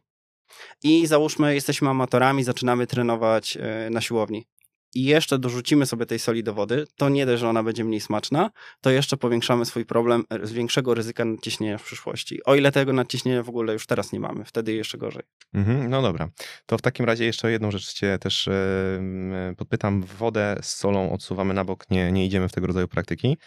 I 0.83 1.07
załóżmy, 1.07 1.55
jesteśmy 1.55 1.89
amatorami, 1.89 2.43
zaczynamy 2.43 2.87
trenować 2.87 3.57
e, 3.57 3.89
na 3.89 4.01
siłowni 4.01 4.45
i 4.93 5.03
jeszcze 5.03 5.39
dorzucimy 5.39 5.85
sobie 5.85 6.05
tej 6.05 6.19
soli 6.19 6.43
do 6.43 6.53
wody, 6.53 6.87
to 6.95 7.09
nie 7.09 7.25
dość, 7.25 7.41
że 7.41 7.49
ona 7.49 7.63
będzie 7.63 7.83
mniej 7.83 8.01
smaczna, 8.01 8.51
to 8.81 8.89
jeszcze 8.89 9.17
powiększamy 9.17 9.65
swój 9.65 9.85
problem 9.85 10.23
z 10.43 10.51
większego 10.51 10.93
ryzyka 10.93 11.25
nadciśnienia 11.25 11.77
w 11.77 11.83
przyszłości. 11.83 12.43
O 12.43 12.55
ile 12.55 12.71
tego 12.71 12.93
nadciśnienia 12.93 13.43
w 13.43 13.49
ogóle 13.49 13.73
już 13.73 13.87
teraz 13.87 14.11
nie 14.11 14.19
mamy, 14.19 14.45
wtedy 14.45 14.73
jeszcze 14.73 14.97
gorzej. 14.97 15.23
Mhm, 15.53 15.89
no 15.89 16.01
dobra. 16.01 16.29
To 16.65 16.77
w 16.77 16.81
takim 16.81 17.05
razie 17.05 17.25
jeszcze 17.25 17.51
jedną 17.51 17.71
rzecz 17.71 17.93
cię 17.93 18.17
też 18.19 18.47
yy, 18.47 19.55
podpytam. 19.55 20.03
Wodę 20.03 20.57
z 20.61 20.75
solą 20.75 21.13
odsuwamy 21.13 21.53
na 21.53 21.65
bok, 21.65 21.89
nie, 21.89 22.11
nie 22.11 22.25
idziemy 22.25 22.49
w 22.49 22.51
tego 22.51 22.67
rodzaju 22.67 22.87
praktyki. 22.87 23.37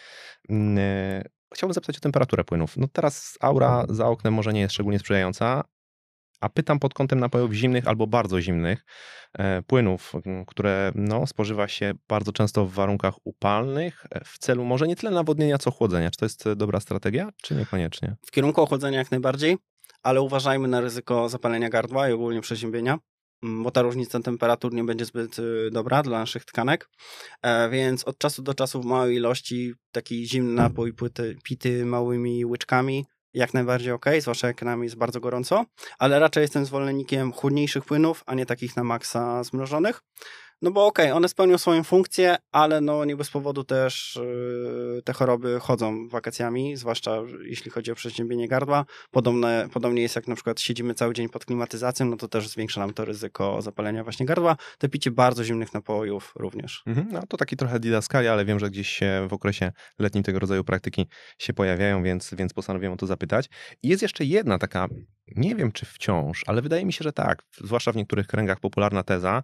Yy, 0.49 0.55
chciałbym 1.53 1.73
zapytać 1.73 1.97
o 1.97 1.99
temperaturę 1.99 2.43
płynów. 2.43 2.77
No 2.77 2.87
teraz 2.87 3.37
aura 3.41 3.85
za 3.89 4.07
oknem 4.07 4.33
może 4.33 4.53
nie 4.53 4.61
jest 4.61 4.73
szczególnie 4.73 4.99
sprzyjająca, 4.99 5.63
A 6.45 6.49
pytam 6.49 6.79
pod 6.79 6.93
kątem 6.93 7.19
napojów 7.19 7.53
zimnych 7.53 7.87
albo 7.87 8.07
bardzo 8.07 8.41
zimnych, 8.41 8.85
e, 9.33 9.61
płynów, 9.61 10.13
które 10.47 10.91
no, 10.95 11.27
spożywa 11.27 11.67
się 11.67 11.93
bardzo 12.07 12.31
często 12.31 12.65
w 12.65 12.73
warunkach 12.73 13.13
upalnych 13.23 14.05
e, 14.11 14.25
w 14.25 14.37
celu 14.37 14.65
może 14.65 14.87
nie 14.87 14.95
tyle 14.95 15.11
nawodnienia, 15.11 15.57
co 15.57 15.71
chłodzenia. 15.71 16.11
Czy 16.11 16.17
to 16.17 16.25
jest 16.25 16.53
dobra 16.53 16.79
strategia, 16.79 17.29
czy 17.43 17.55
niekoniecznie? 17.55 18.15
W 18.25 18.31
kierunku 18.31 18.61
ochłodzenia 18.61 18.99
jak 18.99 19.11
najbardziej, 19.11 19.57
ale 20.03 20.21
uważajmy 20.21 20.67
na 20.67 20.81
ryzyko 20.81 21.29
zapalenia 21.29 21.69
gardła 21.69 22.09
i 22.09 22.11
ogólnie 22.11 22.41
przeziębienia. 22.41 22.97
Mm, 23.43 23.63
bo 23.63 23.71
ta 23.71 23.81
różnica 23.81 24.19
temperatur 24.19 24.73
nie 24.73 24.83
będzie 24.83 25.05
zbyt 25.05 25.39
y, 25.39 25.69
dobra 25.71 26.03
dla 26.03 26.19
naszych 26.19 26.45
tkanek, 26.45 26.89
e, 27.41 27.69
więc 27.69 28.03
od 28.03 28.17
czasu 28.17 28.41
do 28.41 28.53
czasu 28.53 28.81
w 28.81 28.85
małej 28.85 29.15
ilości 29.15 29.73
taki 29.91 30.27
zimny 30.27 30.53
napój 30.53 30.93
płyty, 30.93 31.37
pity 31.43 31.85
małymi 31.85 32.45
łyczkami 32.45 33.05
jak 33.35 33.53
najbardziej 33.53 33.91
ok, 33.91 34.05
zwłaszcza 34.19 34.47
jak 34.47 34.61
nam 34.61 34.83
jest 34.83 34.95
bardzo 34.95 35.19
gorąco, 35.19 35.65
ale 35.99 36.19
raczej 36.19 36.41
jestem 36.41 36.65
zwolennikiem 36.65 37.31
chłodniejszych 37.31 37.85
płynów, 37.85 38.23
a 38.25 38.35
nie 38.35 38.45
takich 38.45 38.75
na 38.75 38.83
maksa 38.83 39.43
zmrożonych. 39.43 40.01
No 40.61 40.71
bo 40.71 40.85
okej, 40.85 41.05
okay, 41.05 41.15
one 41.15 41.29
spełnią 41.29 41.57
swoją 41.57 41.83
funkcję, 41.83 42.35
ale 42.51 42.81
no 42.81 43.05
nie 43.05 43.15
bez 43.15 43.29
powodu 43.29 43.63
też 43.63 44.19
yy, 44.95 45.01
te 45.01 45.13
choroby 45.13 45.59
chodzą 45.59 46.07
wakacjami, 46.07 46.75
zwłaszcza 46.75 47.17
jeśli 47.41 47.71
chodzi 47.71 47.91
o 47.91 47.95
przeziębienie 47.95 48.47
gardła. 48.47 48.85
Podobne, 49.11 49.67
podobnie 49.73 50.01
jest 50.01 50.15
jak 50.15 50.27
na 50.27 50.35
przykład 50.35 50.59
siedzimy 50.59 50.93
cały 50.93 51.13
dzień 51.13 51.29
pod 51.29 51.45
klimatyzacją, 51.45 52.05
no 52.05 52.17
to 52.17 52.27
też 52.27 52.47
zwiększa 52.47 52.79
nam 52.79 52.93
to 52.93 53.05
ryzyko 53.05 53.61
zapalenia 53.61 54.03
właśnie 54.03 54.25
gardła. 54.25 54.57
Te 54.77 54.89
picie 54.89 55.11
bardzo 55.11 55.43
zimnych 55.43 55.73
napojów 55.73 56.33
również. 56.35 56.83
Mhm, 56.85 57.07
no 57.11 57.21
to 57.27 57.37
taki 57.37 57.57
trochę 57.57 57.79
didaskalia, 57.79 58.33
ale 58.33 58.45
wiem, 58.45 58.59
że 58.59 58.69
gdzieś 58.69 58.99
w 59.29 59.33
okresie 59.33 59.71
letnim 59.99 60.23
tego 60.23 60.39
rodzaju 60.39 60.63
praktyki 60.63 61.07
się 61.39 61.53
pojawiają, 61.53 62.03
więc, 62.03 62.33
więc 62.37 62.53
postanowiłem 62.53 62.93
o 62.93 62.97
to 62.97 63.07
zapytać. 63.07 63.49
I 63.83 63.87
jest 63.87 64.01
jeszcze 64.01 64.25
jedna 64.25 64.57
taka, 64.57 64.87
nie 65.35 65.55
wiem 65.55 65.71
czy 65.71 65.85
wciąż, 65.85 66.43
ale 66.47 66.61
wydaje 66.61 66.85
mi 66.85 66.93
się, 66.93 67.03
że 67.03 67.13
tak, 67.13 67.43
zwłaszcza 67.57 67.91
w 67.91 67.95
niektórych 67.95 68.27
kręgach 68.27 68.59
popularna 68.59 69.03
teza, 69.03 69.43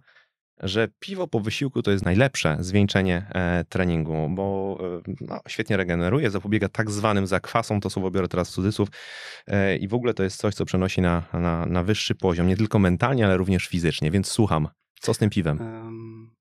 że 0.60 0.88
piwo 0.98 1.26
po 1.26 1.40
wysiłku 1.40 1.82
to 1.82 1.90
jest 1.90 2.04
najlepsze 2.04 2.56
zwieńczenie 2.60 3.26
e, 3.34 3.64
treningu, 3.68 4.28
bo 4.30 4.78
e, 5.08 5.14
no, 5.20 5.40
świetnie 5.48 5.76
regeneruje, 5.76 6.30
zapobiega 6.30 6.68
tak 6.68 6.90
zwanym 6.90 7.26
zakwasom, 7.26 7.80
to 7.80 7.90
słowo 7.90 8.10
biorę 8.10 8.28
teraz 8.28 8.50
w 8.50 8.52
cudzysłów, 8.52 8.88
e, 9.46 9.76
i 9.76 9.88
w 9.88 9.94
ogóle 9.94 10.14
to 10.14 10.22
jest 10.22 10.36
coś, 10.36 10.54
co 10.54 10.64
przenosi 10.64 11.00
na, 11.00 11.22
na, 11.32 11.66
na 11.66 11.82
wyższy 11.82 12.14
poziom, 12.14 12.46
nie 12.46 12.56
tylko 12.56 12.78
mentalnie, 12.78 13.24
ale 13.24 13.36
również 13.36 13.66
fizycznie, 13.66 14.10
więc 14.10 14.28
słucham. 14.28 14.68
Co 15.00 15.14
z 15.14 15.18
tym 15.18 15.30
piwem? 15.30 15.58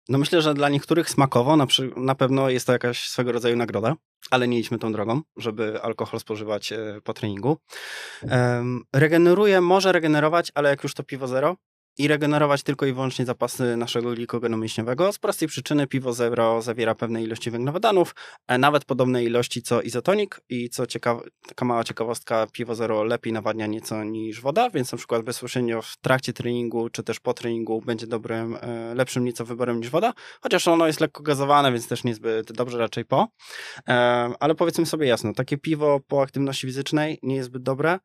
No 0.10 0.18
myślę, 0.18 0.42
że 0.42 0.54
dla 0.54 0.70
niektórych 0.70 1.10
smakowo 1.10 1.58
na, 1.58 1.66
przy, 1.66 1.92
na 1.98 2.16
pewno 2.16 2.50
jest 2.50 2.68
to 2.68 2.74
jakaś 2.74 3.10
swego 3.10 3.32
rodzaju 3.32 3.56
nagroda, 3.56 3.96
ale 4.32 4.48
nie 4.48 4.60
idźmy 4.60 4.80
tą 4.80 4.92
drogą, 4.92 5.22
żeby 5.38 5.82
alkohol 5.82 6.20
spożywać 6.20 6.74
po 7.04 7.14
treningu. 7.14 7.58
Regeneruje, 8.94 9.62
może 9.62 9.92
regenerować, 9.92 10.52
ale 10.56 10.70
jak 10.70 10.84
już 10.84 10.94
to 10.94 11.04
piwo 11.04 11.28
zero, 11.28 11.56
i 11.98 12.08
regenerować 12.08 12.64
tylko 12.64 12.86
i 12.86 12.94
wyłącznie 12.94 13.26
zapasy 13.26 13.78
naszego 13.78 14.14
glikogenu 14.14 14.58
mięśniowego. 14.58 15.14
Z 15.14 15.20
prostej 15.20 15.48
przyczyny 15.48 15.88
piwo 15.88 16.14
zero 16.14 16.62
zawiera 16.62 16.96
pewne 16.96 17.24
ilości 17.24 17.52
węglowodanów, 17.52 18.16
e, 18.48 18.58
nawet 18.58 18.86
podobne 18.86 19.24
ilości 19.24 19.62
co 19.62 19.82
izotonik 19.82 20.42
i 20.50 20.70
co 20.70 20.88
ciekawe, 20.88 21.22
taka 21.48 21.66
mała 21.66 21.84
ciekawostka, 21.84 22.48
piwo 22.54 22.76
zero 22.76 23.04
lepiej 23.04 23.34
nawadnia 23.34 23.68
nieco 23.68 24.04
niż 24.04 24.42
woda, 24.42 24.70
więc 24.70 24.92
na 24.92 24.98
przykład 24.98 25.24
bezpośrednio 25.24 25.82
w 25.82 25.98
trakcie 25.98 26.34
treningu 26.34 26.90
czy 26.90 27.04
też 27.04 27.20
po 27.20 27.34
treningu 27.34 27.82
będzie 27.82 28.08
dobrym, 28.08 28.58
e, 28.62 28.96
lepszym 28.96 29.26
nieco 29.26 29.46
wyborem 29.46 29.80
niż 29.80 29.90
woda, 29.90 30.14
chociaż 30.42 30.68
ono 30.68 30.88
jest 30.88 31.00
lekko 31.00 31.24
gazowane, 31.24 31.72
więc 31.72 31.88
też 31.88 32.04
niezbyt 32.04 32.52
dobrze 32.52 32.78
raczej 32.78 33.06
po. 33.06 33.28
E, 33.88 33.94
ale 34.40 34.56
powiedzmy 34.56 34.86
sobie 34.86 35.08
jasno, 35.08 35.34
takie 35.34 35.58
piwo 35.58 36.00
po 36.08 36.22
aktywności 36.22 36.68
fizycznej 36.68 37.20
nie 37.24 37.36
jest 37.36 37.50
zbyt 37.50 37.64
dobre, 37.64 38.00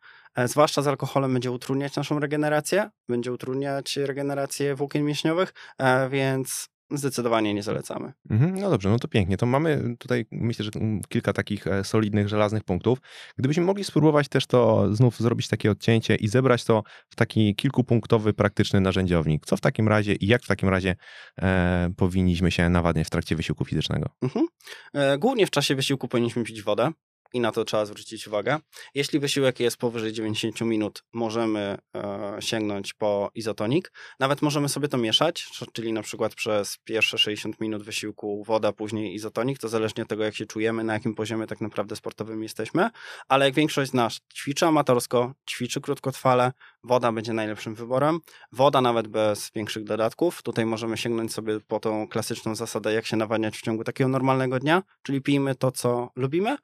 zwłaszcza 0.45 0.83
z 0.83 0.87
alkoholem 0.87 1.33
będzie 1.33 1.51
utrudniać 1.51 1.97
naszą 1.97 2.19
regenerację, 2.19 2.91
będzie 3.09 3.33
utrudniać 3.33 3.97
regenerację 3.97 4.75
włókien 4.75 5.05
mięśniowych, 5.05 5.55
e, 5.79 6.09
więc 6.09 6.69
zdecydowanie 6.91 7.55
nie 7.55 7.63
zalecamy. 7.63 8.13
Mhm, 8.31 8.55
no 8.55 8.71
dobrze, 8.71 8.89
no 8.89 8.99
to 8.99 9.09
pięknie. 9.09 9.37
To 9.37 9.47
mamy 9.47 9.97
tutaj, 9.99 10.27
myślę, 10.31 10.65
że 10.65 10.71
kilka 11.09 11.33
takich 11.33 11.67
e, 11.67 11.85
solidnych, 11.85 12.29
żelaznych 12.29 12.65
punktów. 12.65 12.99
Gdybyśmy 13.37 13.65
mogli 13.65 13.85
spróbować 13.85 14.29
też 14.29 14.47
to 14.47 14.95
znów 14.95 15.19
zrobić 15.19 15.49
takie 15.49 15.71
odcięcie 15.71 16.15
i 16.15 16.29
zebrać 16.29 16.65
to 16.65 16.83
w 17.09 17.17
taki 17.17 17.55
kilkupunktowy, 17.55 18.33
praktyczny 18.35 18.81
narzędziownik. 18.81 19.47
Co 19.47 19.57
w 19.57 19.61
takim 19.61 19.89
razie 19.89 20.15
i 20.15 20.27
jak 20.27 20.43
w 20.43 20.47
takim 20.47 20.69
razie 20.69 20.97
e, 21.43 21.91
powinniśmy 21.97 22.51
się 22.51 22.69
nawadniać 22.69 23.07
w 23.07 23.11
trakcie 23.11 23.37
wysiłku 23.37 23.65
fizycznego? 23.65 24.09
Mhm. 24.23 24.47
E, 24.95 25.19
głównie 25.19 25.47
w 25.47 25.51
czasie 25.51 25.75
wysiłku 25.75 26.09
powinniśmy 26.09 26.45
pić 26.45 26.63
wodę 26.63 26.91
i 27.37 27.41
na 27.41 27.53
to 27.53 27.65
trzeba 27.65 27.87
zwrócić 27.87 28.29
uwagę. 28.29 28.59
Jeśli 28.95 29.19
wysiłek 29.19 29.61
jest 29.61 29.77
powyżej 29.77 30.13
90 30.13 30.61
minut, 30.61 31.05
możemy 31.13 31.79
e, 31.97 32.37
sięgnąć 32.41 32.95
po 32.95 33.31
izotonik. 33.35 33.93
Nawet 34.21 34.43
możemy 34.43 34.69
sobie 34.69 34.89
to 34.89 34.99
mieszać, 34.99 35.49
czyli 35.73 35.93
na 35.93 36.03
przykład 36.03 36.35
przez 36.35 36.79
pierwsze 36.85 37.19
60 37.19 37.61
minut 37.61 37.83
wysiłku 37.83 38.45
woda, 38.45 38.73
później 38.73 39.15
izotonik, 39.15 39.59
to 39.59 39.69
zależnie 39.69 40.03
od 40.03 40.09
tego, 40.09 40.25
jak 40.25 40.35
się 40.35 40.47
czujemy, 40.47 40.85
na 40.85 40.93
jakim 40.93 41.15
poziomie 41.15 41.47
tak 41.47 41.61
naprawdę 41.61 41.97
sportowym 41.97 42.43
jesteśmy. 42.43 42.91
Ale 43.29 43.45
jak 43.45 43.55
większość 43.55 43.91
z 43.91 43.95
nas 43.95 44.21
ćwiczy 44.35 44.67
amatorsko, 44.67 45.35
ćwiczy 45.51 45.81
krótkotrwale, 45.81 46.53
woda 46.85 47.13
będzie 47.13 47.33
najlepszym 47.33 47.75
wyborem. 47.75 48.21
Woda 48.53 48.81
nawet 48.81 49.09
bez 49.09 49.51
większych 49.55 49.85
dodatków. 49.85 50.43
Tutaj 50.43 50.67
możemy 50.67 50.97
sięgnąć 50.97 51.33
sobie 51.33 51.61
po 51.61 51.81
tą 51.81 52.09
klasyczną 52.09 52.55
zasadę, 52.55 52.93
jak 52.93 53.07
się 53.07 53.17
nawadniać 53.17 53.59
w 53.59 53.63
ciągu 53.63 53.85
takiego 53.85 54.09
normalnego 54.09 54.59
dnia, 54.59 54.83
czyli 55.03 55.23
pijmy 55.23 55.55
to, 55.55 55.73
co 55.73 56.11
lubimy, 56.17 56.57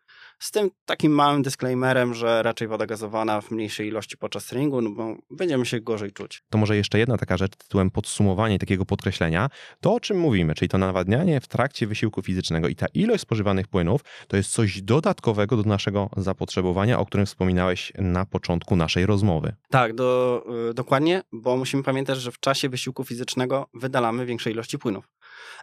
z 0.42 0.50
tym 0.50 0.70
takim 0.84 1.12
małym 1.12 1.42
disclaimerem, 1.42 2.14
że 2.14 2.42
raczej 2.42 2.68
woda 2.68 2.86
gazowana 2.86 3.40
w 3.40 3.50
mniejszej 3.50 3.88
ilości 3.88 4.16
podczas 4.16 4.46
treningu, 4.46 4.80
no 4.80 4.90
bo 4.90 5.16
będziemy 5.30 5.66
się 5.66 5.80
gorzej 5.80 6.12
czuć. 6.12 6.42
To 6.50 6.58
może 6.58 6.76
jeszcze 6.76 6.98
jedna 6.98 7.18
taka 7.18 7.36
rzecz 7.36 7.56
tytułem 7.56 7.90
podsumowania 7.90 8.58
takiego 8.58 8.84
podkreślenia. 8.84 9.48
To, 9.80 9.94
o 9.94 10.00
czym 10.00 10.18
mówimy, 10.18 10.54
czyli 10.54 10.68
to 10.68 10.78
nawadnianie 10.78 11.40
w 11.40 11.48
trakcie 11.48 11.86
wysiłku 11.86 12.22
fizycznego 12.22 12.68
i 12.68 12.74
ta 12.76 12.86
ilość 12.94 13.22
spożywanych 13.22 13.68
płynów, 13.68 14.00
to 14.28 14.36
jest 14.36 14.50
coś 14.50 14.82
dodatkowego 14.82 15.56
do 15.56 15.62
naszego 15.62 16.10
zapotrzebowania, 16.16 16.98
o 16.98 17.06
którym 17.06 17.26
wspominałeś 17.26 17.92
na 17.98 18.26
początku 18.26 18.76
naszej 18.76 19.06
rozmowy. 19.06 19.54
Tak, 19.70 19.94
do, 19.94 20.42
y, 20.70 20.74
dokładnie, 20.74 21.22
bo 21.32 21.56
musimy 21.56 21.82
pamiętać, 21.82 22.18
że 22.18 22.32
w 22.32 22.40
czasie 22.40 22.68
wysiłku 22.68 23.04
fizycznego 23.04 23.68
wydalamy 23.74 24.26
większe 24.26 24.50
ilości 24.50 24.78
płynów. 24.78 25.11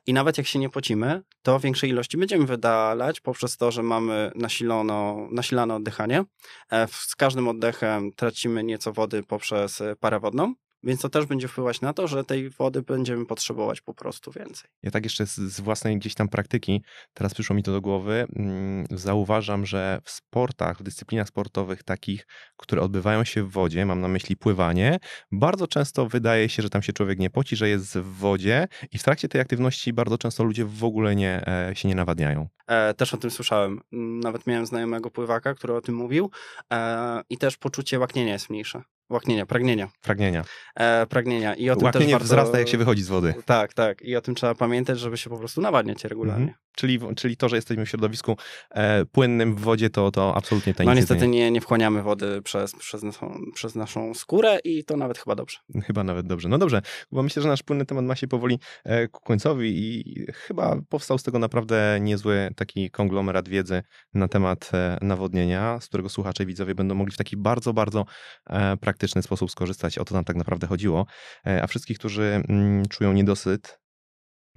I 0.07 0.13
nawet 0.13 0.37
jak 0.37 0.47
się 0.47 0.59
nie 0.59 0.69
pocimy, 0.69 1.21
to 1.41 1.59
większej 1.59 1.89
ilości 1.89 2.17
będziemy 2.17 2.45
wydalać 2.45 3.21
poprzez 3.21 3.57
to, 3.57 3.71
że 3.71 3.83
mamy 3.83 4.31
nasilono, 4.35 5.27
nasilane 5.31 5.75
oddychanie. 5.75 6.23
E, 6.71 6.87
z 6.87 7.15
każdym 7.15 7.47
oddechem 7.47 8.11
tracimy 8.11 8.63
nieco 8.63 8.93
wody 8.93 9.23
poprzez 9.23 9.81
e, 9.81 9.95
parę 9.99 10.19
wodną, 10.19 10.53
więc 10.83 11.01
to 11.01 11.09
też 11.09 11.25
będzie 11.25 11.47
wpływać 11.47 11.81
na 11.81 11.93
to, 11.93 12.07
że 12.07 12.23
tej 12.23 12.49
wody 12.49 12.81
będziemy 12.81 13.25
potrzebować 13.25 13.81
po 13.81 13.93
prostu 13.93 14.31
więcej. 14.31 14.69
Ja 14.83 14.91
tak 14.91 15.03
jeszcze 15.03 15.25
z, 15.25 15.35
z 15.35 15.59
własnej 15.59 15.97
gdzieś 15.97 16.15
tam 16.15 16.29
praktyki, 16.29 16.83
teraz 17.13 17.33
przyszło 17.33 17.55
mi 17.55 17.63
to 17.63 17.71
do 17.71 17.81
głowy, 17.81 18.27
mm, 18.35 18.85
zauważam, 18.91 19.65
że 19.65 20.01
w 20.03 20.11
sportach, 20.11 20.79
w 20.79 20.83
dyscyplinach 20.83 21.27
sportowych 21.27 21.83
takich, 21.83 22.27
które 22.57 22.81
odbywają 22.81 23.23
się 23.23 23.43
w 23.43 23.51
wodzie, 23.51 23.85
mam 23.85 24.01
na 24.01 24.07
myśli 24.07 24.35
pływanie, 24.35 24.99
bardzo 25.31 25.67
często 25.67 26.07
wydaje 26.07 26.49
się, 26.49 26.63
że 26.63 26.69
tam 26.69 26.81
się 26.81 26.93
człowiek 26.93 27.19
nie 27.19 27.29
poci, 27.29 27.55
że 27.55 27.69
jest 27.69 27.97
w 27.97 28.17
wodzie 28.17 28.67
i 28.91 28.97
w 28.97 29.03
trakcie 29.03 29.27
tej 29.27 29.41
aktywności 29.41 29.93
bardzo 29.93 30.17
często 30.17 30.43
ludzie 30.43 30.65
w 30.65 30.83
ogóle 30.83 31.15
nie, 31.15 31.47
e, 31.47 31.75
się 31.75 31.87
nie 31.87 31.95
nawadniają. 31.95 32.47
E, 32.67 32.93
też 32.93 33.13
o 33.13 33.17
tym 33.17 33.31
słyszałem. 33.31 33.81
Nawet 34.23 34.47
miałem 34.47 34.65
znajomego 34.65 35.11
pływaka, 35.11 35.53
który 35.53 35.73
o 35.73 35.81
tym 35.81 35.95
mówił 35.95 36.31
e, 36.73 37.21
i 37.29 37.37
też 37.37 37.57
poczucie 37.57 37.99
łaknienia 37.99 38.33
jest 38.33 38.49
mniejsze. 38.49 38.83
Łaknienia, 39.09 39.45
pragnienia. 39.45 39.89
Pragnienia. 40.01 40.43
E, 40.75 41.05
pragnienia. 41.05 41.55
I 41.55 41.69
o 41.69 41.75
tym 41.75 41.85
Łaknienie 41.85 42.05
też 42.05 42.11
warto... 42.11 42.25
wzrasta, 42.25 42.59
jak 42.59 42.67
się 42.67 42.77
wychodzi 42.77 43.03
z 43.03 43.07
wody. 43.07 43.33
Tak, 43.45 43.73
tak. 43.73 44.01
I 44.01 44.15
o 44.15 44.21
tym 44.21 44.35
trzeba 44.35 44.55
pamiętać, 44.55 44.99
żeby 44.99 45.17
się 45.17 45.29
po 45.29 45.37
prostu 45.37 45.61
nawadniać 45.61 46.03
regularnie. 46.03 46.43
Mhm. 46.43 46.57
Czyli, 46.79 46.99
czyli 47.15 47.37
to, 47.37 47.49
że 47.49 47.55
jesteśmy 47.55 47.85
w 47.85 47.89
środowisku 47.89 48.37
e, 48.71 49.05
płynnym 49.05 49.55
w 49.55 49.59
wodzie, 49.59 49.89
to, 49.89 50.11
to 50.11 50.35
absolutnie 50.35 50.73
to 50.73 50.83
No 50.83 50.93
niestety 50.93 51.27
nie, 51.27 51.51
nie 51.51 51.61
wchłaniamy 51.61 52.03
wody 52.03 52.41
przez, 52.41 52.75
przez, 52.75 53.03
naszą, 53.03 53.41
przez 53.53 53.75
naszą 53.75 54.13
skórę 54.13 54.59
i 54.63 54.83
to 54.83 54.97
nawet 54.97 55.17
chyba 55.17 55.35
dobrze. 55.35 55.57
Chyba 55.83 56.03
nawet 56.03 56.27
dobrze. 56.27 56.49
No 56.49 56.57
dobrze, 56.57 56.81
bo 57.11 57.23
myślę, 57.23 57.41
że 57.41 57.49
nasz 57.49 57.63
płynny 57.63 57.85
temat 57.85 58.05
ma 58.05 58.15
się 58.15 58.27
powoli 58.27 58.59
e, 58.83 59.07
ku 59.07 59.21
końcowi 59.21 59.69
i 59.69 60.25
chyba 60.33 60.75
powstał 60.89 61.17
z 61.17 61.23
tego 61.23 61.39
naprawdę 61.39 61.97
niezły 62.01 62.49
taki 62.55 62.89
konglomerat 62.89 63.49
wiedzy 63.49 63.83
na 64.13 64.27
temat 64.27 64.71
e, 64.73 64.97
nawodnienia, 65.01 65.79
z 65.81 65.87
którego 65.87 66.09
słuchacze 66.09 66.43
i 66.43 66.45
widzowie 66.45 66.75
będą 66.75 66.95
mogli 66.95 67.13
w 67.13 67.17
taki 67.17 67.37
bardzo, 67.37 67.73
bardzo 67.73 68.05
e, 68.49 68.77
praktyczny 68.77 69.21
sposób 69.21 69.51
skorzystać. 69.51 69.97
O 69.97 70.05
to 70.05 70.15
nam 70.15 70.23
tak 70.23 70.35
naprawdę 70.35 70.67
chodziło. 70.67 71.05
E, 71.47 71.63
a 71.63 71.67
wszystkich, 71.67 71.97
którzy 71.97 72.43
mm, 72.49 72.87
czują 72.87 73.13
niedosyt, 73.13 73.79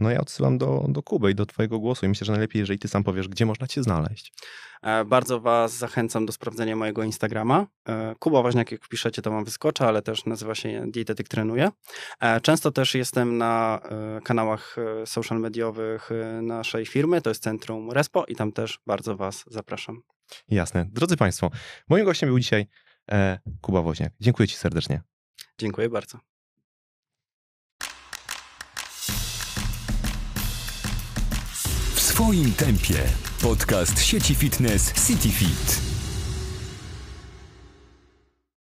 no 0.02 0.10
ja 0.10 0.20
odsyłam 0.20 0.58
do, 0.58 0.84
do 0.88 1.02
Kuby 1.02 1.30
i 1.30 1.34
do 1.34 1.46
Twojego 1.46 1.78
głosu 1.78 2.06
i 2.06 2.08
myślę, 2.08 2.24
że 2.24 2.32
najlepiej, 2.32 2.60
jeżeli 2.60 2.78
Ty 2.78 2.88
sam 2.88 3.04
powiesz, 3.04 3.28
gdzie 3.28 3.46
można 3.46 3.66
Cię 3.66 3.82
znaleźć. 3.82 4.32
E, 4.82 5.04
bardzo 5.04 5.40
Was 5.40 5.76
zachęcam 5.76 6.26
do 6.26 6.32
sprawdzenia 6.32 6.76
mojego 6.76 7.02
Instagrama. 7.02 7.66
E, 7.88 8.14
Kuba 8.18 8.42
Woźniak, 8.42 8.72
jak 8.72 8.84
wpiszecie, 8.84 9.22
to 9.22 9.30
Wam 9.30 9.44
wyskoczy, 9.44 9.84
ale 9.84 10.02
też 10.02 10.24
nazywa 10.24 10.54
się 10.54 10.84
Dietetyk 10.90 11.28
Trenuje. 11.28 11.70
E, 12.20 12.40
często 12.40 12.72
też 12.72 12.94
jestem 12.94 13.38
na 13.38 13.80
kanałach 14.24 14.76
social 15.04 15.40
mediowych 15.40 16.10
naszej 16.42 16.86
firmy, 16.86 17.22
to 17.22 17.30
jest 17.30 17.42
Centrum 17.42 17.90
Respo 17.90 18.24
i 18.24 18.36
tam 18.36 18.52
też 18.52 18.78
bardzo 18.86 19.16
Was 19.16 19.44
zapraszam. 19.46 20.02
Jasne. 20.48 20.86
Drodzy 20.92 21.16
Państwo, 21.16 21.50
moim 21.88 22.04
gościem 22.04 22.28
był 22.28 22.38
dzisiaj 22.38 22.66
Kuba 23.60 23.82
Woźniak. 23.82 24.12
Dziękuję 24.20 24.48
Ci 24.48 24.56
serdecznie. 24.56 25.02
Dziękuję 25.58 25.88
bardzo. 25.88 26.31
Swoim 32.22 32.52
tempie. 32.54 33.02
Podcast 33.40 33.98
sieci 33.98 34.34
fitness 34.34 34.92
CityFit. 34.94 35.91